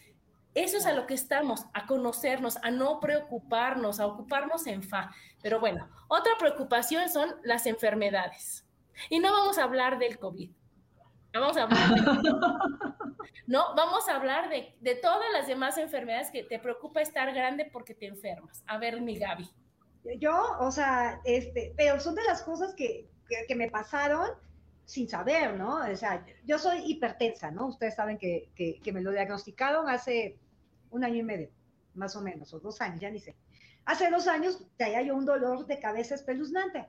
eso 0.55 0.77
es 0.77 0.87
a 0.87 0.93
lo 0.93 1.07
que 1.07 1.15
estamos, 1.15 1.67
a 1.73 1.87
conocernos, 1.87 2.59
a 2.59 2.71
no 2.71 3.01
preocuparnos, 3.01 4.01
a 4.01 4.07
ocuparnos 4.07 4.67
en 4.67 4.83
fa. 4.83 5.11
Pero 5.43 5.61
bueno, 5.61 5.89
otra 6.09 6.33
preocupación 6.39 7.09
son 7.09 7.35
las 7.43 7.67
enfermedades. 7.67 8.67
Y 9.09 9.19
no 9.19 9.33
vamos 9.33 9.59
a 9.59 9.65
hablar 9.65 9.99
del 9.99 10.19
COVID. 10.19 10.51
Vamos 11.33 11.57
a 11.57 11.63
hablar 11.63 11.89
de, 11.95 12.03
no, 13.47 13.75
vamos 13.75 14.09
a 14.09 14.17
hablar 14.17 14.51
de, 14.51 14.77
de, 14.81 14.95
todas 14.97 15.33
las 15.33 15.47
demás 15.47 15.79
enfermedades 15.79 16.31
que 16.31 16.43
te 16.43 16.59
preocupa 16.59 17.01
estar 17.01 17.33
grande 17.33 17.71
porque 17.73 17.95
te 17.95 18.07
enfermas. 18.07 18.63
A 18.67 18.77
ver, 18.77 19.01
mi 19.01 19.19
Gaby. 19.19 19.51
Yo, 20.19 20.59
o 20.61 20.71
sea, 20.71 21.21
este, 21.25 21.73
pero 21.77 22.01
son 22.01 22.15
de 22.15 22.25
las 22.25 22.43
cosas 22.43 22.75
que, 22.75 23.09
que, 23.49 23.55
me 23.55 23.71
pasaron 23.71 24.29
sin 24.93 25.09
saber, 25.09 25.55
¿no? 25.57 25.77
O 25.91 25.97
sea, 25.97 26.23
yo 26.45 26.59
soy 26.59 26.83
hipertensa, 26.85 27.51
¿no? 27.51 27.69
Ustedes 27.69 27.95
saben 27.95 28.19
que, 28.19 28.51
que, 28.55 28.93
me 28.93 29.01
lo 29.01 29.11
diagnosticaron 29.11 29.89
hace 29.89 30.37
un 30.91 31.03
año 31.03 31.17
y 31.17 31.23
medio, 31.23 31.49
más 31.95 32.15
o 32.15 32.21
menos, 32.21 32.53
o 32.53 32.61
dos 32.61 32.79
años, 32.83 33.01
ya 33.01 33.09
ni 33.09 33.19
sé. 33.19 33.35
Hace 33.87 34.11
dos 34.11 34.29
años 34.29 34.63
traía 34.77 35.01
yo 35.01 35.17
un 35.17 35.25
dolor 35.25 35.65
de 35.65 35.81
cabeza 35.81 36.15
espeluznante. 36.15 36.87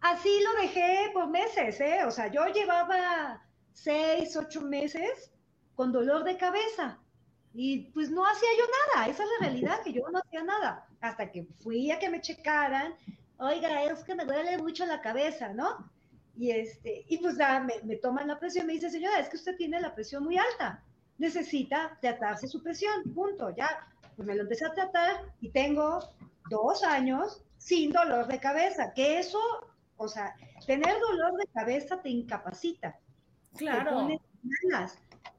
Así 0.00 0.30
lo 0.42 0.62
dejé 0.62 1.10
por 1.12 1.28
meses, 1.28 1.78
¿eh? 1.82 2.02
O 2.06 2.10
sea, 2.10 2.28
yo 2.28 2.46
llevaba 2.46 3.42
seis, 3.74 4.34
ocho 4.34 4.62
meses 4.62 5.30
con 5.74 5.92
dolor 5.92 6.24
de 6.24 6.38
cabeza 6.38 6.98
y 7.52 7.90
pues 7.92 8.08
no 8.08 8.24
hacía 8.24 8.48
yo 8.58 8.64
nada, 8.94 9.10
esa 9.10 9.22
es 9.22 9.28
la 9.38 9.46
realidad, 9.48 9.82
que 9.84 9.92
yo 9.92 10.08
no 10.10 10.18
hacía 10.18 10.42
nada, 10.44 10.86
hasta 11.02 11.30
que 11.30 11.46
fui 11.62 11.90
a 11.90 11.98
que 11.98 12.08
me 12.08 12.22
checaran, 12.22 12.94
oiga, 13.36 13.84
es 13.84 14.02
que 14.02 14.14
me 14.14 14.24
duele 14.24 14.56
mucho 14.56 14.86
la 14.86 15.02
cabeza, 15.02 15.50
¿no? 15.52 15.94
Y, 16.36 16.50
este, 16.50 17.04
y 17.08 17.18
pues 17.18 17.38
ya 17.38 17.60
me, 17.60 17.74
me 17.84 17.96
toman 17.96 18.28
la 18.28 18.38
presión, 18.38 18.66
me 18.66 18.74
dice, 18.74 18.90
señora, 18.90 19.18
es 19.18 19.28
que 19.28 19.36
usted 19.36 19.56
tiene 19.56 19.80
la 19.80 19.94
presión 19.94 20.24
muy 20.24 20.36
alta, 20.36 20.82
necesita 21.18 21.96
tratarse 22.00 22.46
su 22.46 22.62
presión, 22.62 23.04
punto, 23.14 23.54
ya, 23.56 23.88
pues 24.16 24.28
me 24.28 24.34
lo 24.34 24.42
empecé 24.42 24.66
a 24.66 24.74
tratar 24.74 25.32
y 25.40 25.50
tengo 25.50 26.00
dos 26.50 26.82
años 26.82 27.42
sin 27.58 27.90
dolor 27.90 28.26
de 28.26 28.38
cabeza, 28.38 28.92
que 28.94 29.18
eso, 29.18 29.38
o 29.96 30.08
sea, 30.08 30.34
tener 30.66 30.94
dolor 31.00 31.36
de 31.38 31.46
cabeza 31.52 32.00
te 32.02 32.10
incapacita. 32.10 32.98
Claro. 33.56 34.06
Te 34.06 34.18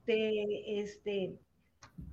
te, 0.06 0.82
este, 0.82 1.38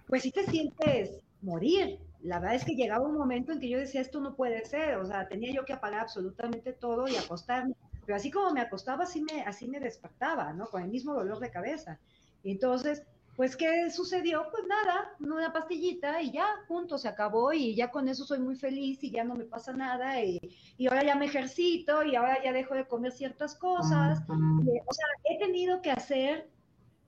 pues 0.06 0.22
sí 0.22 0.30
te 0.30 0.44
sientes 0.44 1.20
morir. 1.40 1.98
La 2.22 2.38
verdad 2.38 2.56
es 2.56 2.64
que 2.64 2.74
llegaba 2.74 3.06
un 3.06 3.16
momento 3.16 3.52
en 3.52 3.60
que 3.60 3.68
yo 3.68 3.78
decía, 3.78 4.00
esto 4.00 4.20
no 4.20 4.34
puede 4.34 4.64
ser, 4.64 4.96
o 4.96 5.06
sea, 5.06 5.28
tenía 5.28 5.52
yo 5.52 5.64
que 5.64 5.74
apagar 5.74 6.00
absolutamente 6.00 6.72
todo 6.72 7.06
y 7.06 7.16
acostarme. 7.16 7.74
Pero 8.04 8.16
así 8.16 8.30
como 8.30 8.50
me 8.52 8.60
acostaba, 8.60 9.04
así 9.04 9.22
me, 9.22 9.42
así 9.42 9.68
me 9.68 9.80
despertaba, 9.80 10.52
¿no? 10.52 10.66
Con 10.66 10.82
el 10.82 10.88
mismo 10.88 11.14
dolor 11.14 11.38
de 11.38 11.50
cabeza. 11.50 11.98
Entonces, 12.42 13.02
pues, 13.36 13.56
¿qué 13.56 13.90
sucedió? 13.90 14.46
Pues 14.50 14.64
nada, 14.66 15.12
una 15.18 15.52
pastillita 15.52 16.22
y 16.22 16.30
ya, 16.30 16.46
punto, 16.68 16.98
se 16.98 17.08
acabó 17.08 17.52
y 17.52 17.74
ya 17.74 17.90
con 17.90 18.08
eso 18.08 18.24
soy 18.24 18.38
muy 18.38 18.54
feliz 18.54 19.02
y 19.02 19.10
ya 19.10 19.24
no 19.24 19.34
me 19.34 19.44
pasa 19.44 19.72
nada 19.72 20.22
y, 20.22 20.38
y 20.78 20.86
ahora 20.86 21.02
ya 21.02 21.16
me 21.16 21.26
ejercito 21.26 22.04
y 22.04 22.14
ahora 22.14 22.42
ya 22.44 22.52
dejo 22.52 22.74
de 22.74 22.86
comer 22.86 23.12
ciertas 23.12 23.56
cosas. 23.56 24.20
o 24.28 24.92
sea, 24.92 25.06
he 25.24 25.38
tenido 25.38 25.82
que 25.82 25.90
hacer 25.90 26.48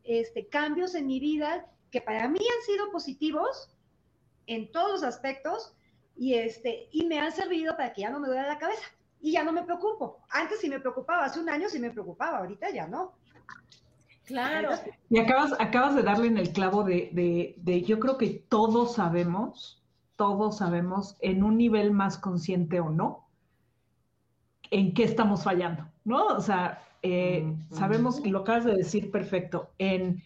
este, 0.03 0.49
cambios 0.49 0.95
en 0.97 1.07
mi 1.07 1.21
vida 1.21 1.67
que 1.93 2.01
para 2.01 2.29
mí 2.29 2.41
han 2.41 2.65
sido 2.65 2.91
positivos 2.91 3.69
en 4.47 4.71
todos 4.73 4.93
los 4.93 5.03
aspectos 5.05 5.75
y, 6.17 6.35
este, 6.35 6.89
y 6.91 7.07
me 7.07 7.21
han 7.21 7.31
servido 7.31 7.77
para 7.77 7.93
que 7.93 8.01
ya 8.01 8.11
no 8.11 8.19
me 8.19 8.29
duele 8.29 8.49
la 8.49 8.59
cabeza 8.59 8.96
y 9.21 9.33
ya 9.33 9.45
no 9.45 9.53
me 9.53 9.63
preocupo. 9.63 10.19
Antes 10.31 10.61
sí 10.61 10.69
me 10.69 10.81
preocupaba, 10.81 11.25
hace 11.25 11.41
un 11.41 11.49
año 11.49 11.69
sí 11.69 11.79
me 11.79 11.91
preocupaba, 11.91 12.39
ahorita 12.39 12.71
ya 12.71 12.87
no. 12.87 13.15
Claro. 14.25 14.71
Y 15.09 15.19
acabas, 15.19 15.53
acabas 15.61 15.95
de 15.95 16.03
darle 16.03 16.27
en 16.27 16.39
el 16.39 16.53
clavo 16.53 16.83
de, 16.83 17.11
de, 17.13 17.55
de, 17.59 17.83
yo 17.83 18.01
creo 18.01 18.19
que 18.19 18.45
todos 18.49 18.95
sabemos, 18.95 19.85
todos 20.17 20.59
sabemos 20.59 21.17
en 21.21 21.45
un 21.45 21.57
nivel 21.57 21.93
más 21.93 22.19
consciente 22.19 22.81
o 22.81 22.91
no, 22.91 23.29
en 24.71 24.95
qué 24.95 25.05
estamos 25.05 25.45
fallando, 25.45 25.87
¿no? 26.05 26.27
O 26.27 26.41
sea, 26.41 26.83
eh, 27.03 27.57
sabemos, 27.71 28.21
y 28.25 28.31
lo 28.31 28.41
acabas 28.41 28.65
de 28.65 28.75
decir 28.75 29.13
perfecto, 29.13 29.71
en 29.79 30.25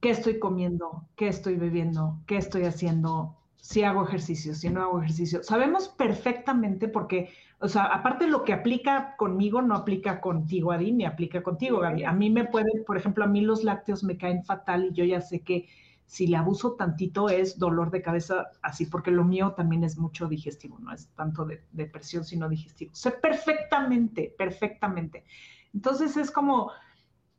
qué 0.00 0.10
estoy 0.10 0.38
comiendo, 0.38 1.08
qué 1.16 1.26
estoy 1.26 1.56
bebiendo, 1.56 2.20
qué 2.26 2.36
estoy 2.36 2.62
haciendo, 2.62 3.39
si 3.60 3.82
hago 3.82 4.06
ejercicio, 4.06 4.54
si 4.54 4.70
no 4.70 4.82
hago 4.82 5.00
ejercicio. 5.00 5.42
Sabemos 5.42 5.88
perfectamente 5.88 6.88
porque, 6.88 7.30
o 7.58 7.68
sea, 7.68 7.84
aparte 7.84 8.26
lo 8.26 8.44
que 8.44 8.52
aplica 8.52 9.16
conmigo 9.16 9.62
no 9.62 9.74
aplica 9.74 10.20
contigo, 10.20 10.72
Adi, 10.72 10.92
ni 10.92 11.04
aplica 11.04 11.42
contigo, 11.42 11.78
Gaby. 11.80 12.04
A 12.04 12.12
mí 12.12 12.30
me 12.30 12.44
pueden, 12.46 12.84
por 12.86 12.96
ejemplo, 12.96 13.24
a 13.24 13.28
mí 13.28 13.42
los 13.42 13.64
lácteos 13.64 14.02
me 14.02 14.16
caen 14.16 14.44
fatal 14.44 14.86
y 14.86 14.92
yo 14.94 15.04
ya 15.04 15.20
sé 15.20 15.42
que 15.42 15.68
si 16.06 16.26
le 16.26 16.36
abuso 16.36 16.74
tantito 16.74 17.28
es 17.28 17.58
dolor 17.58 17.92
de 17.92 18.02
cabeza, 18.02 18.48
así, 18.62 18.86
porque 18.86 19.12
lo 19.12 19.24
mío 19.24 19.54
también 19.56 19.84
es 19.84 19.96
mucho 19.96 20.26
digestivo, 20.26 20.78
no 20.80 20.92
es 20.92 21.08
tanto 21.14 21.44
de, 21.44 21.62
de 21.70 21.86
presión, 21.86 22.24
sino 22.24 22.48
digestivo. 22.48 22.92
Sé 22.94 23.12
perfectamente, 23.12 24.34
perfectamente. 24.36 25.24
Entonces 25.72 26.16
es 26.16 26.32
como, 26.32 26.72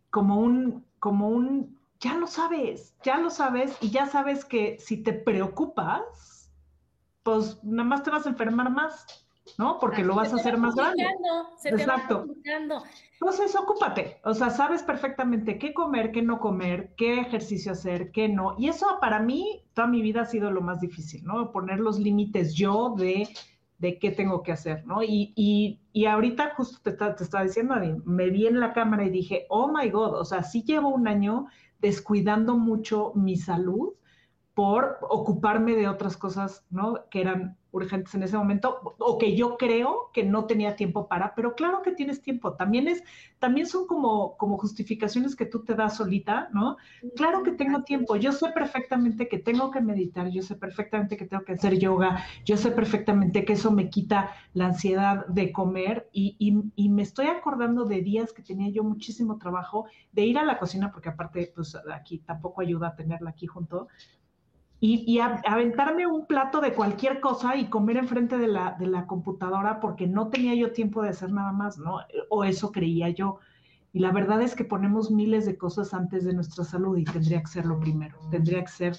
como 0.10 0.40
un, 0.40 0.86
como 1.00 1.28
un 1.30 1.81
ya 2.02 2.16
lo 2.16 2.28
sabes, 2.28 2.96
ya 3.04 3.18
lo 3.18 3.30
sabes 3.30 3.78
y 3.80 3.92
ya 3.92 4.08
sabes 4.08 4.44
que 4.44 4.78
si 4.80 4.98
te 5.04 5.14
preocupas, 5.14 6.52
pues 7.24 7.64
nada 7.64 7.88
más 7.88 8.04
te 8.04 8.10
vas 8.10 8.26
a 8.26 8.30
enfermar 8.30 8.72
más, 8.72 9.06
¿no? 9.60 9.78
Porque 9.80 10.04
lo 10.04 10.16
vas 10.16 10.34
a 10.34 10.38
hacer 10.38 10.58
más 10.58 10.74
grande. 10.76 11.06
Se 11.58 11.70
Exacto. 11.70 12.26
Entonces, 13.14 13.56
ocúpate, 13.56 14.20
o 14.24 14.34
sea, 14.34 14.50
sabes 14.50 14.82
perfectamente 14.82 15.60
qué 15.60 15.76
comer, 15.76 16.12
qué 16.12 16.24
no 16.24 16.40
comer, 16.40 16.96
qué 16.98 17.20
ejercicio 17.20 17.74
hacer, 17.74 18.12
qué 18.12 18.28
no. 18.28 18.56
Y 18.58 18.68
eso 18.68 18.98
para 19.00 19.20
mí, 19.20 19.64
toda 19.76 19.86
mi 19.86 20.02
vida 20.02 20.22
ha 20.22 20.26
sido 20.26 20.50
lo 20.50 20.62
más 20.62 20.82
difícil, 20.82 21.24
¿no? 21.24 21.52
Poner 21.52 21.80
los 21.80 22.00
límites 22.00 22.56
yo 22.56 22.96
de, 22.98 23.30
de 23.78 24.00
qué 24.00 24.10
tengo 24.10 24.42
que 24.42 24.54
hacer, 24.54 24.88
¿no? 24.88 25.04
Y, 25.04 25.34
y, 25.36 25.80
y 25.94 26.06
ahorita 26.08 26.56
justo 26.56 26.80
te, 26.82 26.94
te 26.94 27.24
estaba 27.24 27.44
diciendo, 27.44 27.76
me 28.06 28.32
vi 28.32 28.48
en 28.48 28.60
la 28.60 28.74
cámara 28.74 29.06
y 29.06 29.12
dije, 29.12 29.46
oh 29.50 29.68
my 29.72 29.88
God, 29.92 30.16
o 30.20 30.26
sea, 30.26 30.42
sí 30.42 30.64
llevo 30.64 30.90
un 30.90 31.08
año 31.08 31.46
descuidando 31.82 32.58
mucho 32.58 33.12
mi 33.16 33.36
salud 33.36 33.94
por 34.54 34.98
ocuparme 35.02 35.76
de 35.76 35.88
otras 35.88 36.18
cosas, 36.18 36.66
¿no? 36.70 37.10
Que 37.10 37.22
eran 37.22 37.58
urgentes 37.72 38.14
en 38.16 38.24
ese 38.24 38.38
momento 38.38 38.96
o 39.00 39.18
que 39.18 39.36
yo 39.36 39.58
creo 39.58 40.10
que 40.14 40.24
no 40.24 40.46
tenía 40.46 40.76
tiempo 40.76 41.08
para, 41.08 41.34
pero 41.36 41.56
claro 41.56 41.82
que 41.82 41.92
tienes 41.92 42.22
tiempo. 42.22 42.54
También 42.54 42.88
es, 42.88 43.04
también 43.40 43.68
son 43.68 43.88
como, 43.88 44.38
como 44.38 44.58
justificaciones 44.58 45.36
que 45.36 45.46
tú 45.46 45.64
te 45.64 45.76
das 45.76 45.98
solita, 45.98 46.50
¿no? 46.54 46.78
Claro 47.16 47.44
que 47.44 47.52
tengo 47.52 47.84
tiempo. 47.84 48.16
Yo 48.16 48.32
sé 48.32 48.50
perfectamente 48.50 49.28
que 49.28 49.38
tengo 49.38 49.72
que 49.72 49.82
meditar, 49.82 50.30
yo 50.30 50.42
sé 50.42 50.56
perfectamente 50.56 51.18
que 51.18 51.26
tengo 51.26 51.44
que 51.44 51.54
hacer 51.54 51.80
yoga, 51.80 52.24
yo 52.46 52.58
sé 52.58 52.72
perfectamente 52.72 53.46
que 53.46 53.54
eso 53.54 53.72
me 53.72 53.90
quita 53.90 54.32
la 54.54 54.68
ansiedad 54.68 55.26
de 55.28 55.52
comer 55.52 56.10
y, 56.12 56.36
y, 56.76 56.90
me 56.92 57.04
estoy 57.04 57.28
acordando 57.28 57.86
de 57.86 58.02
días 58.02 58.34
que 58.34 58.42
tenía 58.42 58.70
yo 58.70 58.84
muchísimo 58.84 59.38
trabajo 59.38 59.86
de 60.12 60.26
ir 60.26 60.38
a 60.38 60.44
la 60.44 60.60
cocina, 60.60 60.92
porque 60.92 61.10
aparte, 61.10 61.52
pues 61.56 61.78
aquí 61.94 62.20
tampoco 62.20 62.62
ayuda 62.62 62.90
a 62.90 62.96
tenerla 62.96 63.30
aquí 63.30 63.48
junto, 63.48 63.88
y, 64.84 65.20
aventarme 65.20 66.08
un 66.08 66.26
plato 66.26 66.60
de 66.60 66.74
cualquier 66.74 67.20
cosa 67.20 67.56
y 67.56 67.68
comer 67.68 67.98
enfrente 67.98 68.40
de 68.40 68.48
la, 68.48 68.76
de 68.80 68.88
la 68.88 69.06
computadora 69.06 69.80
porque 69.80 70.08
no 70.08 70.30
tenía 70.30 70.56
yo 70.56 70.72
tiempo 70.72 71.04
de 71.04 71.10
hacer 71.10 71.32
nada 71.32 71.52
más, 71.52 71.78
¿no? 71.78 72.00
O 72.30 72.44
eso 72.44 72.72
creía 72.72 73.10
yo. 73.10 73.38
Y 73.94 74.00
la 74.00 74.12
verdad 74.12 74.42
es 74.42 74.56
que 74.56 74.66
ponemos 74.66 75.12
miles 75.12 75.46
de 75.46 75.56
cosas 75.56 75.94
antes 75.94 76.26
de 76.26 76.34
nuestra 76.34 76.64
salud 76.64 76.98
y 76.98 77.04
tendría 77.04 77.42
que 77.42 77.48
ser 77.48 77.68
lo 77.68 77.80
primero. 77.80 78.18
Tendría 78.32 78.62
que 78.62 78.72
ser, 78.72 78.98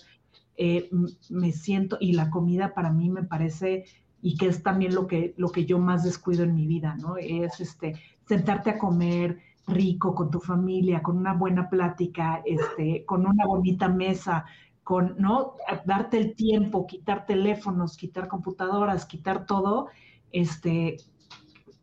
eh, 0.56 0.88
me 1.30 1.50
siento, 1.50 1.96
y 1.98 2.12
la 2.12 2.30
comida 2.30 2.74
para 2.74 2.92
mí 2.92 3.10
me 3.10 3.24
parece, 3.24 3.84
y 4.20 4.36
que 4.36 4.46
es 4.46 4.62
también 4.62 4.94
lo 4.94 5.08
que, 5.08 5.34
lo 5.36 5.50
que 5.50 5.66
yo 5.66 5.80
más 5.80 6.04
descuido 6.04 6.44
en 6.44 6.54
mi 6.54 6.68
vida, 6.68 6.94
¿no? 7.00 7.16
Es 7.16 7.58
este, 7.58 7.94
sentarte 8.24 8.70
a 8.70 8.78
comer 8.78 9.40
rico 9.66 10.14
con 10.14 10.30
tu 10.30 10.38
familia, 10.38 11.02
con 11.02 11.16
una 11.16 11.32
buena 11.32 11.68
plática, 11.68 12.40
este, 12.44 13.04
con 13.04 13.26
una 13.26 13.46
bonita 13.46 13.88
mesa, 13.88 14.44
con, 14.84 15.14
¿no? 15.18 15.56
Darte 15.84 16.18
el 16.18 16.34
tiempo, 16.34 16.86
quitar 16.86 17.26
teléfonos, 17.26 17.96
quitar 17.96 18.28
computadoras, 18.28 19.06
quitar 19.06 19.46
todo, 19.46 19.88
este, 20.32 20.96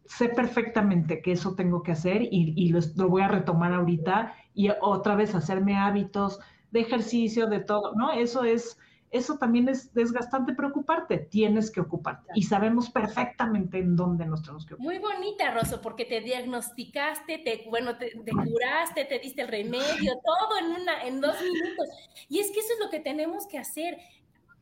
sé 0.06 0.30
perfectamente 0.30 1.22
que 1.22 1.34
eso 1.34 1.56
tengo 1.56 1.84
que 1.84 1.92
hacer 1.92 2.24
y, 2.24 2.54
y 2.58 2.70
lo, 2.70 2.80
lo, 2.96 3.10
voy 3.10 3.22
a 3.22 3.28
retomar 3.28 3.74
ahorita 3.74 4.34
y 4.54 4.70
otra 4.82 5.16
vez 5.16 5.36
hacerme 5.36 5.78
hábitos 5.78 6.40
de 6.72 6.82
ejercicio, 6.82 7.48
de 7.48 7.60
todo, 7.60 7.94
¿no? 7.96 8.12
Eso 8.12 8.44
es, 8.44 8.78
eso 9.12 9.38
también 9.38 9.68
es 9.70 9.94
desgastante 9.94 10.54
preocuparte, 10.54 11.18
tienes 11.18 11.72
que 11.72 11.82
ocuparte 11.82 12.32
y 12.36 12.44
sabemos 12.44 12.92
perfectamente 12.92 13.80
en 13.80 13.96
dónde 13.96 14.26
nos 14.26 14.44
tenemos 14.44 14.66
que 14.68 14.76
ocupar. 14.76 14.86
Muy 14.86 15.00
bonita, 15.00 15.52
Rosso, 15.52 15.82
porque 15.82 16.06
te 16.06 16.22
diagnosticaste, 16.22 17.40
te, 17.40 17.66
bueno, 17.70 17.98
te, 17.98 18.12
curaste, 18.12 19.06
te 19.06 19.18
diste 19.18 19.42
el 19.42 19.48
remedio, 19.48 20.14
todo 20.24 20.60
en, 20.60 20.82
una, 20.82 21.04
en 21.04 21.22
dos 21.22 21.36
minutos. 21.42 21.88
Y 22.28 22.40
es 22.40 22.52
que 22.52 22.60
eso 22.60 22.74
es 22.74 22.80
lo 22.80 22.92
que 22.92 23.00
tenemos 23.00 23.48
que 23.48 23.58
hacer. 23.58 23.98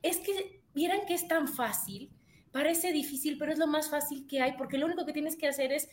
Es 0.02 0.18
que 0.18 0.62
vieran 0.74 1.02
que 1.06 1.14
es 1.14 1.28
tan 1.28 1.50
fácil, 1.50 2.10
parece 2.52 2.94
difícil, 2.94 3.38
pero 3.38 3.52
es 3.52 3.60
lo 3.60 3.68
más 3.68 3.90
fácil 3.90 4.28
que 4.28 4.42
hay, 4.42 4.54
porque 4.54 4.78
lo 4.78 4.86
único 4.86 5.06
que 5.06 5.14
tienes 5.14 5.36
que 5.36 5.48
hacer 5.48 5.74
es 5.74 5.90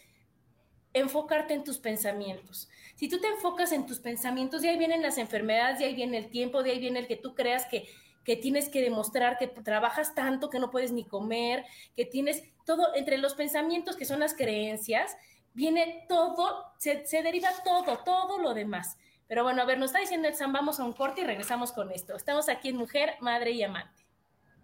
enfocarte 0.93 1.55
en 1.55 1.65
tus 1.65 1.79
pensamientos. 1.79 2.69
Si 2.95 3.09
tú 3.09 3.21
te 3.21 3.27
enfocas 3.27 3.73
en 3.73 3.85
tus 3.85 3.99
pensamientos, 3.99 4.63
de 4.63 4.69
ahí 4.69 4.79
vienen 4.79 5.03
las 5.03 5.19
enfermedades, 5.19 5.81
de 5.81 5.87
ahí 5.87 5.95
viene 5.97 6.19
el 6.19 6.31
tiempo, 6.31 6.63
de 6.63 6.71
ahí 6.71 6.79
viene 6.79 7.01
el 7.01 7.09
que 7.09 7.17
tú 7.17 7.35
creas 7.35 7.67
que, 7.67 7.89
que 8.25 8.37
tienes 8.37 8.69
que 8.69 8.81
demostrar 8.81 9.39
que 9.39 9.47
trabajas 9.47 10.15
tanto 10.15 10.51
que 10.51 10.59
no 10.59 10.71
puedes 10.71 10.93
ni 10.93 11.05
comer, 11.05 11.65
que 11.95 12.07
tienes 12.07 12.43
todo 12.65 12.95
entre 12.95 13.19
los 13.19 13.35
pensamientos 13.35 13.97
que 13.97 14.05
son 14.05 14.21
las 14.21 14.35
creencias, 14.35 15.17
viene 15.53 16.05
todo, 16.09 16.73
se, 16.79 17.05
deriva 17.23 17.51
todo, 17.65 17.99
todo 17.99 18.39
lo 18.39 18.55
demás. 18.55 18.99
Pero 19.29 19.43
bueno, 19.43 19.63
a 19.63 19.65
ver, 19.65 19.79
nos 19.79 19.91
está 19.91 20.01
diciendo 20.01 20.29
el 20.29 20.35
Sam, 20.35 20.53
vamos 20.53 20.81
a 20.81 20.85
un 20.85 20.93
corte 20.93 21.23
y 21.23 21.25
regresamos 21.25 21.73
con 21.73 21.91
esto. 21.91 22.15
Estamos 22.17 22.49
aquí 22.49 22.69
en 22.69 22.77
Mujer, 22.77 23.15
Madre 23.21 23.53
y 23.53 23.63
Amante. 23.63 24.05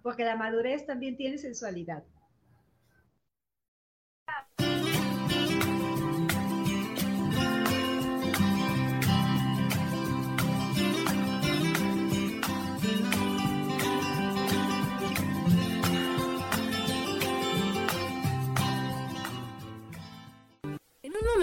Porque 0.02 0.24
la 0.24 0.36
madurez 0.36 0.86
también 0.86 1.16
tiene 1.16 1.38
sensualidad. 1.38 2.02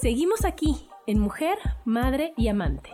Seguimos 0.00 0.46
aquí 0.46 0.88
en 1.06 1.18
Mujer, 1.18 1.58
Madre 1.84 2.32
y 2.38 2.48
Amante. 2.48 2.88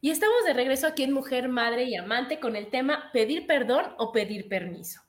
Y 0.00 0.10
estamos 0.10 0.44
de 0.44 0.52
regreso 0.52 0.88
aquí 0.88 1.04
en 1.04 1.12
Mujer, 1.12 1.48
Madre 1.48 1.84
y 1.84 1.94
Amante 1.94 2.40
con 2.40 2.56
el 2.56 2.68
tema 2.68 3.10
pedir 3.12 3.46
perdón 3.46 3.84
o 3.98 4.10
pedir 4.10 4.48
permiso. 4.48 5.00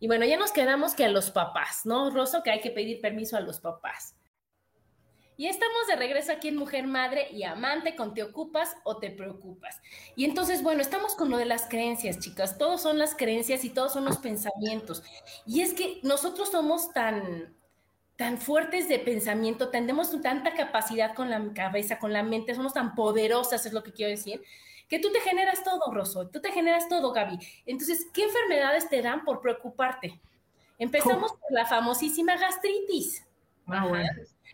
Y 0.00 0.08
bueno, 0.08 0.24
ya 0.24 0.36
nos 0.36 0.50
quedamos 0.50 0.94
que 0.94 1.04
a 1.04 1.08
los 1.08 1.30
papás, 1.30 1.82
¿no, 1.84 2.10
Rosso? 2.10 2.42
Que 2.42 2.50
hay 2.50 2.60
que 2.60 2.72
pedir 2.72 3.00
permiso 3.00 3.36
a 3.36 3.40
los 3.40 3.60
papás. 3.60 4.17
Y 5.38 5.46
estamos 5.46 5.86
de 5.86 5.94
regreso 5.94 6.32
aquí 6.32 6.48
en 6.48 6.56
Mujer 6.56 6.88
Madre 6.88 7.28
y 7.30 7.44
Amante 7.44 7.94
con 7.94 8.12
Te 8.12 8.24
Ocupas 8.24 8.74
o 8.82 8.96
Te 8.96 9.12
Preocupas. 9.12 9.80
Y 10.16 10.24
entonces, 10.24 10.64
bueno, 10.64 10.82
estamos 10.82 11.14
con 11.14 11.30
lo 11.30 11.36
de 11.36 11.44
las 11.44 11.68
creencias, 11.68 12.18
chicas. 12.18 12.58
Todos 12.58 12.82
son 12.82 12.98
las 12.98 13.14
creencias 13.14 13.64
y 13.64 13.70
todos 13.70 13.92
son 13.92 14.04
los 14.04 14.18
pensamientos. 14.18 15.04
Y 15.46 15.60
es 15.60 15.74
que 15.74 16.00
nosotros 16.02 16.50
somos 16.50 16.92
tan, 16.92 17.54
tan 18.16 18.38
fuertes 18.38 18.88
de 18.88 18.98
pensamiento, 18.98 19.68
tenemos 19.68 20.10
tanta 20.20 20.54
capacidad 20.54 21.14
con 21.14 21.30
la 21.30 21.52
cabeza, 21.54 22.00
con 22.00 22.12
la 22.12 22.24
mente, 22.24 22.56
somos 22.56 22.74
tan 22.74 22.96
poderosas, 22.96 23.64
es 23.64 23.72
lo 23.72 23.84
que 23.84 23.92
quiero 23.92 24.10
decir, 24.10 24.42
que 24.88 24.98
tú 24.98 25.12
te 25.12 25.20
generas 25.20 25.62
todo, 25.62 25.92
Rosso, 25.92 26.26
tú 26.26 26.40
te 26.40 26.50
generas 26.50 26.88
todo, 26.88 27.12
Gaby. 27.12 27.38
Entonces, 27.64 28.08
¿qué 28.12 28.24
enfermedades 28.24 28.88
te 28.88 29.00
dan 29.02 29.24
por 29.24 29.40
preocuparte? 29.40 30.20
Empezamos 30.80 31.30
por 31.30 31.52
la 31.52 31.64
famosísima 31.64 32.36
gastritis. 32.36 33.24
Ah, 33.68 33.86
bueno. 33.86 34.08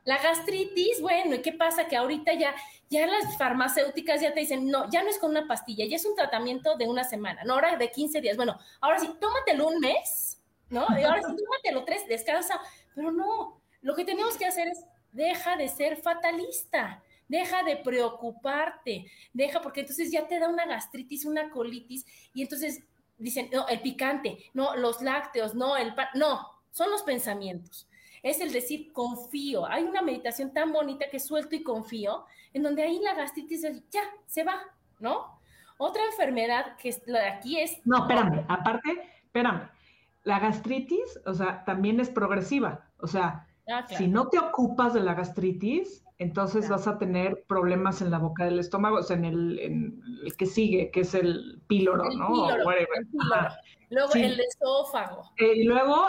La 0.04 0.18
gastritis, 0.18 1.00
bueno, 1.00 1.34
¿y 1.34 1.42
qué 1.42 1.52
pasa? 1.52 1.88
Que 1.88 1.96
ahorita 1.96 2.34
ya, 2.34 2.54
ya 2.90 3.06
las 3.06 3.38
farmacéuticas 3.38 4.20
ya 4.20 4.34
te 4.34 4.40
dicen, 4.40 4.68
no, 4.68 4.90
ya 4.90 5.02
no 5.02 5.08
es 5.08 5.18
con 5.18 5.30
una 5.30 5.46
pastilla, 5.46 5.86
ya 5.86 5.96
es 5.96 6.04
un 6.04 6.14
tratamiento 6.14 6.76
de 6.76 6.86
una 6.86 7.04
semana, 7.04 7.42
no, 7.44 7.54
ahora 7.54 7.76
de 7.76 7.90
15 7.90 8.20
días. 8.20 8.36
Bueno, 8.36 8.58
ahora 8.80 8.98
sí, 8.98 9.10
tómatelo 9.18 9.68
un 9.68 9.80
mes, 9.80 10.42
¿no? 10.68 10.86
Y 10.98 11.02
ahora 11.04 11.22
sí, 11.22 11.34
tómatelo 11.34 11.84
tres, 11.84 12.06
descansa. 12.06 12.60
Pero 12.94 13.12
no, 13.12 13.60
lo 13.80 13.94
que 13.94 14.04
tenemos 14.04 14.36
que 14.36 14.44
hacer 14.44 14.68
es, 14.68 14.84
deja 15.12 15.56
de 15.56 15.68
ser 15.68 15.96
fatalista, 15.96 17.02
deja 17.26 17.62
de 17.62 17.76
preocuparte, 17.78 19.10
deja, 19.32 19.62
porque 19.62 19.80
entonces 19.80 20.12
ya 20.12 20.28
te 20.28 20.38
da 20.38 20.48
una 20.48 20.66
gastritis, 20.66 21.24
una 21.24 21.48
colitis, 21.48 22.04
y 22.34 22.42
entonces 22.42 22.82
dicen, 23.16 23.48
no, 23.50 23.66
el 23.68 23.80
picante, 23.80 24.50
no, 24.52 24.76
los 24.76 25.00
lácteos, 25.00 25.54
no, 25.54 25.78
el 25.78 25.94
pan, 25.94 26.08
no, 26.14 26.46
son 26.72 26.90
los 26.90 27.02
pensamientos 27.04 27.88
es 28.24 28.40
el 28.40 28.52
decir 28.52 28.90
confío. 28.92 29.66
Hay 29.66 29.84
una 29.84 30.02
meditación 30.02 30.52
tan 30.52 30.72
bonita 30.72 31.04
que 31.10 31.20
suelto 31.20 31.54
y 31.54 31.62
confío, 31.62 32.24
en 32.54 32.62
donde 32.62 32.82
ahí 32.82 32.98
la 33.00 33.14
gastritis 33.14 33.62
ya 33.90 34.02
se 34.26 34.42
va, 34.42 34.60
¿no? 34.98 35.40
Otra 35.76 36.02
enfermedad 36.06 36.76
que 36.78 36.88
aquí 37.30 37.60
es... 37.60 37.78
No, 37.84 37.98
espérame, 37.98 38.44
aparte, 38.48 38.90
espérame, 39.24 39.68
la 40.22 40.38
gastritis, 40.38 41.20
o 41.26 41.34
sea, 41.34 41.64
también 41.64 42.00
es 42.00 42.08
progresiva, 42.08 42.88
o 42.98 43.06
sea, 43.06 43.46
ah, 43.68 43.86
si 43.88 44.08
no 44.08 44.28
te 44.28 44.38
ocupas 44.38 44.94
de 44.94 45.00
la 45.00 45.14
gastritis, 45.14 46.03
entonces 46.18 46.68
vas 46.68 46.86
a 46.86 46.98
tener 46.98 47.44
problemas 47.48 48.00
en 48.00 48.10
la 48.10 48.18
boca 48.18 48.44
del 48.44 48.58
estómago, 48.58 48.98
o 48.98 49.02
sea, 49.02 49.16
en 49.16 49.24
el, 49.24 49.58
el 50.24 50.36
que 50.36 50.46
sigue, 50.46 50.90
que 50.90 51.00
es 51.00 51.14
el 51.14 51.60
píloro, 51.66 52.04
¿no? 52.10 52.28
Luego 53.90 54.14
el 54.14 54.40
esófago. 54.40 55.30
Eh, 55.36 55.54
y 55.56 55.64
luego 55.64 56.06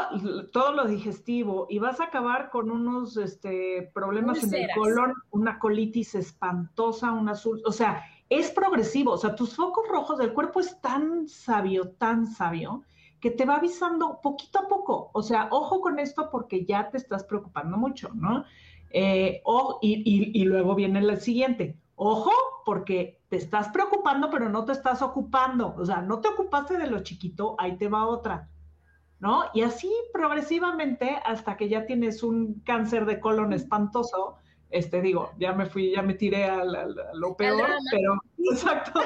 todo 0.52 0.72
lo 0.74 0.86
digestivo. 0.86 1.68
Y 1.70 1.80
vas 1.80 2.00
a 2.00 2.06
acabar 2.06 2.50
con 2.50 2.72
unos 2.72 3.18
este, 3.18 3.92
problemas 3.94 4.44
en 4.44 4.54
el 4.54 4.70
colon, 4.76 5.14
una 5.32 5.60
colitis 5.60 6.16
espantosa, 6.16 7.12
un 7.12 7.30
azul. 7.30 7.62
O 7.66 7.72
sea, 7.72 8.04
es 8.30 8.52
progresivo. 8.52 9.12
O 9.12 9.18
sea, 9.18 9.36
tus 9.36 9.56
focos 9.56 9.88
rojos 9.88 10.18
del 10.18 10.34
cuerpo 10.34 10.60
es 10.60 10.80
tan 10.82 11.28
sabio, 11.28 11.90
tan 11.92 12.28
sabio, 12.28 12.84
que 13.20 13.32
te 13.32 13.46
va 13.46 13.58
avisando 13.58 14.20
poquito 14.22 14.60
a 14.60 14.68
poco. 14.68 15.12
O 15.14 15.22
sea, 15.22 15.48
ojo 15.52 15.82
con 15.82 16.00
esto 16.00 16.30
porque 16.32 16.66
ya 16.66 16.90
te 16.90 16.98
estás 16.98 17.24
preocupando 17.24 17.78
mucho, 17.78 18.10
¿no? 18.14 18.46
Eh, 18.98 19.42
y, 19.82 20.42
y 20.42 20.44
luego 20.46 20.74
viene 20.74 21.00
el 21.00 21.20
siguiente. 21.20 21.78
Ojo, 21.96 22.32
porque 22.66 23.22
te 23.30 23.38
estás 23.38 23.70
preocupando, 23.70 24.30
pero 24.30 24.50
no 24.50 24.64
te 24.64 24.72
estás 24.72 25.02
ocupando. 25.02 25.76
O 25.78 25.86
sea, 25.86 26.02
no 26.02 26.22
te 26.22 26.30
ocupaste 26.30 26.78
de 26.78 26.88
lo 26.88 27.04
chiquito, 27.04 27.56
ahí 27.60 27.78
te 27.78 27.90
va 27.90 28.08
otra. 28.08 28.50
¿no? 29.20 29.46
Y 29.54 29.62
así 29.62 29.92
progresivamente 30.14 31.20
hasta 31.26 31.58
que 31.58 31.70
ya 31.70 31.86
tienes 31.86 32.24
un 32.24 32.62
cáncer 32.66 33.06
de 33.06 33.20
colon 33.20 33.54
espantoso, 33.54 34.36
este 34.70 35.02
digo, 35.02 35.32
ya 35.40 35.54
me 35.54 35.66
fui, 35.66 35.94
ya 35.96 36.02
me 36.02 36.16
tiré 36.16 36.46
a, 36.46 36.64
lo 36.64 37.36
peor, 37.36 37.70
pero 37.92 38.22
exacto. 38.52 39.02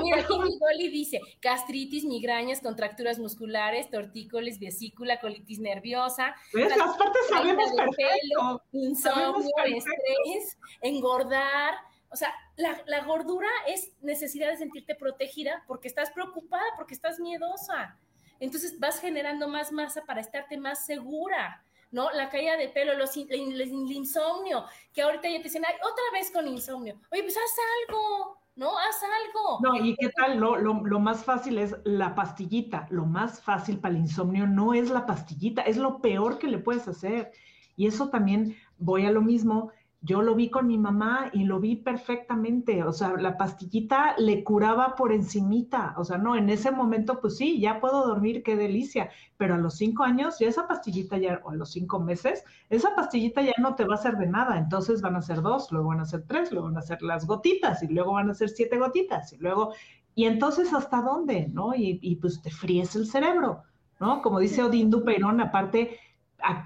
Mira, 0.00 0.20
aquí 0.20 0.34
Goli 0.58 0.88
dice, 0.88 1.20
gastritis, 1.40 2.04
migrañas, 2.04 2.60
contracturas 2.60 3.18
musculares, 3.18 3.90
tortícolis, 3.90 4.58
vesícula, 4.58 5.20
colitis 5.20 5.58
nerviosa. 5.58 6.34
¿Ves? 6.52 6.76
Las 6.76 6.96
partes 6.96 7.22
sabemos 7.28 7.70
perfecto. 7.72 8.62
insomnio, 8.72 9.50
estrés, 9.64 10.58
engordar. 10.80 11.74
O 12.10 12.16
sea, 12.16 12.34
la, 12.56 12.82
la 12.86 13.04
gordura 13.04 13.48
es 13.68 13.92
necesidad 14.00 14.50
de 14.50 14.56
sentirte 14.56 14.94
protegida 14.94 15.64
porque 15.66 15.88
estás 15.88 16.10
preocupada, 16.10 16.64
porque 16.76 16.94
estás 16.94 17.20
miedosa. 17.20 17.96
Entonces 18.40 18.80
vas 18.80 19.00
generando 19.00 19.48
más 19.48 19.70
masa 19.70 20.04
para 20.04 20.20
estarte 20.20 20.56
más 20.56 20.84
segura. 20.86 21.62
¿no? 21.90 22.10
La 22.12 22.28
caída 22.28 22.56
de 22.56 22.68
pelo, 22.68 22.94
los, 22.94 23.16
el, 23.16 23.60
insomnio, 23.92 24.64
que 24.92 25.02
ahorita 25.02 25.28
ya 25.28 25.38
te 25.38 25.44
dicen, 25.44 25.64
ay, 25.66 25.74
otra 25.76 26.04
vez 26.12 26.30
con 26.30 26.46
insomnio. 26.46 27.00
Oye, 27.10 27.22
pues 27.22 27.36
haz 27.36 27.56
algo, 27.88 28.39
¿no? 28.56 28.70
Haz 28.78 29.02
algo. 29.02 29.58
No, 29.62 29.84
y 29.84 29.96
qué 29.96 30.10
tal, 30.10 30.38
lo, 30.38 30.56
lo, 30.56 30.84
lo, 30.84 31.00
más 31.00 31.24
fácil 31.24 31.58
es 31.58 31.76
la 31.84 32.14
pastillita. 32.14 32.86
Lo 32.90 33.06
más 33.06 33.42
fácil 33.42 33.78
para 33.78 33.94
el 33.94 34.00
insomnio 34.00 34.46
no 34.46 34.74
es 34.74 34.90
la 34.90 35.06
pastillita, 35.06 35.62
es 35.62 35.76
lo 35.76 36.00
peor 36.00 36.38
que 36.38 36.48
le 36.48 36.58
puedes 36.58 36.86
hacer. 36.88 37.32
Y 37.76 37.86
eso 37.86 38.10
también, 38.10 38.56
voy 38.78 39.06
a 39.06 39.10
lo 39.10 39.22
mismo, 39.22 39.70
yo 40.02 40.22
lo 40.22 40.34
vi 40.34 40.48
con 40.48 40.66
mi 40.66 40.78
mamá 40.78 41.30
y 41.32 41.44
lo 41.44 41.60
vi 41.60 41.76
perfectamente, 41.76 42.82
o 42.84 42.92
sea, 42.92 43.16
la 43.18 43.36
pastillita 43.36 44.14
le 44.16 44.42
curaba 44.44 44.94
por 44.94 45.12
encimita, 45.12 45.94
o 45.98 46.04
sea, 46.04 46.16
no, 46.16 46.36
en 46.36 46.48
ese 46.48 46.70
momento, 46.70 47.20
pues 47.20 47.36
sí, 47.36 47.60
ya 47.60 47.80
puedo 47.80 48.06
dormir, 48.06 48.42
qué 48.42 48.56
delicia, 48.56 49.10
pero 49.36 49.56
a 49.56 49.58
los 49.58 49.74
cinco 49.74 50.02
años, 50.04 50.38
ya 50.38 50.48
esa 50.48 50.66
pastillita 50.66 51.18
ya, 51.18 51.40
o 51.44 51.50
a 51.50 51.54
los 51.54 51.72
cinco 51.72 52.00
meses, 52.00 52.44
esa 52.70 52.94
pastillita 52.96 53.42
ya 53.42 53.52
no 53.58 53.74
te 53.74 53.84
va 53.84 53.94
a 53.94 53.98
hacer 53.98 54.16
de 54.16 54.26
nada, 54.26 54.56
entonces 54.56 55.02
van 55.02 55.16
a 55.16 55.22
ser 55.22 55.42
dos, 55.42 55.70
luego 55.70 55.88
van 55.88 56.00
a 56.00 56.06
ser 56.06 56.24
tres, 56.26 56.50
luego 56.50 56.68
van 56.68 56.78
a 56.78 56.82
ser 56.82 57.02
las 57.02 57.26
gotitas, 57.26 57.82
y 57.82 57.88
luego 57.88 58.12
van 58.12 58.30
a 58.30 58.34
ser 58.34 58.48
siete 58.48 58.78
gotitas, 58.78 59.34
y 59.34 59.36
luego, 59.36 59.74
y 60.14 60.24
entonces, 60.24 60.72
¿hasta 60.72 61.02
dónde? 61.02 61.48
¿No? 61.52 61.74
Y, 61.74 62.16
pues 62.16 62.40
te 62.40 62.50
fríes 62.50 62.96
el 62.96 63.06
cerebro, 63.06 63.64
¿no? 64.00 64.22
Como 64.22 64.40
dice 64.40 64.62
Odín 64.62 64.90
Duperón, 64.90 65.40
aparte, 65.42 65.98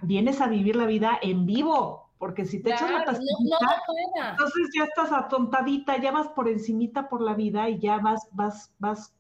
vienes 0.03 0.41
a 0.41 0.47
vivir 0.47 0.77
la 0.77 0.87
vida 0.87 1.19
en 1.21 1.47
vivo, 1.47 2.04
porque 2.19 2.45
si 2.45 2.63
te 2.63 2.71
echas 2.71 2.91
la 2.91 3.05
pastillita, 3.05 3.83
entonces 4.31 4.71
ya 4.77 4.85
estás 4.85 5.13
atontadita, 5.13 6.01
ya 6.01 6.13
vas 6.13 6.29
por 6.29 6.49
encimita 6.49 7.09
por 7.09 7.21
la 7.21 7.35
vida 7.35 7.69
y 7.69 7.79
ya 7.79 7.99
vas, 7.99 8.29
vas, 8.33 8.73
vas, 8.79 9.15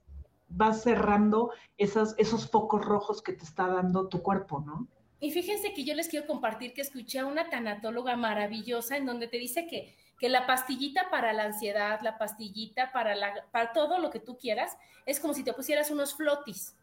vas 0.48 0.82
cerrando 0.82 1.50
esas, 1.76 2.14
esos 2.18 2.48
focos 2.50 2.84
rojos 2.84 3.22
que 3.22 3.32
te 3.32 3.44
está 3.44 3.66
dando 3.66 4.08
tu 4.08 4.22
cuerpo, 4.22 4.60
¿no? 4.60 4.86
Y 5.20 5.30
fíjense 5.30 5.72
que 5.72 5.84
yo 5.84 5.94
les 5.94 6.08
quiero 6.08 6.26
compartir 6.26 6.74
que 6.74 6.82
escuché 6.82 7.18
a 7.18 7.26
una 7.26 7.48
tanatóloga 7.48 8.14
maravillosa 8.16 8.96
en 8.96 9.06
donde 9.06 9.26
te 9.26 9.38
dice 9.38 9.66
que, 9.66 9.96
que 10.18 10.28
la 10.28 10.46
pastillita 10.46 11.08
para 11.10 11.32
la 11.32 11.44
ansiedad, 11.44 12.00
la 12.02 12.18
pastillita 12.18 12.92
para, 12.92 13.14
la, 13.14 13.32
para 13.50 13.72
todo 13.72 13.98
lo 13.98 14.10
que 14.10 14.20
tú 14.20 14.36
quieras, 14.36 14.76
es 15.06 15.20
como 15.20 15.34
si 15.34 15.42
te 15.42 15.52
pusieras 15.52 15.90
unos 15.90 16.14
flotis. 16.14 16.76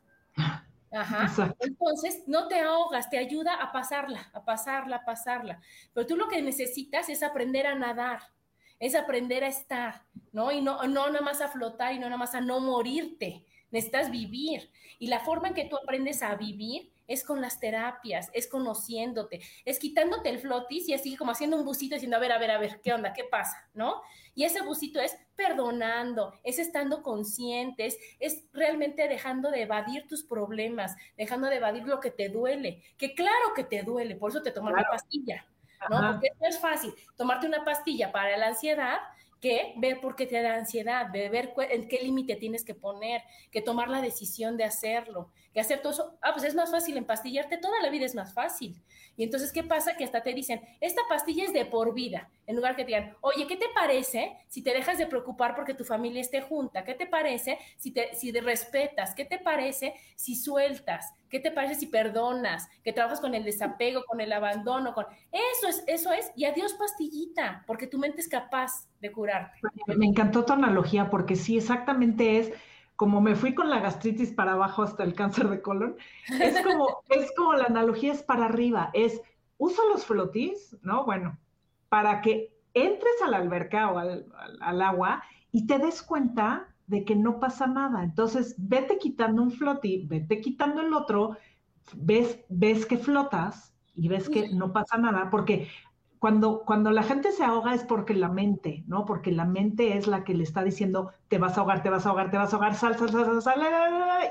Ajá. 0.92 1.56
Entonces, 1.60 2.24
no 2.28 2.48
te 2.48 2.60
ahogas, 2.60 3.10
te 3.10 3.18
ayuda 3.18 3.56
a 3.56 3.72
pasarla, 3.72 4.30
a 4.34 4.44
pasarla, 4.44 4.98
a 4.98 5.06
pasarla. 5.06 5.62
Pero 5.94 6.06
tú 6.06 6.18
lo 6.18 6.28
que 6.28 6.42
necesitas 6.42 7.08
es 7.10 7.24
aprender 7.24 7.66
a 7.66 7.76
nadar, 7.76 8.22
es 8.80 8.96
aprender 8.96 9.44
a 9.44 9.48
estar, 9.48 10.06
¿no? 10.32 10.52
Y 10.52 10.62
no, 10.62 10.84
no 10.84 11.08
nada 11.08 11.22
más 11.22 11.40
a 11.42 11.48
flotar 11.48 11.94
y 11.94 12.00
no 12.00 12.06
nada 12.08 12.18
más 12.18 12.36
a 12.36 12.42
no 12.42 12.60
morirte. 12.60 13.46
Necesitas 13.72 14.12
vivir. 14.12 14.70
Y 15.00 15.08
la 15.08 15.22
forma 15.22 15.48
en 15.48 15.54
que 15.54 15.66
tú 15.66 15.78
aprendes 15.78 16.22
a 16.24 16.36
vivir 16.36 16.92
es 17.12 17.24
con 17.24 17.42
las 17.42 17.60
terapias, 17.60 18.30
es 18.34 18.48
conociéndote, 18.48 19.42
es 19.66 19.80
quitándote 19.80 20.30
el 20.30 20.40
flotis 20.40 20.88
y 20.88 20.94
así 20.94 21.16
como 21.18 21.32
haciendo 21.32 21.58
un 21.58 21.66
busito 21.66 21.96
diciendo, 21.96 22.18
a 22.18 22.20
ver, 22.20 22.32
a 22.32 22.38
ver, 22.38 22.52
a 22.52 22.58
ver, 22.58 22.80
¿qué 22.82 22.94
onda? 22.94 23.14
¿Qué 23.14 23.26
pasa? 23.26 23.70
¿No? 23.74 24.02
Y 24.34 24.46
ese 24.46 24.62
busito 24.62 25.00
es 25.02 25.18
perdonando, 25.36 26.34
es 26.44 26.58
estando 26.58 27.04
conscientes, 27.04 27.98
es 28.20 28.46
realmente 28.54 29.08
dejando 29.08 29.52
de 29.52 29.64
evadir 29.64 30.08
tus 30.08 30.24
problemas, 30.24 30.96
dejando 31.18 31.48
de 31.48 31.58
evadir 31.58 31.84
lo 31.84 32.00
que 32.00 32.12
te 32.12 32.30
duele, 32.30 32.82
que 32.98 33.14
claro 33.14 33.54
que 33.56 33.66
te 33.66 33.84
duele, 33.84 34.16
por 34.16 34.32
eso 34.32 34.42
te 34.42 34.52
tomas 34.52 34.74
la 34.74 34.88
pastilla, 34.90 35.46
¿no? 35.90 36.14
Porque 36.14 36.30
no 36.40 36.48
es 36.48 36.60
fácil 36.60 36.94
tomarte 37.18 37.46
una 37.46 37.66
pastilla 37.66 38.12
para 38.12 38.38
la 38.38 38.48
ansiedad 38.48 39.00
que 39.42 39.74
ver 39.78 40.00
por 40.00 40.16
qué 40.16 40.28
te 40.28 40.42
da 40.42 40.54
ansiedad, 40.54 41.12
ver 41.12 41.54
en 41.58 41.88
qué 41.88 42.00
límite 42.04 42.36
tienes 42.36 42.64
que 42.64 42.76
poner, 42.76 43.24
que 43.50 43.62
tomar 43.62 43.90
la 43.90 44.00
decisión 44.00 44.56
de 44.56 44.64
hacerlo, 44.64 45.32
que 45.54 45.60
hacer 45.60 45.82
todo 45.82 45.94
eso, 45.94 46.18
ah, 46.22 46.32
pues 46.34 46.46
es 46.46 46.56
más 46.56 46.72
fácil 46.72 46.98
empastillarte, 46.98 47.58
toda 47.58 47.82
la 47.82 47.90
vida 47.90 48.06
es 48.06 48.16
más 48.16 48.34
fácil. 48.34 48.82
Y 49.18 49.24
entonces, 49.24 49.52
¿qué 49.52 49.64
pasa? 49.64 49.96
Que 49.98 50.06
hasta 50.06 50.24
te 50.24 50.34
dicen, 50.34 50.62
esta 50.80 51.02
pastilla 51.10 51.44
es 51.44 51.54
de 51.54 51.66
por 51.66 51.94
vida, 51.94 52.30
en 52.48 52.56
lugar 52.56 52.76
que 52.76 52.84
te 52.84 52.88
digan, 52.88 53.16
oye, 53.22 53.46
¿qué 53.48 53.58
te 53.58 53.68
parece 53.76 54.38
si 54.48 54.64
te 54.64 54.74
dejas 54.74 54.98
de 54.98 55.08
preocupar 55.08 55.56
porque 55.56 55.74
tu 55.74 55.84
familia 55.84 56.22
esté 56.22 56.42
junta? 56.42 56.84
¿Qué 56.84 56.94
te 56.94 57.06
parece 57.06 57.58
si 57.78 57.92
te 57.92 58.16
si 58.16 58.32
respetas? 58.32 59.14
¿Qué 59.14 59.26
te 59.26 59.40
parece 59.40 59.94
si 60.16 60.36
sueltas? 60.36 61.14
¿Qué 61.30 61.40
te 61.40 61.52
parece 61.52 61.76
si 61.76 61.88
perdonas? 61.88 62.68
Que 62.84 62.94
trabajas 62.94 63.20
con 63.20 63.36
el 63.36 63.44
desapego, 63.44 64.04
con 64.06 64.22
el 64.22 64.32
abandono, 64.32 64.94
con 64.94 65.06
eso 65.32 65.68
es, 65.68 65.84
eso 65.88 66.12
es, 66.12 66.32
y 66.36 66.46
adiós 66.46 66.74
pastillita, 66.74 67.64
porque 67.68 67.88
tu 67.88 68.00
mente 68.00 68.22
es 68.22 68.28
capaz 68.28 68.88
de 69.00 69.12
curarte. 69.12 69.60
Me 69.88 70.06
encantó 70.06 70.46
tu 70.46 70.54
analogía, 70.54 71.10
porque 71.10 71.36
sí, 71.36 71.58
exactamente 71.58 72.40
es 72.40 72.52
como 73.02 73.20
me 73.20 73.36
fui 73.36 73.56
con 73.56 73.72
la 73.72 73.80
gastritis 73.80 74.32
para 74.32 74.52
abajo 74.52 74.84
hasta 74.84 75.04
el 75.04 75.16
cáncer 75.16 75.50
de 75.50 75.60
colon, 75.60 75.96
es 76.40 76.54
como, 76.64 77.02
es 77.10 77.32
como 77.36 77.54
la 77.54 77.64
analogía 77.64 78.14
es 78.14 78.22
para 78.22 78.46
arriba, 78.46 78.92
es 78.94 79.20
uso 79.58 79.82
los 79.92 80.06
flotis, 80.06 80.78
¿no? 80.84 81.04
Bueno, 81.04 81.36
para 81.90 82.22
que 82.22 82.56
entres 82.76 83.14
a 83.26 83.32
la 83.32 83.38
alberca 83.38 83.90
o 83.90 83.98
al, 83.98 84.82
agua 84.84 85.24
y 85.52 85.66
te 85.66 85.80
des 85.80 86.04
cuenta 86.04 86.68
de 86.86 87.04
que 87.04 87.16
no 87.16 87.40
pasa 87.40 87.66
nada. 87.66 88.04
Entonces, 88.04 88.54
vete 88.60 89.00
quitando 89.00 89.42
un 89.42 89.50
floti, 89.50 90.06
vete 90.06 90.40
quitando 90.40 90.82
el 90.82 90.94
otro, 90.94 91.38
ves, 91.96 92.40
ves 92.50 92.86
que 92.86 93.00
flotas 93.00 93.74
y 93.96 94.10
ves 94.10 94.30
que 94.30 94.50
no 94.50 94.74
pasa 94.74 95.00
nada, 95.00 95.32
porque 95.32 95.70
cuando, 96.22 96.66
cuando 96.66 96.92
la 96.92 97.02
gente 97.02 97.32
se 97.32 97.44
ahoga 97.44 97.74
es 97.74 97.84
porque 97.84 98.14
la 98.14 98.30
mente, 98.30 98.84
¿no? 98.86 99.06
Porque 99.06 99.32
la 99.32 99.46
mente 99.46 99.98
es 99.98 100.06
la 100.06 100.24
que 100.24 100.36
le 100.36 100.44
está 100.44 100.64
diciendo, 100.64 101.10
te 101.30 101.40
vas 101.40 101.58
a 101.58 101.62
ahogar, 101.62 101.82
te 101.82 101.90
vas 101.90 102.06
a 102.06 102.10
ahogar, 102.10 102.30
te 102.30 102.38
vas 102.38 102.54
a 102.54 102.58
ahogar, 102.58 102.76
sal, 102.76 102.96
sal, 102.96 103.10
sal, 103.10 103.26
sal, 103.26 103.42
sal, 103.42 103.60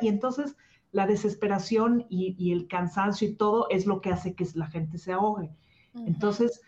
y 0.00 0.06
entonces 0.06 0.56
la 0.92 1.08
desesperación 1.08 2.06
y, 2.08 2.52
el 2.52 2.68
cansancio 2.68 3.26
y 3.26 3.34
todo 3.34 3.66
es 3.70 3.86
lo 3.86 4.00
que 4.00 4.10
hace 4.10 4.36
que 4.36 4.46
la 4.54 4.68
gente 4.68 4.98
se 4.98 5.12
ahogue. 5.12 5.50
Entonces, 6.06 6.62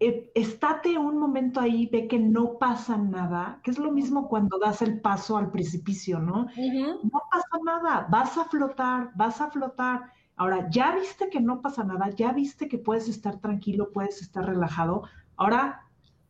eh, 0.00 0.32
estate 0.34 0.96
un 0.96 1.18
momento 1.18 1.60
ahí, 1.60 1.86
ve 1.92 2.08
que 2.08 2.18
no 2.18 2.56
pasa 2.56 2.96
nada, 2.96 3.60
que 3.62 3.72
es 3.72 3.78
lo 3.78 3.92
mismo 3.92 4.26
cuando 4.26 4.58
das 4.58 4.80
el 4.80 5.02
paso 5.02 5.36
al 5.36 5.50
precipicio, 5.50 6.18
¿no? 6.18 6.46
No 6.56 7.22
pasa 7.30 7.58
nada, 7.62 8.06
vas 8.10 8.38
a 8.38 8.46
flotar, 8.46 9.10
vas 9.16 9.38
a 9.42 9.50
flotar 9.50 10.10
Ahora, 10.36 10.68
ya 10.70 10.94
viste 10.94 11.28
que 11.28 11.40
no 11.40 11.60
pasa 11.60 11.84
nada, 11.84 12.10
ya 12.10 12.32
viste 12.32 12.68
que 12.68 12.78
puedes 12.78 13.08
estar 13.08 13.38
tranquilo, 13.38 13.90
puedes 13.92 14.22
estar 14.22 14.44
relajado. 14.44 15.02
Ahora, 15.36 15.82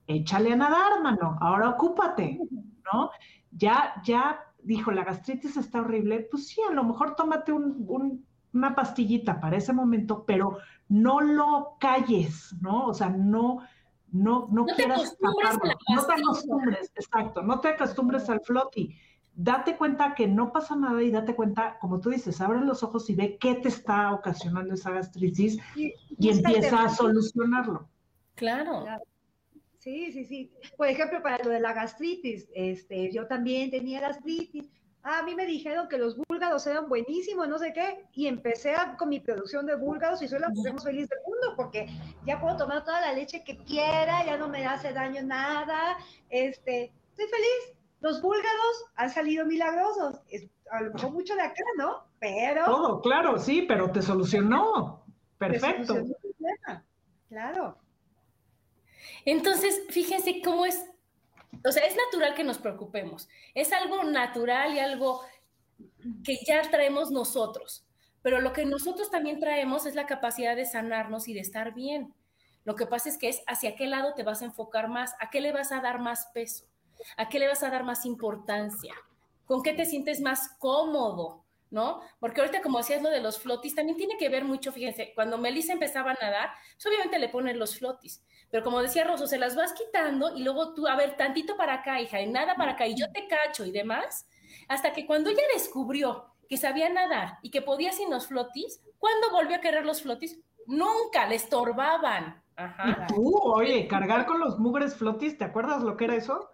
échale 0.07 0.53
a 0.53 0.57
nadar, 0.57 1.03
mano. 1.03 1.39
Ahora 1.41 1.71
ocúpate, 1.71 2.39
¿no? 2.93 3.11
Ya, 3.53 3.95
ya 4.05 4.41
dijo, 4.63 4.91
la 4.91 5.05
gastritis 5.05 5.57
está 5.57 5.81
horrible. 5.81 6.27
Pues 6.31 6.49
sí, 6.49 6.61
a 6.69 6.73
lo 6.73 6.85
mejor 6.85 7.15
tómate 7.15 7.53
una 7.53 8.75
pastillita 8.75 9.41
para 9.41 9.57
ese 9.57 9.73
momento, 9.73 10.25
pero 10.27 10.59
no 10.89 11.21
lo 11.21 11.77
calles, 11.79 12.55
¿no? 12.61 12.87
O 12.87 12.95
sea, 12.95 13.09
no, 13.09 13.61
no, 14.11 14.49
no, 14.51 14.67
quieras 14.67 15.17
taparlo. 15.19 15.75
No 15.95 16.07
te 16.07 16.13
acostumbres, 16.13 16.93
exacto, 16.95 17.43
no 17.43 17.61
te 17.61 17.69
acostumbres 17.69 18.29
al 18.29 18.41
floti 18.41 18.95
date 19.35 19.77
cuenta 19.77 20.15
que 20.15 20.27
no 20.27 20.53
pasa 20.53 20.77
nada 20.77 21.03
y 21.03 21.11
date 21.11 21.35
cuenta, 21.35 21.79
como 21.79 22.01
tú 22.01 22.11
dices, 22.11 22.41
abre 22.41 22.61
los 22.61 22.83
ojos 22.83 23.09
y 23.11 23.15
ve 23.15 23.39
qué 23.39 23.55
te 23.55 23.69
está 23.69 24.13
ocasionando 24.13 24.75
esa 24.75 24.91
gastritis 24.91 25.59
y, 25.75 25.95
empieza 26.19 26.85
a 26.85 26.89
solucionarlo. 26.89 27.89
Claro. 28.35 28.85
Sí, 29.79 30.13
sí, 30.13 30.25
sí. 30.25 30.53
Por 30.77 30.87
ejemplo, 30.87 31.23
para 31.23 31.43
lo 31.43 31.51
de 31.51 31.61
la 31.61 31.73
gastritis, 31.73 32.49
este, 32.55 33.11
yo 33.13 33.27
también 33.27 33.71
tenía 33.71 34.01
gastritis. 34.01 34.71
A 35.03 35.25
mí 35.25 35.35
me 35.35 35.47
dijeron 35.47 35.89
que 35.89 35.99
los 35.99 36.17
búlgaros 36.17 36.65
eran 36.69 36.89
buenísimos, 36.89 37.49
no 37.49 37.59
sé 37.59 37.73
qué, 37.73 38.05
y 38.13 38.29
empecé 38.29 38.75
con 38.97 39.09
mi 39.09 39.19
producción 39.19 39.67
de 39.67 39.75
búlgaros 39.75 40.23
y 40.23 40.29
soy 40.29 40.39
la 40.39 40.51
mujer 40.51 40.75
más 40.75 40.85
feliz 40.85 41.09
del 41.09 41.19
mundo 41.27 41.55
porque 41.57 41.89
ya 42.25 42.41
puedo 42.41 42.57
tomar 42.57 42.85
toda 42.85 43.01
la 43.01 43.13
leche 43.13 43.43
que 43.43 43.57
quiera, 43.65 44.25
ya 44.25 44.37
no 44.37 44.49
me 44.49 44.65
hace 44.65 44.93
daño 44.93 45.23
nada, 45.25 45.97
este, 46.31 46.93
estoy 47.11 47.27
feliz 47.27 47.82
los 48.03 48.21
búlgaros 48.21 48.85
han 48.97 49.11
salido 49.11 49.47
milagrosos. 49.47 50.21
Es, 50.29 50.49
a 50.71 50.83
lo 50.83 50.93
mejor 50.93 51.13
mucho 51.13 51.35
de 51.35 51.43
acá, 51.43 51.63
¿no? 51.79 52.05
Pero. 52.19 52.65
Todo, 52.65 53.01
claro, 53.01 53.39
sí, 53.39 53.63
pero 53.63 53.91
te 53.91 54.03
solucionó. 54.03 55.05
Perfecto. 55.39 56.05
Claro. 57.29 57.79
Entonces, 59.25 59.83
fíjense 59.89 60.43
cómo 60.43 60.67
es. 60.67 60.85
O 61.65 61.71
sea, 61.71 61.85
es 61.87 61.97
natural 61.97 62.35
que 62.35 62.45
nos 62.45 62.59
preocupemos. 62.59 63.29
Es 63.55 63.73
algo 63.73 64.03
natural 64.05 64.75
y 64.75 64.81
algo 64.81 65.23
que 66.25 66.39
ya 66.47 66.63
traemos 66.71 67.11
nosotros. 67.11 67.87
Pero 68.23 68.41
lo 68.41 68.53
que 68.53 68.65
nosotros 68.65 69.11
también 69.11 69.41
traemos 69.41 69.87
es 69.87 69.95
la 69.95 70.07
capacidad 70.07 70.57
de 70.57 70.65
sanarnos 70.65 71.29
y 71.29 71.35
de 71.35 71.41
estar 71.41 71.75
bien. 71.75 72.15
Lo 72.65 72.77
que 72.77 72.87
pasa 72.87 73.09
es 73.09 73.19
que 73.19 73.29
es 73.29 73.43
hacia 73.47 73.75
qué 73.77 73.87
lado 73.87 74.15
te 74.15 74.23
vas 74.23 74.43
a 74.43 74.47
enfocar 74.47 74.89
más, 74.89 75.15
a 75.21 75.31
qué 75.31 75.41
le 75.41 75.53
vas 75.53 75.73
a 75.73 75.81
dar 75.81 76.01
más 76.01 76.31
peso, 76.33 76.67
a 77.17 77.29
qué 77.29 77.39
le 77.39 77.49
vas 77.49 77.63
a 77.63 77.71
dar 77.71 77.85
más 77.85 78.07
importancia, 78.07 78.95
con 79.45 79.63
qué 79.63 79.73
te 79.73 79.85
sientes 79.85 80.21
más 80.21 80.57
cómodo, 80.59 81.45
¿no? 81.71 82.01
Porque 82.21 82.41
ahorita, 82.41 82.63
como 82.63 82.79
decías 82.79 83.03
lo 83.03 83.11
de 83.11 83.21
los 83.21 83.39
flotis, 83.39 83.75
también 83.75 83.97
tiene 83.97 84.17
que 84.19 84.29
ver 84.29 84.45
mucho, 84.45 84.73
fíjense, 84.73 85.13
cuando 85.15 85.39
Melissa 85.39 85.73
empezaba 85.73 86.13
a 86.13 86.19
nadar, 86.21 86.51
pues 86.75 86.87
obviamente 86.87 87.19
le 87.19 87.29
ponen 87.31 87.59
los 87.59 87.79
flotis, 87.79 88.23
pero 88.51 88.63
como 88.63 88.83
decía 88.83 89.05
Rosso, 89.05 89.27
se 89.27 89.39
las 89.39 89.57
vas 89.57 89.73
quitando 89.73 90.37
y 90.37 90.43
luego 90.43 90.75
tú, 90.75 90.87
a 90.87 90.95
ver, 90.95 91.17
tantito 91.17 91.57
para 91.57 91.75
acá, 91.75 92.01
hija, 92.01 92.21
y 92.21 92.29
nada 92.29 92.55
para 92.55 92.73
acá, 92.73 92.87
y 92.87 92.95
yo 92.95 93.11
te 93.11 93.27
cacho 93.27 93.65
y 93.65 93.73
demás, 93.73 94.29
hasta 94.69 94.93
que 94.93 95.07
cuando 95.07 95.31
ella 95.31 95.43
descubrió 95.55 96.27
que 96.49 96.59
sabía 96.59 96.91
nadar 96.91 97.39
y 97.41 97.51
que 97.51 97.63
podía 97.63 97.93
sin 97.93 98.11
los 98.11 98.27
flotis, 98.27 98.83
¿cuándo 98.99 99.31
volvió 99.31 99.57
a 99.57 99.61
querer 99.61 99.87
los 99.87 100.03
flotis? 100.03 100.39
Nunca, 100.67 101.27
le 101.27 101.37
estorbaban. 101.37 102.43
Ajá. 102.57 103.07
Y 103.09 103.15
tú, 103.15 103.39
oye, 103.39 103.89
cargar 103.89 104.27
con 104.27 104.39
los 104.39 104.59
mugres 104.59 104.95
flotis, 104.95 105.39
¿te 105.39 105.47
acuerdas 105.47 105.83
lo 105.83 105.97
que 105.97 106.05
era 106.05 106.17
eso? 106.17 106.51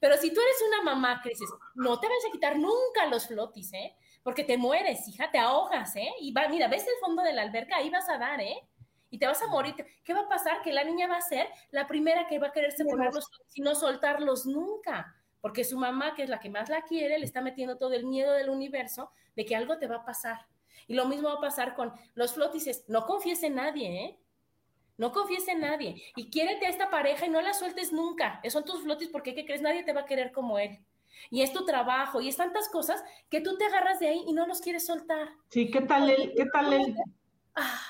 Pero 0.00 0.16
si 0.16 0.32
tú 0.32 0.40
eres 0.40 0.56
una 0.68 0.82
mamá 0.82 1.20
que 1.22 1.30
dices, 1.30 1.48
no 1.74 1.98
te 2.00 2.08
vas 2.08 2.24
a 2.28 2.32
quitar 2.32 2.58
nunca 2.58 3.06
los 3.10 3.28
flotis, 3.28 3.72
¿eh? 3.72 3.96
Porque 4.22 4.44
te 4.44 4.56
mueres, 4.56 5.06
hija, 5.08 5.30
te 5.30 5.38
ahogas, 5.38 5.94
¿eh? 5.96 6.12
Y 6.20 6.32
va, 6.32 6.48
mira, 6.48 6.68
ves 6.68 6.86
el 6.86 6.94
fondo 7.00 7.22
de 7.22 7.32
la 7.32 7.42
alberca, 7.42 7.76
ahí 7.76 7.90
vas 7.90 8.08
a 8.08 8.18
dar, 8.18 8.40
¿eh? 8.40 8.56
Y 9.10 9.18
te 9.18 9.26
vas 9.26 9.42
a 9.42 9.46
morir. 9.46 9.74
¿Qué 10.04 10.14
va 10.14 10.20
a 10.20 10.28
pasar? 10.28 10.62
Que 10.62 10.72
la 10.72 10.84
niña 10.84 11.06
va 11.06 11.16
a 11.16 11.20
ser 11.20 11.48
la 11.70 11.86
primera 11.86 12.26
que 12.26 12.38
va 12.38 12.48
a 12.48 12.52
quererse 12.52 12.84
poner 12.84 13.12
los 13.12 13.28
flotis 13.28 13.58
y 13.58 13.60
no 13.60 13.74
soltarlos 13.74 14.46
nunca. 14.46 15.14
Porque 15.40 15.64
su 15.64 15.76
mamá, 15.76 16.14
que 16.14 16.22
es 16.22 16.30
la 16.30 16.40
que 16.40 16.48
más 16.48 16.68
la 16.68 16.82
quiere, 16.82 17.18
le 17.18 17.24
está 17.24 17.42
metiendo 17.42 17.76
todo 17.76 17.92
el 17.92 18.06
miedo 18.06 18.32
del 18.32 18.48
universo 18.48 19.10
de 19.34 19.44
que 19.44 19.56
algo 19.56 19.78
te 19.78 19.86
va 19.86 19.96
a 19.96 20.04
pasar. 20.04 20.46
Y 20.86 20.94
lo 20.94 21.06
mismo 21.06 21.28
va 21.28 21.34
a 21.34 21.40
pasar 21.40 21.74
con 21.74 21.92
los 22.14 22.34
flotis. 22.34 22.84
No 22.88 23.04
confíes 23.06 23.42
en 23.42 23.56
nadie, 23.56 24.04
¿eh? 24.04 24.18
No 24.98 25.12
confíes 25.12 25.48
en 25.48 25.60
nadie. 25.60 26.02
Y 26.16 26.30
quiérete 26.30 26.66
a 26.66 26.70
esta 26.70 26.90
pareja 26.90 27.26
y 27.26 27.30
no 27.30 27.40
la 27.40 27.54
sueltes 27.54 27.92
nunca. 27.92 28.40
Son 28.48 28.64
tus 28.64 28.82
flotis 28.82 29.08
porque, 29.08 29.34
¿qué 29.34 29.44
crees? 29.44 29.62
Nadie 29.62 29.84
te 29.84 29.92
va 29.92 30.02
a 30.02 30.06
querer 30.06 30.32
como 30.32 30.58
él. 30.58 30.78
Y 31.30 31.42
es 31.42 31.52
tu 31.52 31.64
trabajo 31.64 32.20
y 32.20 32.28
es 32.28 32.36
tantas 32.36 32.68
cosas 32.68 33.02
que 33.30 33.40
tú 33.40 33.56
te 33.56 33.64
agarras 33.64 34.00
de 34.00 34.08
ahí 34.08 34.22
y 34.26 34.32
no 34.32 34.46
los 34.46 34.60
quieres 34.60 34.86
soltar. 34.86 35.28
Sí, 35.50 35.70
¿qué 35.70 35.80
tal 35.82 36.10
él? 36.10 36.32
¿Qué 36.36 36.46
tal 36.46 36.72
él? 36.72 36.96
Ah, 37.54 37.80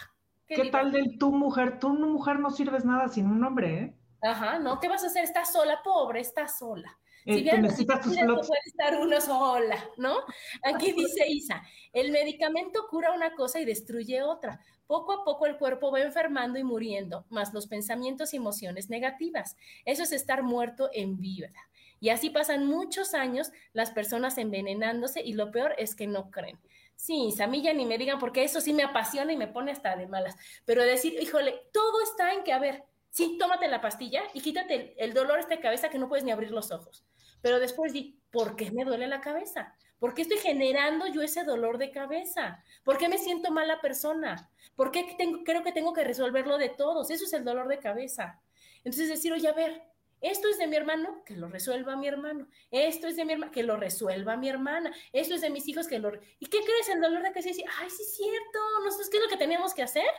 ¿Qué, 0.46 0.70
tal 0.70 0.92
del 0.92 1.18
tu 1.18 1.32
mujer? 1.32 1.78
Tú 1.78 1.90
mujer 1.90 2.38
no 2.38 2.50
sirves 2.50 2.84
nada 2.84 3.08
sin 3.08 3.26
un 3.26 3.42
hombre, 3.42 3.78
¿eh? 3.78 3.96
Ajá, 4.22 4.58
no, 4.58 4.78
¿qué 4.78 4.88
vas 4.88 5.02
a 5.02 5.06
hacer? 5.06 5.24
Estás 5.24 5.52
sola, 5.52 5.80
pobre, 5.82 6.20
estás 6.20 6.58
sola. 6.58 6.96
Si 7.24 7.30
eh, 7.30 7.42
bien, 7.42 7.62
necesitas 7.62 8.00
tus 8.00 8.18
flotis. 8.18 8.48
puede 8.48 8.60
estar 8.66 9.00
uno 9.00 9.20
sola, 9.20 9.78
¿no? 9.96 10.16
Aquí 10.62 10.92
dice 10.92 11.26
Isa, 11.28 11.62
el 11.92 12.10
medicamento 12.10 12.86
cura 12.88 13.12
una 13.12 13.34
cosa 13.34 13.60
y 13.60 13.64
destruye 13.64 14.22
otra. 14.22 14.60
Poco 14.92 15.12
a 15.14 15.24
poco 15.24 15.46
el 15.46 15.56
cuerpo 15.56 15.90
va 15.90 16.02
enfermando 16.02 16.58
y 16.58 16.64
muriendo, 16.64 17.24
más 17.30 17.54
los 17.54 17.66
pensamientos 17.66 18.34
y 18.34 18.36
emociones 18.36 18.90
negativas. 18.90 19.56
Eso 19.86 20.02
es 20.02 20.12
estar 20.12 20.42
muerto 20.42 20.90
en 20.92 21.18
vida. 21.18 21.50
Y 21.98 22.10
así 22.10 22.28
pasan 22.28 22.66
muchos 22.66 23.14
años 23.14 23.52
las 23.72 23.90
personas 23.90 24.36
envenenándose 24.36 25.22
y 25.22 25.32
lo 25.32 25.50
peor 25.50 25.74
es 25.78 25.94
que 25.94 26.06
no 26.06 26.30
creen. 26.30 26.60
Sí, 26.94 27.32
Samilla 27.34 27.72
ni 27.72 27.86
me 27.86 27.96
digan 27.96 28.18
porque 28.18 28.44
eso 28.44 28.60
sí 28.60 28.74
me 28.74 28.82
apasiona 28.82 29.32
y 29.32 29.38
me 29.38 29.48
pone 29.48 29.72
hasta 29.72 29.96
de 29.96 30.06
malas. 30.06 30.36
Pero 30.66 30.82
decir, 30.82 31.14
híjole, 31.18 31.54
todo 31.72 32.02
está 32.02 32.34
en 32.34 32.44
que, 32.44 32.52
a 32.52 32.58
ver, 32.58 32.84
sí, 33.08 33.38
tómate 33.38 33.68
la 33.68 33.80
pastilla 33.80 34.24
y 34.34 34.42
quítate 34.42 34.94
el, 35.02 35.14
dolor 35.14 35.48
de 35.48 35.58
cabeza 35.58 35.88
que 35.88 35.98
no 35.98 36.10
puedes 36.10 36.22
ni 36.22 36.32
abrir 36.32 36.50
los 36.50 36.70
ojos. 36.70 37.02
Pero 37.40 37.60
después 37.60 37.94
di, 37.94 38.20
¿por 38.30 38.56
qué 38.56 38.70
me 38.70 38.84
duele 38.84 39.06
la 39.06 39.22
cabeza? 39.22 39.74
¿Por 40.02 40.14
qué 40.14 40.22
estoy 40.22 40.38
generando 40.38 41.06
yo 41.06 41.22
ese 41.22 41.44
dolor 41.44 41.78
de 41.78 41.92
cabeza? 41.92 42.60
¿Por 42.82 42.98
qué 42.98 43.08
me 43.08 43.18
siento 43.18 43.52
mala 43.52 43.80
persona? 43.80 44.50
¿Por 44.74 44.90
qué 44.90 45.16
creo 45.44 45.62
que 45.62 45.70
tengo 45.70 45.92
que 45.92 46.02
resolverlo 46.02 46.58
de 46.58 46.70
todos? 46.70 47.08
Eso 47.12 47.24
es 47.24 47.32
el 47.34 47.44
dolor 47.44 47.68
de 47.68 47.78
cabeza. 47.78 48.40
Entonces 48.78 49.08
decir, 49.08 49.32
oye, 49.32 49.46
a 49.46 49.52
ver, 49.52 49.80
esto 50.20 50.48
es 50.48 50.58
de 50.58 50.66
mi 50.66 50.74
hermano, 50.74 51.22
que 51.24 51.36
lo 51.36 51.46
resuelva 51.48 51.94
mi 51.94 52.08
hermano. 52.08 52.48
Esto 52.72 53.06
es 53.06 53.14
de 53.14 53.24
mi 53.24 53.34
hermana, 53.34 53.52
que 53.52 53.62
lo 53.62 53.76
resuelva 53.76 54.36
mi 54.36 54.48
hermana. 54.48 54.92
Esto 55.12 55.36
es 55.36 55.40
de 55.40 55.50
mis 55.50 55.68
hijos, 55.68 55.86
que 55.86 56.00
lo... 56.00 56.10
¿Y 56.40 56.46
qué 56.46 56.58
crees? 56.58 56.88
El 56.88 57.00
dolor 57.00 57.22
de 57.22 57.28
cabeza 57.28 57.50
dice, 57.50 57.64
ay, 57.78 57.88
sí 57.88 58.02
es 58.02 58.16
cierto, 58.16 58.58
¿no 58.82 58.90
sabes 58.90 59.08
qué 59.08 59.18
es 59.18 59.22
lo 59.22 59.30
que 59.30 59.36
teníamos 59.36 59.72
que 59.72 59.84
hacer? 59.84 60.10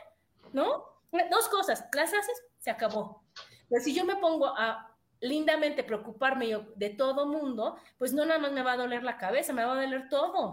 ¿No? 0.54 0.98
Dos 1.30 1.46
cosas, 1.50 1.84
las 1.92 2.14
haces, 2.14 2.42
se 2.58 2.70
acabó. 2.70 3.22
Pero 3.68 3.84
si 3.84 3.92
yo 3.92 4.06
me 4.06 4.16
pongo 4.16 4.46
a 4.46 4.93
lindamente 5.24 5.82
preocuparme 5.84 6.48
yo 6.48 6.66
de 6.76 6.90
todo 6.90 7.26
mundo, 7.26 7.76
pues 7.98 8.12
no 8.12 8.26
nada 8.26 8.38
más 8.38 8.52
me 8.52 8.62
va 8.62 8.72
a 8.72 8.76
doler 8.76 9.02
la 9.02 9.16
cabeza, 9.16 9.54
me 9.54 9.64
va 9.64 9.72
a 9.72 9.82
doler 9.82 10.08
todo. 10.10 10.52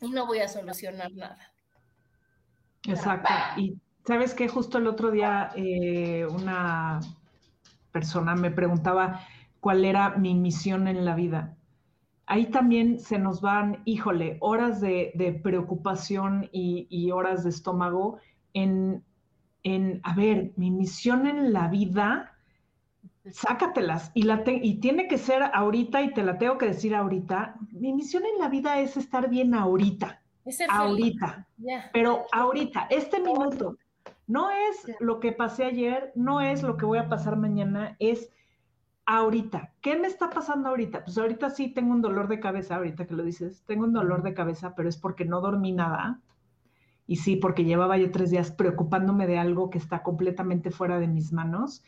Y 0.00 0.10
no 0.10 0.26
voy 0.26 0.38
a 0.38 0.48
solucionar 0.48 1.12
nada. 1.12 1.52
Exacto. 2.84 3.28
Y 3.58 3.78
sabes 4.06 4.34
que 4.34 4.48
justo 4.48 4.78
el 4.78 4.86
otro 4.86 5.10
día 5.10 5.50
eh, 5.56 6.26
una 6.26 7.00
persona 7.92 8.34
me 8.34 8.50
preguntaba 8.50 9.20
cuál 9.60 9.84
era 9.84 10.10
mi 10.10 10.34
misión 10.34 10.88
en 10.88 11.04
la 11.04 11.14
vida. 11.14 11.56
Ahí 12.24 12.46
también 12.46 12.98
se 12.98 13.18
nos 13.18 13.42
van, 13.42 13.82
híjole, 13.84 14.38
horas 14.40 14.80
de, 14.80 15.40
preocupación 15.42 16.48
y, 16.50 17.10
horas 17.10 17.44
de 17.44 17.50
estómago 17.50 18.18
en, 18.54 19.04
en, 19.62 20.00
a 20.02 20.14
ver, 20.14 20.52
mi 20.56 20.70
misión 20.70 21.26
en 21.26 21.52
la 21.52 21.68
vida 21.68 22.35
sácatelas. 23.32 24.10
Y, 24.14 24.22
la 24.22 24.42
y 24.46 24.80
tiene 24.80 25.08
que 25.08 25.18
ser 25.18 25.42
ahorita, 25.42 26.02
y 26.02 26.12
te 26.12 26.22
la 26.22 26.38
tengo 26.38 26.58
que 26.58 26.66
decir 26.66 26.94
ahorita. 26.94 27.56
Mi 27.72 27.92
misión 27.92 28.24
en 28.24 28.38
la 28.38 28.48
vida 28.48 28.80
es 28.80 28.96
estar 28.96 29.28
bien 29.28 29.54
ahorita. 29.54 30.22
ahorita. 30.68 31.46
Pero 31.92 32.26
ahorita, 32.32 32.86
este 32.90 33.20
minuto. 33.20 33.76
No 34.28 34.50
es 34.50 34.96
lo 34.98 35.20
que 35.20 35.32
pasé 35.32 35.64
ayer, 35.64 36.12
no 36.16 36.40
es 36.40 36.62
lo 36.62 36.76
que 36.76 36.84
voy 36.84 36.98
a 36.98 37.08
pasar 37.08 37.36
mañana, 37.36 37.96
es 38.00 38.30
ahorita. 39.04 39.72
¿Qué 39.80 39.96
me 39.96 40.08
está 40.08 40.30
pasando 40.30 40.68
ahorita? 40.68 41.04
Pues 41.04 41.16
ahorita 41.16 41.50
sí 41.50 41.68
tengo 41.68 41.92
un 41.92 42.02
dolor 42.02 42.26
de 42.26 42.40
cabeza, 42.40 42.76
ahorita 42.76 43.06
que 43.06 43.14
lo 43.14 43.22
dices, 43.22 43.62
tengo 43.66 43.84
un 43.84 43.92
dolor 43.92 44.24
de 44.24 44.34
cabeza, 44.34 44.74
pero 44.74 44.88
es 44.88 44.96
porque 44.96 45.24
no 45.24 45.40
dormí 45.40 45.70
nada. 45.72 46.20
Y 47.06 47.16
sí, 47.16 47.36
porque 47.36 47.64
llevaba 47.64 47.98
yo 47.98 48.10
tres 48.10 48.30
días 48.30 48.50
preocupándome 48.50 49.28
de 49.28 49.38
algo 49.38 49.70
que 49.70 49.78
está 49.78 50.02
completamente 50.02 50.72
fuera 50.72 50.98
de 50.98 51.06
mis 51.06 51.32
manos 51.32 51.84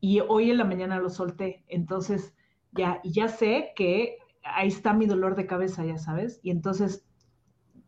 y 0.00 0.20
hoy 0.20 0.50
en 0.50 0.58
la 0.58 0.64
mañana 0.64 0.98
lo 0.98 1.10
solté. 1.10 1.64
Entonces, 1.68 2.34
ya, 2.72 3.00
ya 3.04 3.28
sé 3.28 3.72
que 3.76 4.18
ahí 4.42 4.68
está 4.68 4.92
mi 4.92 5.06
dolor 5.06 5.36
de 5.36 5.46
cabeza, 5.46 5.84
ya 5.84 5.98
sabes, 5.98 6.40
y 6.42 6.50
entonces 6.50 7.06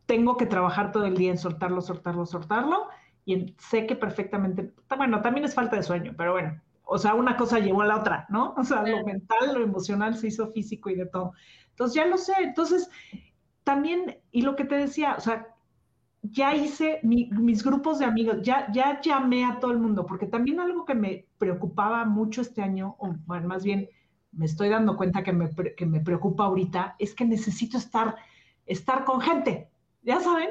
tengo 0.07 0.37
que 0.37 0.47
trabajar 0.47 0.93
todo 0.93 1.07
el 1.07 1.17
día 1.17 1.31
en 1.31 1.39
soltarlo, 1.39 1.81
soltarlo, 1.81 2.27
soltarlo, 2.27 2.89
y 3.25 3.55
sé 3.59 3.87
que 3.87 3.97
perfectamente, 3.97 4.73
bueno, 4.97 5.23
también 5.23 5.45
es 5.45 5.55
falta 5.55 5.77
de 5.77 5.83
sueño, 5.83 6.15
pero 6.17 6.33
bueno, 6.33 6.61
o 6.85 6.99
sea, 6.99 7.15
una 7.15 7.37
cosa 7.37 7.59
llevó 7.59 7.83
a 7.83 7.87
la 7.87 7.99
otra, 7.99 8.27
¿no? 8.29 8.55
O 8.59 8.65
sea, 8.65 8.83
lo 8.83 9.05
mental, 9.05 9.55
lo 9.55 9.63
emocional 9.63 10.17
se 10.17 10.29
hizo 10.29 10.49
físico 10.49 10.91
y 10.91 10.97
de 10.97 11.07
todo. 11.07 11.33
Entonces, 11.71 11.95
ya 11.95 12.07
lo 12.07 12.19
sé, 12.19 12.35
entonces, 12.41 12.91
también, 13.65 14.21
y 14.31 14.43
lo 14.43 14.57
que 14.57 14.65
te 14.65 14.75
decía, 14.75 15.15
o 15.17 15.21
sea, 15.21 15.52
ya 16.23 16.55
hice 16.55 17.01
mis 17.03 17.65
grupos 17.65 17.99
de 17.99 18.05
amigos, 18.05 18.39
ya, 18.43 18.71
ya 18.73 19.01
llamé 19.01 19.45
a 19.45 19.59
todo 19.59 19.73
el 19.73 19.79
mundo, 19.79 20.07
porque 20.07 20.27
también 20.27 20.61
algo 20.61 20.85
que 20.85 20.95
me 20.95 21.27
preocupaba 21.39 22.05
mucho 22.05 22.41
este 22.41 22.63
año, 22.63 22.95
o 22.99 23.15
bueno, 23.27 23.49
más 23.49 23.65
bien 23.65 23.89
me 24.31 24.47
estoy 24.47 24.69
dando 24.69 24.97
cuenta 24.97 25.23
que 25.23 25.33
me, 25.33 25.51
que 25.77 25.85
me 25.85 26.01
preocupa 26.01 26.45
ahorita, 26.45 26.95
es 26.99 27.15
que 27.15 27.25
necesito 27.25 27.77
estar, 27.77 28.17
estar 28.67 29.05
con 29.05 29.21
gente, 29.21 29.69
ya 30.03 30.21
saben, 30.21 30.51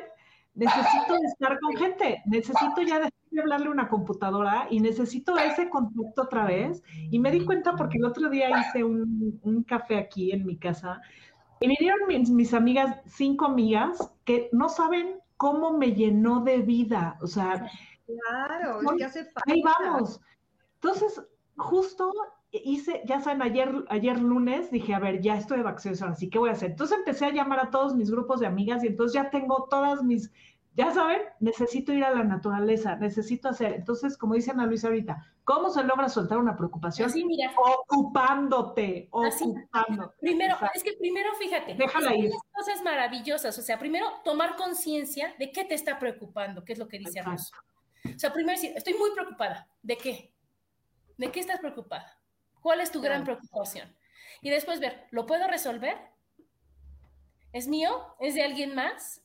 necesito 0.54 1.16
estar 1.26 1.58
con 1.60 1.76
gente, 1.78 2.22
necesito 2.26 2.82
ya 2.82 2.98
dejar 2.98 3.14
de 3.32 3.42
hablarle 3.42 3.68
a 3.68 3.72
una 3.72 3.88
computadora 3.88 4.68
y 4.70 4.82
necesito 4.82 5.38
ese 5.38 5.70
contacto 5.70 6.24
otra 6.24 6.46
vez. 6.46 6.84
Y 7.10 7.18
me 7.20 7.32
di 7.32 7.46
cuenta 7.46 7.78
porque 7.78 7.98
el 7.98 8.04
otro 8.04 8.30
día 8.30 8.50
hice 8.60 8.84
un, 8.84 9.40
un 9.42 9.64
café 9.64 9.98
aquí 9.98 10.34
en 10.34 10.46
mi 10.46 10.58
casa 10.58 11.02
y 11.62 11.68
vinieron 11.68 12.00
mis, 12.08 12.30
mis 12.30 12.54
amigas, 12.54 13.00
cinco 13.06 13.46
amigas, 13.46 14.14
que 14.26 14.50
no 14.52 14.68
saben 14.68 15.22
cómo 15.42 15.76
me 15.76 15.96
llenó 15.96 16.42
de 16.42 16.60
vida. 16.60 17.18
O 17.20 17.26
sea, 17.26 17.68
claro, 18.06 18.80
es 18.80 18.92
que 18.96 19.04
hace 19.04 19.24
falta. 19.24 19.52
Ahí 19.52 19.64
vamos. 19.64 20.22
Entonces, 20.76 21.20
justo 21.58 22.14
hice, 22.52 23.02
ya 23.06 23.22
saben, 23.22 23.42
ayer, 23.42 23.74
ayer 23.90 24.22
lunes 24.22 24.70
dije, 24.70 24.94
a 24.94 25.00
ver, 25.00 25.20
ya 25.20 25.38
estoy 25.38 25.58
de 25.58 25.64
vacaciones 25.64 26.00
ahora 26.04 26.14
sí, 26.14 26.30
¿qué 26.30 26.38
voy 26.38 26.50
a 26.50 26.54
hacer? 26.54 26.70
Entonces 26.70 26.96
empecé 26.96 27.26
a 27.26 27.32
llamar 27.32 27.60
a 27.60 27.72
todos 27.72 27.96
mis 27.96 28.12
grupos 28.12 28.40
de 28.40 28.46
amigas 28.46 28.84
y 28.84 28.88
entonces 28.88 29.16
ya 29.16 29.32
tengo 29.32 29.68
todas 29.68 30.04
mis, 30.04 30.32
ya 30.74 30.92
saben, 30.94 31.22
necesito 31.40 31.92
ir 31.92 32.04
a 32.04 32.12
la 32.12 32.24
naturaleza, 32.24 32.96
necesito 32.96 33.50
hacer. 33.50 33.74
Entonces, 33.74 34.18
como 34.18 34.36
dice 34.36 34.52
Ana 34.52 34.66
Luisa 34.66 34.88
ahorita, 34.88 35.34
¿cómo 35.44 35.70
se 35.70 35.84
logra 35.84 36.08
soltar 36.08 36.38
una 36.38 36.56
preocupación? 36.56 37.10
Así, 37.10 37.26
mira. 37.26 37.52
Ocupándote, 37.58 39.10
ocupando. 39.12 40.14
Primero, 40.22 40.56
es 40.74 40.84
que 40.84 40.94
primero, 40.94 41.34
fíjate, 41.36 41.76
déjala 41.76 42.16
ir. 42.16 42.32
Cosas 42.54 42.82
maravillosas, 42.84 43.58
o 43.58 43.62
sea, 43.62 43.78
primero 43.78 44.06
tomar 44.24 44.56
conciencia 44.56 45.36
de 45.38 45.52
qué 45.52 45.66
te 45.66 45.76
está 45.76 46.00
preocupando, 46.00 46.64
qué 46.64 46.74
es 46.74 46.80
lo 46.80 46.88
que 46.88 47.00
dice 47.00 47.22
Rosa. 47.22 47.58
O 48.06 48.20
sea, 48.20 48.32
primero 48.32 48.58
decir, 48.58 48.72
estoy 48.76 48.94
muy 48.94 49.12
preocupada. 49.12 49.68
¿De 49.84 49.98
qué? 49.98 50.34
¿De 51.18 51.32
qué 51.32 51.42
estás 51.42 51.60
preocupada? 51.60 52.18
¿Cuál 52.62 52.80
es 52.80 52.92
tu 52.92 53.02
gran 53.02 53.24
preocupación? 53.26 53.94
Y 54.42 54.50
después 54.50 54.80
ver, 54.80 55.08
¿lo 55.12 55.26
puedo 55.26 55.48
resolver? 55.48 55.98
¿Es 57.52 57.68
mío? 57.68 58.16
¿Es 58.20 58.36
de 58.36 58.44
alguien 58.44 58.74
más? 58.74 59.22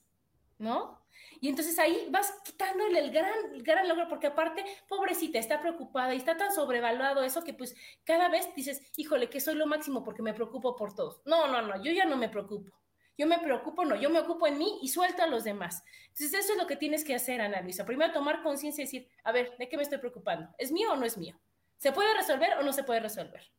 ¿No? 0.57 0.99
Y 1.39 1.49
entonces 1.49 1.77
ahí 1.79 2.07
vas 2.09 2.33
quitándole 2.43 2.99
el 2.99 3.11
gran, 3.11 3.33
gran 3.59 3.87
logro, 3.87 4.07
porque 4.07 4.27
aparte, 4.27 4.63
pobrecita, 4.87 5.39
está 5.39 5.59
preocupada 5.59 6.13
y 6.13 6.17
está 6.17 6.37
tan 6.37 6.53
sobrevaluado 6.53 7.23
eso 7.23 7.43
que 7.43 7.53
pues 7.53 7.75
cada 8.03 8.29
vez 8.29 8.49
dices, 8.55 8.81
híjole, 8.97 9.29
que 9.29 9.39
soy 9.39 9.55
lo 9.55 9.67
máximo 9.67 10.03
porque 10.03 10.21
me 10.21 10.33
preocupo 10.33 10.75
por 10.75 10.93
todos. 10.93 11.21
No, 11.25 11.47
no, 11.47 11.61
no, 11.61 11.83
yo 11.83 11.91
ya 11.91 12.05
no 12.05 12.17
me 12.17 12.29
preocupo. 12.29 12.71
Yo 13.17 13.25
me 13.25 13.39
preocupo, 13.39 13.83
no, 13.83 13.95
yo 13.95 14.11
me 14.11 14.19
ocupo 14.19 14.45
en 14.45 14.59
mí 14.59 14.77
y 14.81 14.89
suelto 14.89 15.23
a 15.23 15.27
los 15.27 15.43
demás. 15.43 15.83
Entonces 16.09 16.33
eso 16.33 16.53
es 16.53 16.59
lo 16.59 16.67
que 16.67 16.75
tienes 16.75 17.03
que 17.03 17.15
hacer, 17.15 17.41
Ana 17.41 17.61
Luisa. 17.61 17.83
Primero 17.83 18.13
tomar 18.13 18.43
conciencia 18.43 18.83
y 18.83 18.85
decir, 18.85 19.07
a 19.23 19.31
ver, 19.31 19.57
¿de 19.57 19.67
qué 19.67 19.75
me 19.75 19.83
estoy 19.83 19.97
preocupando? 19.97 20.49
¿Es 20.59 20.71
mío 20.71 20.91
o 20.91 20.95
no 20.95 21.05
es 21.05 21.17
mío? 21.17 21.39
¿Se 21.77 21.91
puede 21.91 22.13
resolver 22.13 22.57
o 22.59 22.63
no 22.63 22.73
se 22.73 22.83
puede 22.83 22.99
resolver? 22.99 23.51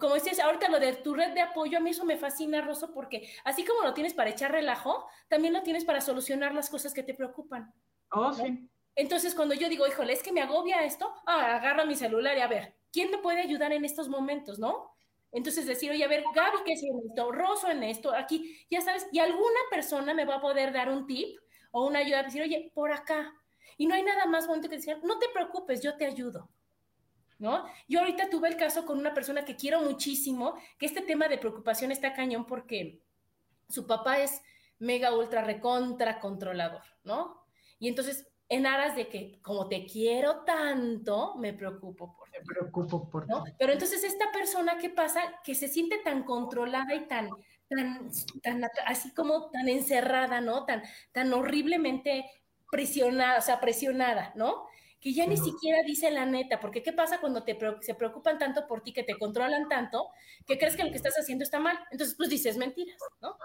Como 0.00 0.14
decías, 0.14 0.38
ahorita 0.40 0.68
lo 0.68 0.80
de 0.80 0.94
tu 0.94 1.14
red 1.14 1.32
de 1.32 1.40
apoyo, 1.40 1.78
a 1.78 1.80
mí 1.80 1.90
eso 1.90 2.04
me 2.04 2.16
fascina, 2.16 2.60
Rosso, 2.60 2.92
porque 2.92 3.32
así 3.44 3.64
como 3.64 3.82
lo 3.82 3.94
tienes 3.94 4.14
para 4.14 4.30
echar 4.30 4.52
relajo, 4.52 5.06
también 5.28 5.52
lo 5.52 5.62
tienes 5.62 5.84
para 5.84 6.00
solucionar 6.00 6.54
las 6.54 6.70
cosas 6.70 6.94
que 6.94 7.02
te 7.02 7.14
preocupan. 7.14 7.72
Oh, 8.10 8.32
sí. 8.32 8.68
Entonces, 8.96 9.34
cuando 9.34 9.54
yo 9.54 9.68
digo, 9.68 9.86
híjole, 9.86 10.12
es 10.12 10.22
que 10.22 10.32
me 10.32 10.42
agobia 10.42 10.84
esto, 10.84 11.12
ah, 11.26 11.56
agarro 11.56 11.86
mi 11.86 11.94
celular 11.94 12.36
y 12.36 12.40
a 12.40 12.48
ver, 12.48 12.74
¿quién 12.92 13.10
me 13.10 13.18
puede 13.18 13.40
ayudar 13.40 13.72
en 13.72 13.84
estos 13.84 14.08
momentos, 14.08 14.58
no? 14.58 14.94
Entonces 15.32 15.66
decir, 15.66 15.90
oye, 15.90 16.04
a 16.04 16.08
ver, 16.08 16.24
Gaby, 16.34 16.58
¿qué 16.64 16.72
es 16.72 16.82
en 16.82 16.98
esto? 17.08 17.30
Rosso 17.30 17.70
en 17.70 17.82
esto, 17.84 18.14
aquí, 18.14 18.58
ya 18.68 18.80
sabes, 18.80 19.06
y 19.12 19.20
alguna 19.20 19.60
persona 19.70 20.12
me 20.12 20.24
va 20.24 20.36
a 20.36 20.40
poder 20.40 20.72
dar 20.72 20.90
un 20.90 21.06
tip 21.06 21.38
o 21.70 21.86
una 21.86 22.00
ayuda, 22.00 22.24
decir, 22.24 22.42
oye, 22.42 22.72
por 22.74 22.92
acá. 22.92 23.32
Y 23.76 23.86
no 23.86 23.94
hay 23.94 24.02
nada 24.02 24.26
más 24.26 24.46
bonito 24.48 24.68
que 24.68 24.76
decir, 24.76 24.98
no 25.04 25.18
te 25.18 25.28
preocupes, 25.32 25.82
yo 25.82 25.96
te 25.96 26.04
ayudo. 26.04 26.50
¿No? 27.40 27.64
Yo 27.88 28.00
ahorita 28.00 28.30
tuve 28.30 28.48
el 28.48 28.56
caso 28.56 28.86
con 28.86 28.98
una 28.98 29.14
persona 29.14 29.44
que 29.44 29.56
quiero 29.56 29.80
muchísimo, 29.80 30.54
que 30.78 30.86
este 30.86 31.00
tema 31.00 31.26
de 31.26 31.38
preocupación 31.38 31.90
está 31.90 32.12
cañón 32.12 32.46
porque 32.46 33.00
su 33.68 33.86
papá 33.86 34.20
es 34.20 34.42
mega 34.78 35.14
ultra 35.14 35.42
recontra 35.42 36.20
controlador, 36.20 36.82
¿no? 37.02 37.46
Y 37.78 37.88
entonces, 37.88 38.26
en 38.48 38.66
aras 38.66 38.94
de 38.94 39.08
que 39.08 39.40
como 39.42 39.68
te 39.68 39.86
quiero 39.86 40.40
tanto, 40.44 41.34
me 41.36 41.54
preocupo 41.54 42.14
por 42.14 42.30
Me 42.30 42.44
preocupo 42.44 43.08
por 43.08 43.26
¿no? 43.26 43.44
Pero 43.58 43.72
entonces 43.72 44.04
esta 44.04 44.30
persona, 44.32 44.76
¿qué 44.78 44.90
pasa? 44.90 45.20
Que 45.42 45.54
se 45.54 45.68
siente 45.68 45.98
tan 45.98 46.24
controlada 46.24 46.94
y 46.94 47.06
tan, 47.06 47.30
tan, 47.68 48.10
tan 48.42 48.64
así 48.86 49.14
como 49.14 49.50
tan 49.50 49.68
encerrada, 49.68 50.42
¿no? 50.42 50.66
Tan, 50.66 50.82
tan 51.12 51.32
horriblemente 51.32 52.30
presionada, 52.70 53.38
o 53.38 53.42
sea, 53.42 53.60
presionada, 53.60 54.32
¿no? 54.34 54.66
Que 55.00 55.14
ya 55.14 55.26
ni 55.26 55.36
siquiera 55.36 55.82
dice 55.82 56.10
la 56.10 56.26
neta, 56.26 56.60
porque 56.60 56.82
¿qué 56.82 56.92
pasa 56.92 57.20
cuando 57.20 57.42
te, 57.42 57.58
se 57.80 57.94
preocupan 57.94 58.38
tanto 58.38 58.66
por 58.66 58.82
ti, 58.82 58.92
que 58.92 59.02
te 59.02 59.18
controlan 59.18 59.68
tanto, 59.68 60.10
que 60.46 60.58
crees 60.58 60.76
que 60.76 60.84
lo 60.84 60.90
que 60.90 60.96
estás 60.96 61.14
haciendo 61.18 61.42
está 61.42 61.58
mal? 61.58 61.78
Entonces, 61.90 62.14
pues 62.16 62.28
dices 62.28 62.56
mentiras, 62.58 62.98
¿no? 63.20 63.36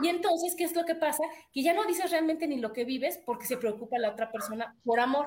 Y 0.00 0.08
entonces, 0.08 0.54
¿qué 0.56 0.64
es 0.64 0.74
lo 0.76 0.84
que 0.84 0.94
pasa? 0.94 1.24
Que 1.52 1.62
ya 1.62 1.74
no 1.74 1.84
dices 1.84 2.10
realmente 2.10 2.46
ni 2.46 2.58
lo 2.58 2.72
que 2.72 2.84
vives 2.84 3.20
porque 3.26 3.46
se 3.46 3.56
preocupa 3.56 3.98
la 3.98 4.10
otra 4.10 4.30
persona 4.30 4.76
por 4.84 5.00
amor, 5.00 5.26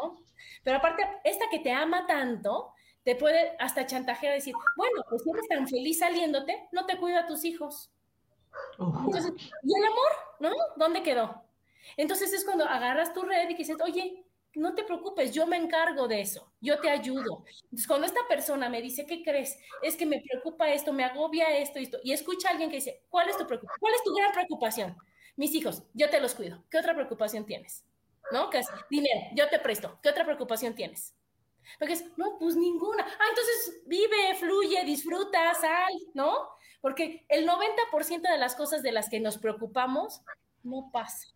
¿no? 0.00 0.20
Pero 0.62 0.76
aparte, 0.76 1.04
esta 1.24 1.46
que 1.50 1.58
te 1.58 1.72
ama 1.72 2.06
tanto, 2.06 2.72
te 3.02 3.16
puede 3.16 3.56
hasta 3.58 3.86
chantajear 3.86 4.34
decir, 4.34 4.54
bueno, 4.76 5.02
pues 5.08 5.22
si 5.22 5.30
eres 5.30 5.48
tan 5.48 5.68
feliz 5.68 5.98
saliéndote, 5.98 6.68
no 6.72 6.86
te 6.86 6.96
cuida 6.96 7.20
a 7.20 7.26
tus 7.26 7.44
hijos. 7.44 7.90
Entonces, 8.78 9.32
¿y 9.62 9.78
el 9.78 9.84
amor? 9.84 10.12
¿No? 10.40 10.50
¿Dónde 10.76 11.02
quedó? 11.02 11.42
Entonces 11.96 12.32
es 12.32 12.44
cuando 12.44 12.64
agarras 12.64 13.12
tu 13.12 13.22
red 13.22 13.48
y 13.48 13.54
dices, 13.54 13.76
oye, 13.80 14.24
no 14.56 14.74
te 14.74 14.84
preocupes, 14.84 15.32
yo 15.32 15.46
me 15.46 15.56
encargo 15.56 16.08
de 16.08 16.22
eso, 16.22 16.50
yo 16.60 16.80
te 16.80 16.88
ayudo. 16.88 17.44
Entonces, 17.64 17.86
cuando 17.86 18.06
esta 18.06 18.26
persona 18.26 18.68
me 18.68 18.80
dice, 18.80 19.06
¿qué 19.06 19.22
crees? 19.22 19.58
Es 19.82 19.96
que 19.96 20.06
me 20.06 20.20
preocupa 20.20 20.72
esto, 20.72 20.92
me 20.92 21.04
agobia 21.04 21.56
esto, 21.58 21.78
esto, 21.78 21.98
y 22.02 22.12
escucha 22.12 22.48
a 22.48 22.52
alguien 22.52 22.70
que 22.70 22.76
dice, 22.76 23.04
¿cuál 23.08 23.28
es 23.28 23.36
tu 23.36 23.46
preocupación? 23.46 23.78
¿Cuál 23.78 23.94
es 23.94 24.02
tu 24.02 24.14
gran 24.14 24.32
preocupación? 24.32 24.96
Mis 25.36 25.54
hijos, 25.54 25.82
yo 25.92 26.08
te 26.08 26.20
los 26.20 26.34
cuido. 26.34 26.64
¿Qué 26.70 26.78
otra 26.78 26.94
preocupación 26.94 27.44
tienes? 27.44 27.84
¿No? 28.32 28.48
¿Qué 28.48 28.58
es? 28.58 28.66
Dinero, 28.88 29.20
yo 29.34 29.48
te 29.50 29.58
presto. 29.58 29.98
¿Qué 30.02 30.08
otra 30.08 30.24
preocupación 30.24 30.74
tienes? 30.74 31.14
Porque 31.78 31.92
es, 31.92 32.04
no, 32.16 32.38
pues 32.38 32.56
ninguna. 32.56 33.04
Ah, 33.04 33.26
entonces 33.28 33.82
vive, 33.86 34.34
fluye, 34.38 34.82
disfruta, 34.84 35.52
sal, 35.54 35.92
¿no? 36.14 36.48
Porque 36.80 37.26
el 37.28 37.46
90% 37.46 38.22
de 38.22 38.38
las 38.38 38.54
cosas 38.54 38.82
de 38.82 38.92
las 38.92 39.10
que 39.10 39.20
nos 39.20 39.36
preocupamos 39.36 40.22
no 40.62 40.90
pasa. 40.92 41.28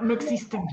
No 0.00 0.14
existen 0.14 0.64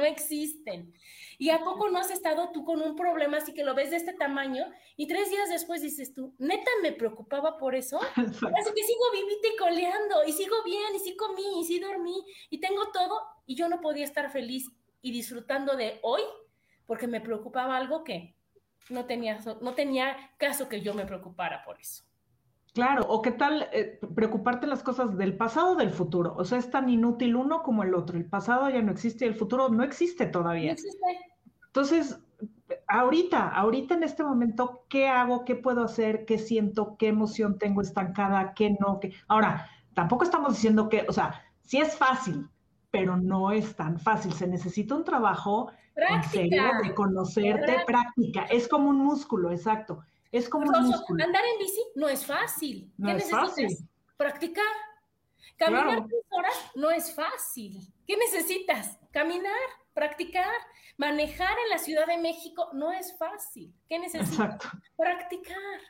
existen. 0.00 0.94
¿Y 1.38 1.50
a 1.50 1.58
poco 1.58 1.90
no 1.90 1.98
has 1.98 2.10
estado 2.10 2.50
tú 2.52 2.64
con 2.64 2.80
un 2.80 2.96
problema 2.96 3.38
así 3.38 3.52
que 3.52 3.64
lo 3.64 3.74
ves 3.74 3.90
de 3.90 3.96
este 3.96 4.14
tamaño 4.14 4.64
y 4.96 5.06
tres 5.06 5.30
días 5.30 5.50
después 5.50 5.82
dices 5.82 6.14
tú, 6.14 6.34
neta 6.38 6.70
me 6.82 6.92
preocupaba 6.92 7.58
por 7.58 7.74
eso? 7.74 8.00
Así 8.16 8.70
que 8.74 8.84
sigo 8.84 9.04
vivite 9.12 9.48
y 9.54 9.56
coleando 9.56 10.24
y 10.26 10.32
sigo 10.32 10.62
bien 10.64 10.94
y 10.94 10.98
sí 11.00 11.16
comí 11.16 11.60
y 11.60 11.64
sí 11.64 11.78
dormí 11.80 12.24
y 12.48 12.60
tengo 12.60 12.90
todo 12.92 13.20
y 13.44 13.56
yo 13.56 13.68
no 13.68 13.80
podía 13.80 14.04
estar 14.04 14.30
feliz 14.30 14.70
y 15.02 15.12
disfrutando 15.12 15.76
de 15.76 15.98
hoy 16.02 16.22
porque 16.86 17.06
me 17.06 17.20
preocupaba 17.20 17.76
algo 17.76 18.04
que 18.04 18.36
no 18.88 19.06
tenía, 19.06 19.38
no 19.60 19.74
tenía 19.74 20.16
caso 20.38 20.68
que 20.68 20.80
yo 20.80 20.94
me 20.94 21.06
preocupara 21.06 21.64
por 21.64 21.80
eso. 21.80 22.04
Claro, 22.72 23.04
o 23.08 23.20
qué 23.20 23.32
tal 23.32 23.68
eh, 23.72 24.00
preocuparte 24.14 24.66
las 24.66 24.82
cosas 24.82 25.16
del 25.18 25.36
pasado 25.36 25.72
o 25.72 25.76
del 25.76 25.90
futuro. 25.90 26.34
O 26.36 26.44
sea, 26.44 26.58
es 26.58 26.70
tan 26.70 26.88
inútil 26.88 27.36
uno 27.36 27.62
como 27.62 27.82
el 27.82 27.94
otro. 27.94 28.16
El 28.16 28.24
pasado 28.24 28.70
ya 28.70 28.80
no 28.80 28.92
existe 28.92 29.26
y 29.26 29.28
el 29.28 29.34
futuro 29.34 29.68
no 29.68 29.84
existe 29.84 30.26
todavía. 30.26 30.68
No 30.68 30.72
existe. 30.72 31.06
Entonces, 31.66 32.18
ahorita, 32.88 33.48
ahorita 33.48 33.94
en 33.94 34.04
este 34.04 34.24
momento, 34.24 34.84
¿qué 34.88 35.08
hago? 35.08 35.44
¿Qué 35.44 35.54
puedo 35.54 35.84
hacer? 35.84 36.24
¿Qué 36.24 36.38
siento? 36.38 36.96
¿Qué 36.98 37.08
emoción 37.08 37.58
tengo 37.58 37.82
estancada? 37.82 38.54
¿Qué 38.54 38.74
no? 38.80 39.00
¿Qué? 39.00 39.12
Ahora, 39.28 39.68
tampoco 39.94 40.24
estamos 40.24 40.54
diciendo 40.54 40.88
que, 40.88 41.04
o 41.08 41.12
sea, 41.12 41.42
sí 41.60 41.78
es 41.78 41.94
fácil, 41.96 42.48
pero 42.90 43.18
no 43.18 43.52
es 43.52 43.76
tan 43.76 43.98
fácil. 43.98 44.32
Se 44.32 44.46
necesita 44.46 44.94
un 44.94 45.04
trabajo 45.04 45.70
en 45.96 46.22
serio 46.24 46.62
de 46.82 46.94
conocerte, 46.94 47.76
práctica. 47.86 48.44
Es 48.44 48.66
como 48.66 48.88
un 48.88 48.96
músculo, 48.96 49.50
exacto. 49.50 50.04
Es 50.32 50.48
como 50.48 50.64
Andar 50.74 51.44
en 51.44 51.58
bici 51.58 51.82
no 51.94 52.08
es 52.08 52.24
fácil. 52.24 52.90
¿Qué 52.96 53.12
necesitas? 53.12 53.84
Practicar. 54.16 54.64
Caminar 55.58 56.06
tres 56.06 56.24
horas 56.30 56.54
no 56.74 56.90
es 56.90 57.14
fácil. 57.14 57.78
¿Qué 58.06 58.16
necesitas? 58.16 58.98
Caminar, 59.12 59.68
practicar. 59.92 60.54
Manejar 60.96 61.56
en 61.64 61.70
la 61.70 61.78
Ciudad 61.78 62.06
de 62.06 62.18
México 62.18 62.70
no 62.72 62.92
es 62.92 63.16
fácil. 63.18 63.74
¿Qué 63.88 63.98
necesitas? 63.98 64.58
Practicar. 64.96 65.80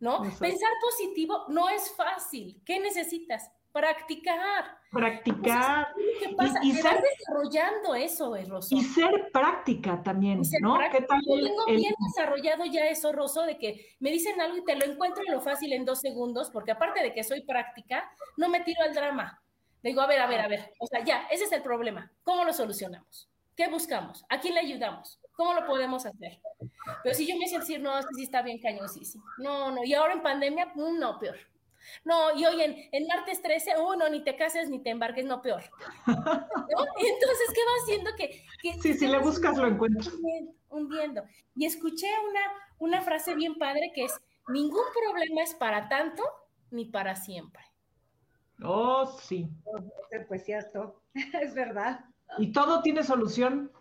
¿No? 0.00 0.22
Pensar 0.38 0.70
positivo 0.80 1.46
no 1.48 1.68
es 1.68 1.90
fácil. 1.96 2.62
¿Qué 2.64 2.78
necesitas? 2.78 3.50
Practicar. 3.72 4.78
Practicar. 4.90 5.88
¿Qué 6.20 6.34
pasa? 6.34 6.58
Y, 6.62 6.72
ser, 6.72 7.02
desarrollando 7.02 7.94
eso, 7.94 8.34
eh, 8.36 8.44
Rosso. 8.44 8.74
Y 8.74 8.82
ser 8.82 9.30
práctica 9.32 10.02
también, 10.02 10.42
¿no? 10.60 10.78
¿Qué 10.90 11.02
tal 11.02 11.20
Yo 11.26 11.44
tengo 11.44 11.66
bien 11.66 11.94
desarrollado 12.06 12.64
ya 12.64 12.86
eso, 12.86 13.12
Rosso, 13.12 13.42
de 13.42 13.58
que 13.58 13.96
me 14.00 14.10
dicen 14.10 14.40
algo 14.40 14.56
y 14.58 14.64
te 14.64 14.76
lo 14.76 14.84
encuentro 14.84 15.22
en 15.26 15.34
lo 15.34 15.40
fácil 15.40 15.72
en 15.72 15.84
dos 15.84 16.00
segundos, 16.00 16.50
porque 16.50 16.72
aparte 16.72 17.02
de 17.02 17.12
que 17.12 17.24
soy 17.24 17.42
práctica, 17.42 18.10
no 18.36 18.48
me 18.48 18.60
tiro 18.60 18.82
al 18.82 18.94
drama. 18.94 19.42
Digo, 19.82 20.00
a 20.00 20.06
ver, 20.06 20.20
a 20.20 20.26
ver, 20.26 20.40
a 20.40 20.48
ver. 20.48 20.72
O 20.78 20.86
sea, 20.86 21.04
ya, 21.04 21.26
ese 21.30 21.44
es 21.44 21.52
el 21.52 21.62
problema. 21.62 22.10
¿Cómo 22.24 22.44
lo 22.44 22.52
solucionamos? 22.52 23.28
¿Qué 23.54 23.68
buscamos? 23.68 24.24
¿A 24.28 24.40
quién 24.40 24.54
le 24.54 24.60
ayudamos? 24.60 25.20
¿Cómo 25.32 25.52
lo 25.52 25.66
podemos 25.66 26.04
hacer? 26.06 26.40
Pero 27.02 27.14
si 27.14 27.26
yo 27.26 27.36
me 27.36 27.46
siento 27.46 27.66
decir, 27.66 27.80
no, 27.80 27.96
esto 27.98 28.10
sí 28.16 28.24
está 28.24 28.42
bien 28.42 28.60
cañosísimo. 28.60 29.24
No, 29.38 29.70
no. 29.70 29.84
Y 29.84 29.94
ahora 29.94 30.14
en 30.14 30.22
pandemia, 30.22 30.72
mm, 30.74 30.98
no, 30.98 31.18
peor. 31.18 31.36
No, 32.04 32.36
y 32.36 32.44
hoy 32.44 32.88
en, 32.92 33.06
martes 33.06 33.42
13, 33.42 33.74
uno, 33.80 34.08
ni 34.08 34.22
te 34.24 34.36
cases 34.36 34.70
ni 34.70 34.82
te 34.82 34.90
embarques, 34.90 35.24
no 35.24 35.42
peor. 35.42 35.62
Entonces, 36.06 37.48
¿qué 37.54 37.60
va 37.60 37.82
haciendo? 37.82 38.10
Que, 38.16 38.44
sí, 38.80 38.94
si 38.94 39.06
le 39.06 39.18
buscas 39.18 39.56
lo 39.56 39.66
encuentras. 39.66 40.10
Hundiendo. 40.70 41.22
Y 41.54 41.66
escuché 41.66 42.08
una, 42.28 42.40
una 42.78 43.00
frase 43.00 43.34
bien 43.34 43.56
padre 43.56 43.92
que 43.94 44.04
es, 44.04 44.20
ningún 44.48 44.84
problema 44.92 45.42
es 45.42 45.54
para 45.54 45.88
tanto 45.88 46.22
ni 46.70 46.84
para 46.84 47.16
siempre. 47.16 47.62
Oh, 48.62 49.06
sí. 49.06 49.48
Pues 50.28 50.44
cierto, 50.44 51.02
es 51.40 51.54
verdad. 51.54 52.04
¿Y 52.38 52.52
todo 52.52 52.82
tiene 52.82 53.04
solución? 53.04 53.72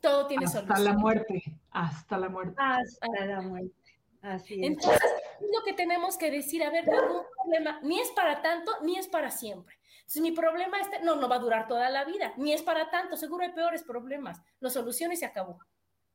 Todo 0.00 0.26
tiene 0.26 0.46
solución. 0.46 0.72
Hasta 0.72 0.84
la 0.84 0.98
muerte, 0.98 1.42
hasta 1.70 2.18
la 2.18 2.28
muerte. 2.28 2.54
Hasta 2.58 3.26
la 3.26 3.40
muerte. 3.40 3.74
Así 4.22 4.54
es. 4.54 4.66
Entonces, 4.66 5.12
es 5.40 5.48
lo 5.52 5.64
que 5.64 5.72
tenemos 5.72 6.16
que 6.16 6.30
decir, 6.30 6.62
a 6.62 6.70
ver, 6.70 6.86
ningún 6.86 7.22
problema, 7.36 7.80
ni 7.82 8.00
es 8.00 8.10
para 8.10 8.42
tanto, 8.42 8.72
ni 8.82 8.98
es 8.98 9.08
para 9.08 9.30
siempre. 9.30 9.76
Entonces, 9.98 10.22
mi 10.22 10.32
problema 10.32 10.78
este, 10.80 11.00
no, 11.00 11.16
no 11.16 11.28
va 11.28 11.36
a 11.36 11.40
durar 11.40 11.66
toda 11.66 11.88
la 11.88 12.04
vida, 12.04 12.34
ni 12.36 12.52
es 12.52 12.62
para 12.62 12.90
tanto, 12.90 13.16
seguro 13.16 13.44
hay 13.44 13.52
peores 13.52 13.82
problemas, 13.82 14.40
lo 14.60 14.68
soluciono 14.68 15.14
y 15.14 15.16
se 15.16 15.24
acabó, 15.24 15.58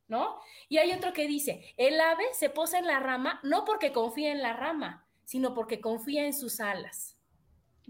¿no? 0.07 0.39
Y 0.67 0.77
hay 0.77 0.91
otro 0.91 1.11
que 1.11 1.27
dice, 1.27 1.73
el 1.75 1.99
ave 1.99 2.25
se 2.33 2.49
posa 2.49 2.77
en 2.77 2.85
la 2.85 2.99
rama 2.99 3.39
no 3.43 3.65
porque 3.65 3.91
confía 3.91 4.31
en 4.31 4.41
la 4.41 4.53
rama, 4.53 5.07
sino 5.25 5.53
porque 5.53 5.81
confía 5.81 6.25
en 6.25 6.33
sus 6.33 6.59
alas. 6.59 7.17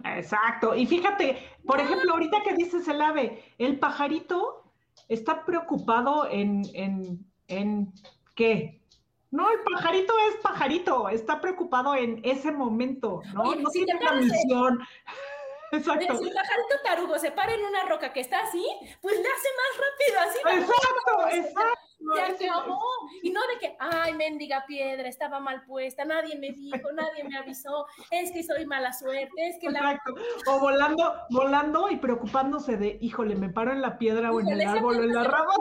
Exacto, 0.06 0.76
y 0.76 0.86
fíjate, 0.86 1.38
por 1.66 1.82
ejemplo, 1.82 2.14
ahorita 2.14 2.44
que 2.44 2.54
dices 2.54 2.88
el 2.88 3.02
ave, 3.02 3.44
el 3.58 3.78
pajarito 3.80 4.74
está 5.10 5.46
preocupado 5.46 6.30
en, 6.30 6.64
en, 6.74 7.26
en 7.48 7.92
¿qué? 8.36 8.79
No, 9.32 9.50
el 9.52 9.60
pajarito 9.62 10.14
es 10.30 10.38
pajarito, 10.42 11.10
está 11.10 11.40
preocupado 11.40 11.96
en 11.96 12.20
ese 12.24 12.52
momento, 12.52 13.22
¿no? 13.34 13.56
no 13.56 13.70
tiene 13.70 13.96
una 13.96 14.14
misión. 14.14 14.80
Exacto. 15.72 16.18
Si 16.18 16.28
el 16.28 16.34
pajarito 16.34 16.76
tarugo 16.84 17.20
se 17.20 17.32
para 17.32 17.54
en 17.54 17.64
una 17.64 17.86
roca 17.86 18.12
que 18.12 18.22
está 18.22 18.40
así, 18.40 18.66
pues 19.02 19.16
le 19.16 19.28
hace 19.28 19.48
más 19.60 19.78
rápido, 19.86 20.20
así. 20.28 20.62
Exacto, 20.62 21.48
exacto. 21.48 21.89
Se 22.38 22.48
acabó. 22.48 22.80
Y 23.22 23.32
no 23.32 23.42
de 23.48 23.60
que, 23.60 23.76
ay, 23.80 24.14
mendiga 24.14 24.66
piedra, 24.66 25.08
estaba 25.08 25.40
mal 25.40 25.64
puesta, 25.66 26.06
nadie 26.06 26.38
me 26.38 26.52
dijo, 26.52 26.92
nadie 26.94 27.24
me 27.26 27.38
avisó, 27.38 27.86
es 28.12 28.32
que 28.32 28.44
soy 28.44 28.66
mala 28.66 28.94
suerte, 28.94 29.32
es 29.38 29.58
que 29.60 29.68
Exacto. 29.68 30.16
O 30.48 30.60
volando, 30.60 31.14
volando 31.30 31.90
y 31.90 31.98
preocupándose 31.98 32.78
de, 32.78 32.98
híjole, 33.02 33.36
me 33.36 33.50
paro 33.50 33.72
en 33.72 33.82
la 33.82 33.98
piedra 33.98 34.32
o 34.32 34.40
en 34.40 34.48
el 34.48 34.62
árbol 34.62 35.00
o 35.00 35.04
en 35.04 35.14
la 35.14 35.24
rama. 35.24 35.54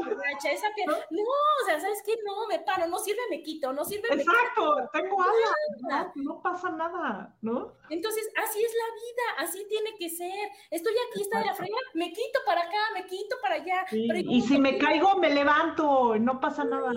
Esa 0.45 0.69
piedra. 0.75 0.97
¿No? 1.11 1.23
o 1.63 1.67
sea, 1.67 1.81
¿sabes 1.81 2.03
qué? 2.05 2.13
No, 2.25 2.47
me 2.47 2.59
paro, 2.61 2.87
no 2.87 2.99
sirve, 2.99 3.21
me 3.31 3.43
quito, 3.43 3.73
no 3.73 3.85
sirve, 3.85 4.09
me 4.11 4.23
Exacto, 4.23 4.89
tengo 4.93 5.21
alas, 5.21 6.13
no, 6.15 6.35
no 6.35 6.43
pasa 6.43 6.71
nada, 6.71 7.37
¿no? 7.43 7.75
Entonces, 7.91 8.29
así 8.37 8.63
es 8.63 8.73
la 8.75 8.95
vida, 8.95 9.49
así 9.49 9.67
tiene 9.69 9.97
que 9.99 10.09
ser. 10.09 10.51
Estoy 10.71 10.95
aquí, 11.11 11.23
está 11.23 11.41
de 11.41 11.47
la 11.47 11.55
frega, 11.55 11.77
me 11.95 12.13
quito 12.13 12.41
para 12.47 12.63
acá, 12.63 12.79
me 12.95 13.07
quito 13.07 13.37
para 13.43 13.57
allá. 13.57 13.85
y 13.91 14.41
si 14.43 14.59
me 14.59 14.79
caigo, 14.79 15.17
me 15.17 15.31
levanto, 15.31 16.17
no 16.19 16.28
pasa 16.41 16.65
nada. 16.65 16.93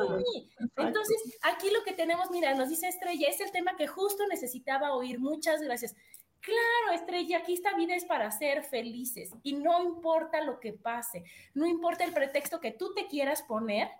Entonces, 0.78 1.38
aquí 1.44 1.70
lo 1.70 1.84
que 1.84 1.94
tenemos, 1.94 2.30
mira, 2.32 2.54
nos 2.56 2.70
dice 2.70 2.88
Estrella, 2.88 3.28
es 3.28 3.40
el 3.42 3.52
tema 3.52 3.76
que 3.76 3.88
justo 3.88 4.28
necesitaba 4.28 4.94
oír. 4.94 5.20
Muchas 5.20 5.62
gracias. 5.62 5.96
Claro, 6.40 6.96
Estrella, 6.96 7.40
aquí 7.40 7.54
esta 7.54 7.76
vida 7.76 7.96
es 7.96 8.06
para 8.06 8.32
ser 8.32 8.64
felices 8.64 9.32
y 9.44 9.54
no 9.54 9.84
importa 9.84 10.42
lo 10.42 10.60
que 10.60 10.74
pase, 10.74 11.24
no 11.54 11.68
importa 11.68 12.04
el 12.04 12.14
pretexto 12.14 12.60
que 12.60 12.72
tú 12.72 12.96
te 12.96 13.08
quieras 13.08 13.44
poner, 13.44 13.92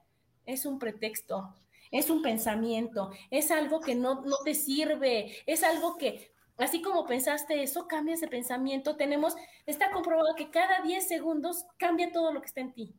es 0.48 0.66
un 0.66 0.80
pretexto, 0.80 1.56
es 1.92 2.10
un 2.10 2.24
pensamiento, 2.24 3.12
es 3.30 3.52
algo 3.52 3.80
que 3.80 3.94
no, 3.94 4.22
no 4.22 4.38
te 4.44 4.56
sirve, 4.56 5.36
es 5.46 5.64
algo 5.64 5.98
que 5.98 6.32
Así 6.62 6.82
como 6.84 7.08
pensaste 7.08 7.64
eso, 7.64 7.88
cambia 7.88 8.14
ese 8.14 8.28
pensamiento. 8.28 8.96
Tenemos, 8.96 9.36
está 9.66 9.90
comprobado 9.90 10.36
que 10.36 10.52
cada 10.52 10.82
10 10.82 11.08
segundos 11.08 11.66
cambia 11.78 12.12
todo 12.12 12.32
lo 12.32 12.40
que 12.40 12.46
está 12.46 12.62
en 12.62 12.74
ti. 12.74 12.94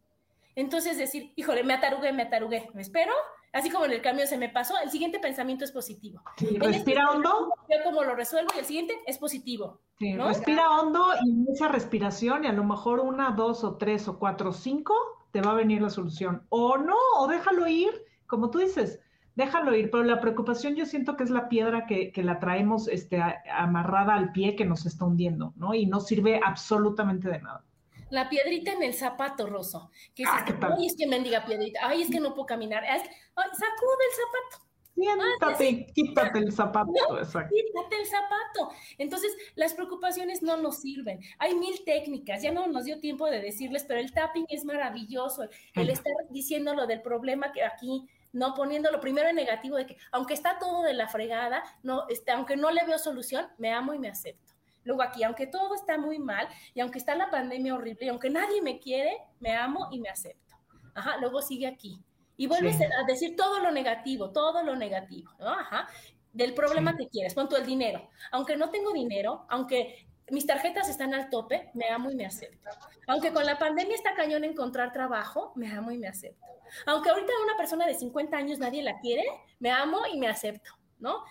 Entonces 0.54 0.98
decir, 0.98 1.32
híjole, 1.36 1.64
me 1.64 1.74
atarugué, 1.74 2.12
me 2.12 2.22
atarugué, 2.22 2.68
me 2.74 2.82
espero, 2.82 3.12
así 3.52 3.70
como 3.70 3.86
en 3.86 3.92
el 3.92 4.02
cambio 4.02 4.26
se 4.26 4.38
me 4.38 4.48
pasó, 4.48 4.74
el 4.82 4.90
siguiente 4.90 5.18
pensamiento 5.18 5.64
es 5.64 5.72
positivo. 5.72 6.22
respira 6.58 7.10
hondo. 7.10 7.52
Yo 7.70 7.84
como 7.84 8.02
lo 8.02 8.14
resuelvo 8.14 8.50
y 8.54 8.58
el 8.58 8.64
siguiente 8.64 8.94
es 9.06 9.18
positivo. 9.18 9.80
Respira 9.98 10.68
hondo 10.68 11.04
y 11.24 11.52
esa 11.52 11.68
respiración 11.68 12.44
y 12.44 12.48
a 12.48 12.52
lo 12.52 12.64
mejor 12.64 13.00
una, 13.00 13.30
dos 13.30 13.62
o 13.64 13.76
tres 13.76 14.08
o 14.08 14.18
cuatro 14.18 14.50
o 14.50 14.52
cinco 14.52 14.94
te 15.30 15.40
va 15.40 15.52
a 15.52 15.54
venir 15.54 15.80
la 15.80 15.90
solución. 15.90 16.44
O 16.48 16.76
no, 16.76 16.96
o 17.18 17.28
déjalo 17.28 17.66
ir, 17.66 17.90
como 18.26 18.50
tú 18.50 18.58
dices, 18.58 19.00
déjalo 19.36 19.74
ir, 19.74 19.90
pero 19.90 20.02
la 20.02 20.20
preocupación 20.20 20.74
yo 20.74 20.84
siento 20.86 21.16
que 21.16 21.24
es 21.24 21.30
la 21.30 21.48
piedra 21.48 21.86
que, 21.86 22.12
la 22.16 22.38
traemos 22.40 22.88
este, 22.88 23.22
amarrada 23.50 24.14
al 24.14 24.32
pie 24.32 24.56
que 24.56 24.64
nos 24.64 24.84
está 24.84 25.04
hundiendo, 25.04 25.54
¿no? 25.56 25.72
Y 25.72 25.86
no 25.86 26.00
sirve 26.00 26.40
absolutamente 26.44 27.28
de 27.28 27.40
nada 27.40 27.64
la 28.12 28.28
piedrita 28.28 28.72
en 28.72 28.82
el 28.82 28.94
zapato, 28.94 29.46
Rosso. 29.46 29.90
Que 30.14 30.24
ah, 30.24 30.44
ay, 30.76 30.86
es 30.86 30.96
que 30.96 31.06
mendiga 31.06 31.44
piedrita, 31.44 31.80
ay, 31.82 32.02
es 32.02 32.10
que 32.10 32.20
no 32.20 32.34
puedo 32.34 32.46
caminar, 32.46 32.84
ay, 32.84 33.00
sacude 33.00 34.04
el 34.10 34.14
zapato. 34.14 34.72
Siéntate, 34.94 35.86
quítate 35.94 36.38
el 36.40 36.52
zapato. 36.52 36.92
Quítate 36.92 37.96
el 37.98 38.06
zapato. 38.06 38.70
Entonces, 38.98 39.34
las 39.54 39.72
preocupaciones 39.72 40.42
no 40.42 40.58
nos 40.58 40.82
sirven. 40.82 41.20
Hay 41.38 41.54
mil 41.54 41.82
técnicas, 41.86 42.42
ya 42.42 42.52
no 42.52 42.66
nos 42.66 42.84
dio 42.84 43.00
tiempo 43.00 43.26
de 43.30 43.40
decirles, 43.40 43.84
pero 43.88 44.00
el 44.00 44.12
tapping 44.12 44.44
es 44.50 44.66
maravilloso. 44.66 45.44
El 45.74 45.88
estar 45.88 46.12
diciendo 46.28 46.74
lo 46.74 46.86
del 46.86 47.00
problema 47.00 47.50
que 47.52 47.64
aquí, 47.64 48.06
no 48.32 48.52
poniéndolo 48.52 49.00
primero 49.00 49.28
en 49.30 49.36
negativo 49.36 49.76
de 49.76 49.86
que, 49.86 49.96
aunque 50.10 50.34
está 50.34 50.58
todo 50.58 50.82
de 50.82 50.92
la 50.92 51.08
fregada, 51.08 51.62
no, 51.82 52.06
este, 52.10 52.30
aunque 52.30 52.56
no 52.56 52.70
le 52.70 52.84
veo 52.84 52.98
solución, 52.98 53.46
me 53.56 53.72
amo 53.72 53.94
y 53.94 53.98
me 53.98 54.08
acepto. 54.08 54.51
Luego 54.84 55.02
aquí, 55.02 55.22
aunque 55.22 55.46
todo 55.46 55.74
está 55.74 55.98
muy 55.98 56.18
mal 56.18 56.48
y 56.74 56.80
aunque 56.80 56.98
está 56.98 57.14
la 57.14 57.30
pandemia 57.30 57.74
horrible 57.74 58.06
y 58.06 58.08
aunque 58.08 58.30
nadie 58.30 58.62
me 58.62 58.78
quiere, 58.78 59.16
me 59.40 59.56
amo 59.56 59.88
y 59.90 60.00
me 60.00 60.08
acepto. 60.08 60.56
Ajá, 60.94 61.16
luego 61.18 61.40
sigue 61.42 61.66
aquí. 61.66 62.00
Y 62.36 62.46
vuelves 62.46 62.76
a 62.80 63.04
decir 63.06 63.36
todo 63.36 63.60
lo 63.60 63.70
negativo, 63.70 64.30
todo 64.30 64.62
lo 64.62 64.74
negativo, 64.74 65.30
Ajá. 65.40 65.86
Del 66.32 66.54
problema 66.54 66.96
que 66.96 67.08
quieres, 67.08 67.34
pon 67.34 67.46
el 67.56 67.66
dinero. 67.66 68.08
Aunque 68.30 68.56
no 68.56 68.70
tengo 68.70 68.90
dinero, 68.92 69.44
aunque 69.50 70.06
mis 70.30 70.46
tarjetas 70.46 70.88
están 70.88 71.12
al 71.12 71.28
tope, 71.28 71.70
me 71.74 71.90
amo 71.90 72.10
y 72.10 72.14
me 72.14 72.24
acepto. 72.24 72.70
Aunque 73.06 73.32
con 73.32 73.44
la 73.44 73.58
pandemia 73.58 73.94
está 73.94 74.14
cañón 74.14 74.42
encontrar 74.44 74.92
trabajo, 74.92 75.52
me 75.56 75.70
amo 75.70 75.90
y 75.90 75.98
me 75.98 76.08
acepto. 76.08 76.46
Aunque 76.86 77.10
ahorita 77.10 77.32
una 77.44 77.56
persona 77.56 77.86
de 77.86 77.94
50 77.94 78.34
años 78.34 78.58
nadie 78.58 78.82
la 78.82 78.98
quiere, 78.98 79.24
me 79.58 79.70
amo 79.70 79.98
y 80.10 80.18
me 80.18 80.28
acepto, 80.28 80.70
¿no? 81.02 81.24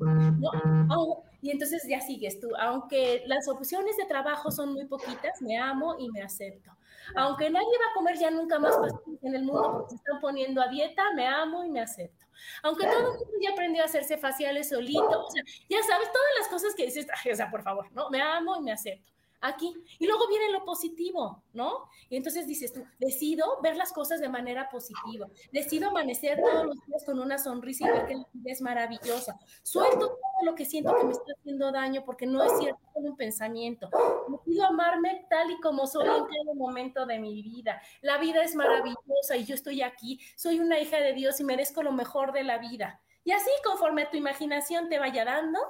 ¿no? 0.00 1.22
Y 1.42 1.50
entonces 1.50 1.86
ya 1.88 2.00
sigues 2.00 2.40
tú, 2.40 2.48
aunque 2.58 3.22
las 3.26 3.48
opciones 3.48 3.96
de 3.96 4.04
trabajo 4.06 4.50
son 4.50 4.72
muy 4.72 4.86
poquitas, 4.86 5.40
me 5.40 5.56
amo 5.58 5.96
y 5.98 6.10
me 6.10 6.22
acepto. 6.22 6.70
Aunque 7.14 7.48
nadie 7.50 7.66
va 7.66 7.90
a 7.90 7.94
comer 7.94 8.18
ya 8.18 8.30
nunca 8.30 8.58
más 8.58 8.74
en 9.22 9.34
el 9.34 9.44
mundo 9.44 9.72
porque 9.72 9.90
se 9.90 9.96
están 9.96 10.20
poniendo 10.20 10.60
a 10.60 10.68
dieta, 10.68 11.12
me 11.14 11.26
amo 11.26 11.64
y 11.64 11.70
me 11.70 11.80
acepto. 11.80 12.26
Aunque 12.62 12.86
todo 12.86 12.98
el 12.98 13.18
mundo 13.18 13.32
ya 13.40 13.50
aprendió 13.50 13.82
a 13.82 13.86
hacerse 13.86 14.18
faciales 14.18 14.68
solito, 14.68 15.28
ya 15.68 15.82
sabes, 15.82 16.10
todas 16.12 16.30
las 16.38 16.48
cosas 16.48 16.74
que 16.74 16.86
dices, 16.86 17.06
o 17.06 17.36
sea, 17.36 17.50
por 17.50 17.62
favor, 17.62 17.90
¿no? 17.92 18.10
Me 18.10 18.20
amo 18.20 18.56
y 18.56 18.62
me 18.62 18.72
acepto 18.72 19.10
aquí. 19.40 19.74
Y 19.98 20.06
luego 20.06 20.28
viene 20.28 20.50
lo 20.50 20.64
positivo, 20.64 21.42
¿no? 21.52 21.88
Y 22.08 22.16
entonces 22.16 22.46
dices 22.46 22.72
tú, 22.72 22.84
decido 22.98 23.60
ver 23.62 23.76
las 23.76 23.92
cosas 23.92 24.20
de 24.20 24.28
manera 24.28 24.68
positiva, 24.68 25.28
decido 25.52 25.90
amanecer 25.90 26.40
todos 26.40 26.66
los 26.66 26.86
días 26.86 27.04
con 27.04 27.18
una 27.18 27.38
sonrisa 27.38 27.86
y 27.86 27.90
ver 27.90 28.06
que 28.06 28.14
la 28.16 28.26
vida 28.32 28.52
es 28.52 28.60
maravillosa. 28.60 29.38
Suelto 29.62 29.98
todo 29.98 30.44
lo 30.44 30.54
que 30.54 30.64
siento 30.64 30.94
que 30.94 31.04
me 31.04 31.12
está 31.12 31.32
haciendo 31.38 31.72
daño 31.72 32.04
porque 32.04 32.26
no 32.26 32.42
es 32.42 32.52
cierto, 32.58 32.80
es 32.94 33.04
un 33.04 33.16
pensamiento. 33.16 33.88
Decido 34.28 34.66
amarme 34.66 35.26
tal 35.28 35.50
y 35.50 35.60
como 35.60 35.86
soy 35.86 36.06
en 36.06 36.24
cada 36.24 36.54
momento 36.54 37.06
de 37.06 37.18
mi 37.18 37.42
vida. 37.42 37.80
La 38.02 38.18
vida 38.18 38.42
es 38.42 38.54
maravillosa 38.54 39.36
y 39.36 39.44
yo 39.44 39.54
estoy 39.54 39.82
aquí, 39.82 40.20
soy 40.36 40.60
una 40.60 40.80
hija 40.80 40.98
de 40.98 41.12
Dios 41.12 41.40
y 41.40 41.44
merezco 41.44 41.82
lo 41.82 41.92
mejor 41.92 42.32
de 42.32 42.44
la 42.44 42.58
vida. 42.58 43.00
Y 43.22 43.32
así, 43.32 43.50
conforme 43.64 44.06
tu 44.06 44.16
imaginación 44.16 44.88
te 44.88 44.98
vaya 44.98 45.24
dando, 45.24 45.60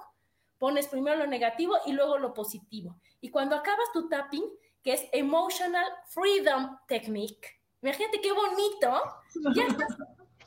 pones 0.60 0.86
primero 0.88 1.16
lo 1.16 1.26
negativo 1.26 1.74
y 1.86 1.92
luego 1.92 2.18
lo 2.18 2.34
positivo. 2.34 3.00
Y 3.20 3.30
cuando 3.30 3.56
acabas 3.56 3.90
tu 3.92 4.08
tapping, 4.08 4.44
que 4.84 4.92
es 4.92 5.08
Emotional 5.10 5.86
Freedom 6.06 6.78
Technique, 6.86 7.48
imagínate 7.82 8.20
qué 8.20 8.30
bonito, 8.30 9.02
ya 9.56 9.66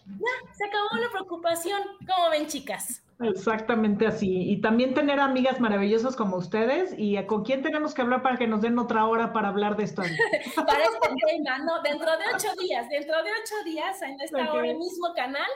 ya 0.06 0.54
se 0.54 0.66
acabó 0.66 1.02
la 1.02 1.10
preocupación. 1.10 1.82
¿Cómo 2.06 2.30
ven, 2.30 2.48
chicas? 2.48 3.04
Exactamente 3.22 4.06
así. 4.06 4.52
Y 4.52 4.60
también 4.60 4.94
tener 4.94 5.20
amigas 5.20 5.60
maravillosas 5.60 6.16
como 6.16 6.38
ustedes. 6.38 6.94
¿Y 6.98 7.22
con 7.26 7.44
quién 7.44 7.64
tenemos 7.64 7.94
que 7.94 8.02
hablar 8.02 8.22
para 8.22 8.38
que 8.38 8.48
nos 8.48 8.62
den 8.62 8.78
otra 8.78 9.06
hora 9.06 9.32
para 9.34 9.48
hablar 9.48 9.78
de 9.78 9.86
esto? 9.86 10.02
para 10.68 10.84
este 10.84 11.10
tema, 11.26 11.60
¿no? 11.60 11.82
Dentro 11.82 12.12
de 12.12 12.24
ocho 12.36 12.50
días, 12.62 12.88
dentro 12.90 13.16
de 13.24 13.30
ocho 13.32 13.64
días, 13.66 14.02
en 14.02 14.20
esta 14.20 14.52
hora 14.52 14.74
mismo 14.74 15.14
canal, 15.16 15.50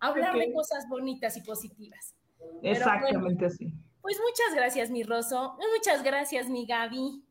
hablar 0.00 0.36
de 0.36 0.52
cosas 0.52 0.86
bonitas 0.88 1.36
y 1.36 1.42
positivas. 1.42 2.14
Exactamente 2.62 3.46
así. 3.46 3.72
Pues 4.02 4.18
muchas 4.20 4.54
gracias, 4.54 4.90
mi 4.90 5.04
Rosso. 5.04 5.56
Muchas 5.74 6.02
gracias, 6.02 6.48
mi 6.48 6.66
Gaby. 6.66 7.24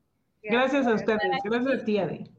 Gracias, 0.44 0.88
a 0.88 0.94
ustedes. 0.94 1.20
Gracias 1.44 1.82
a 1.82 1.86
ti, 1.86 1.98
Adi. 2.00 2.32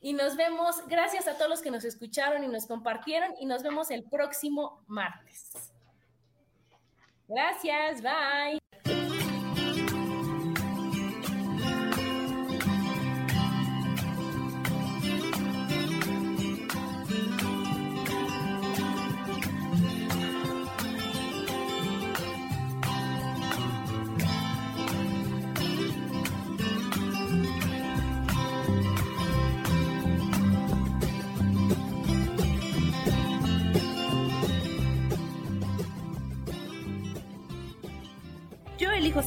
Y 0.00 0.12
nos 0.12 0.36
vemos, 0.36 0.86
gracias 0.86 1.26
a 1.26 1.34
todos 1.34 1.48
los 1.48 1.62
que 1.62 1.70
nos 1.70 1.84
escucharon 1.84 2.44
y 2.44 2.48
nos 2.48 2.66
compartieron, 2.66 3.34
y 3.40 3.46
nos 3.46 3.62
vemos 3.62 3.90
el 3.90 4.04
próximo 4.04 4.84
martes. 4.86 5.72
Gracias, 7.26 8.02
bye. 8.02 8.58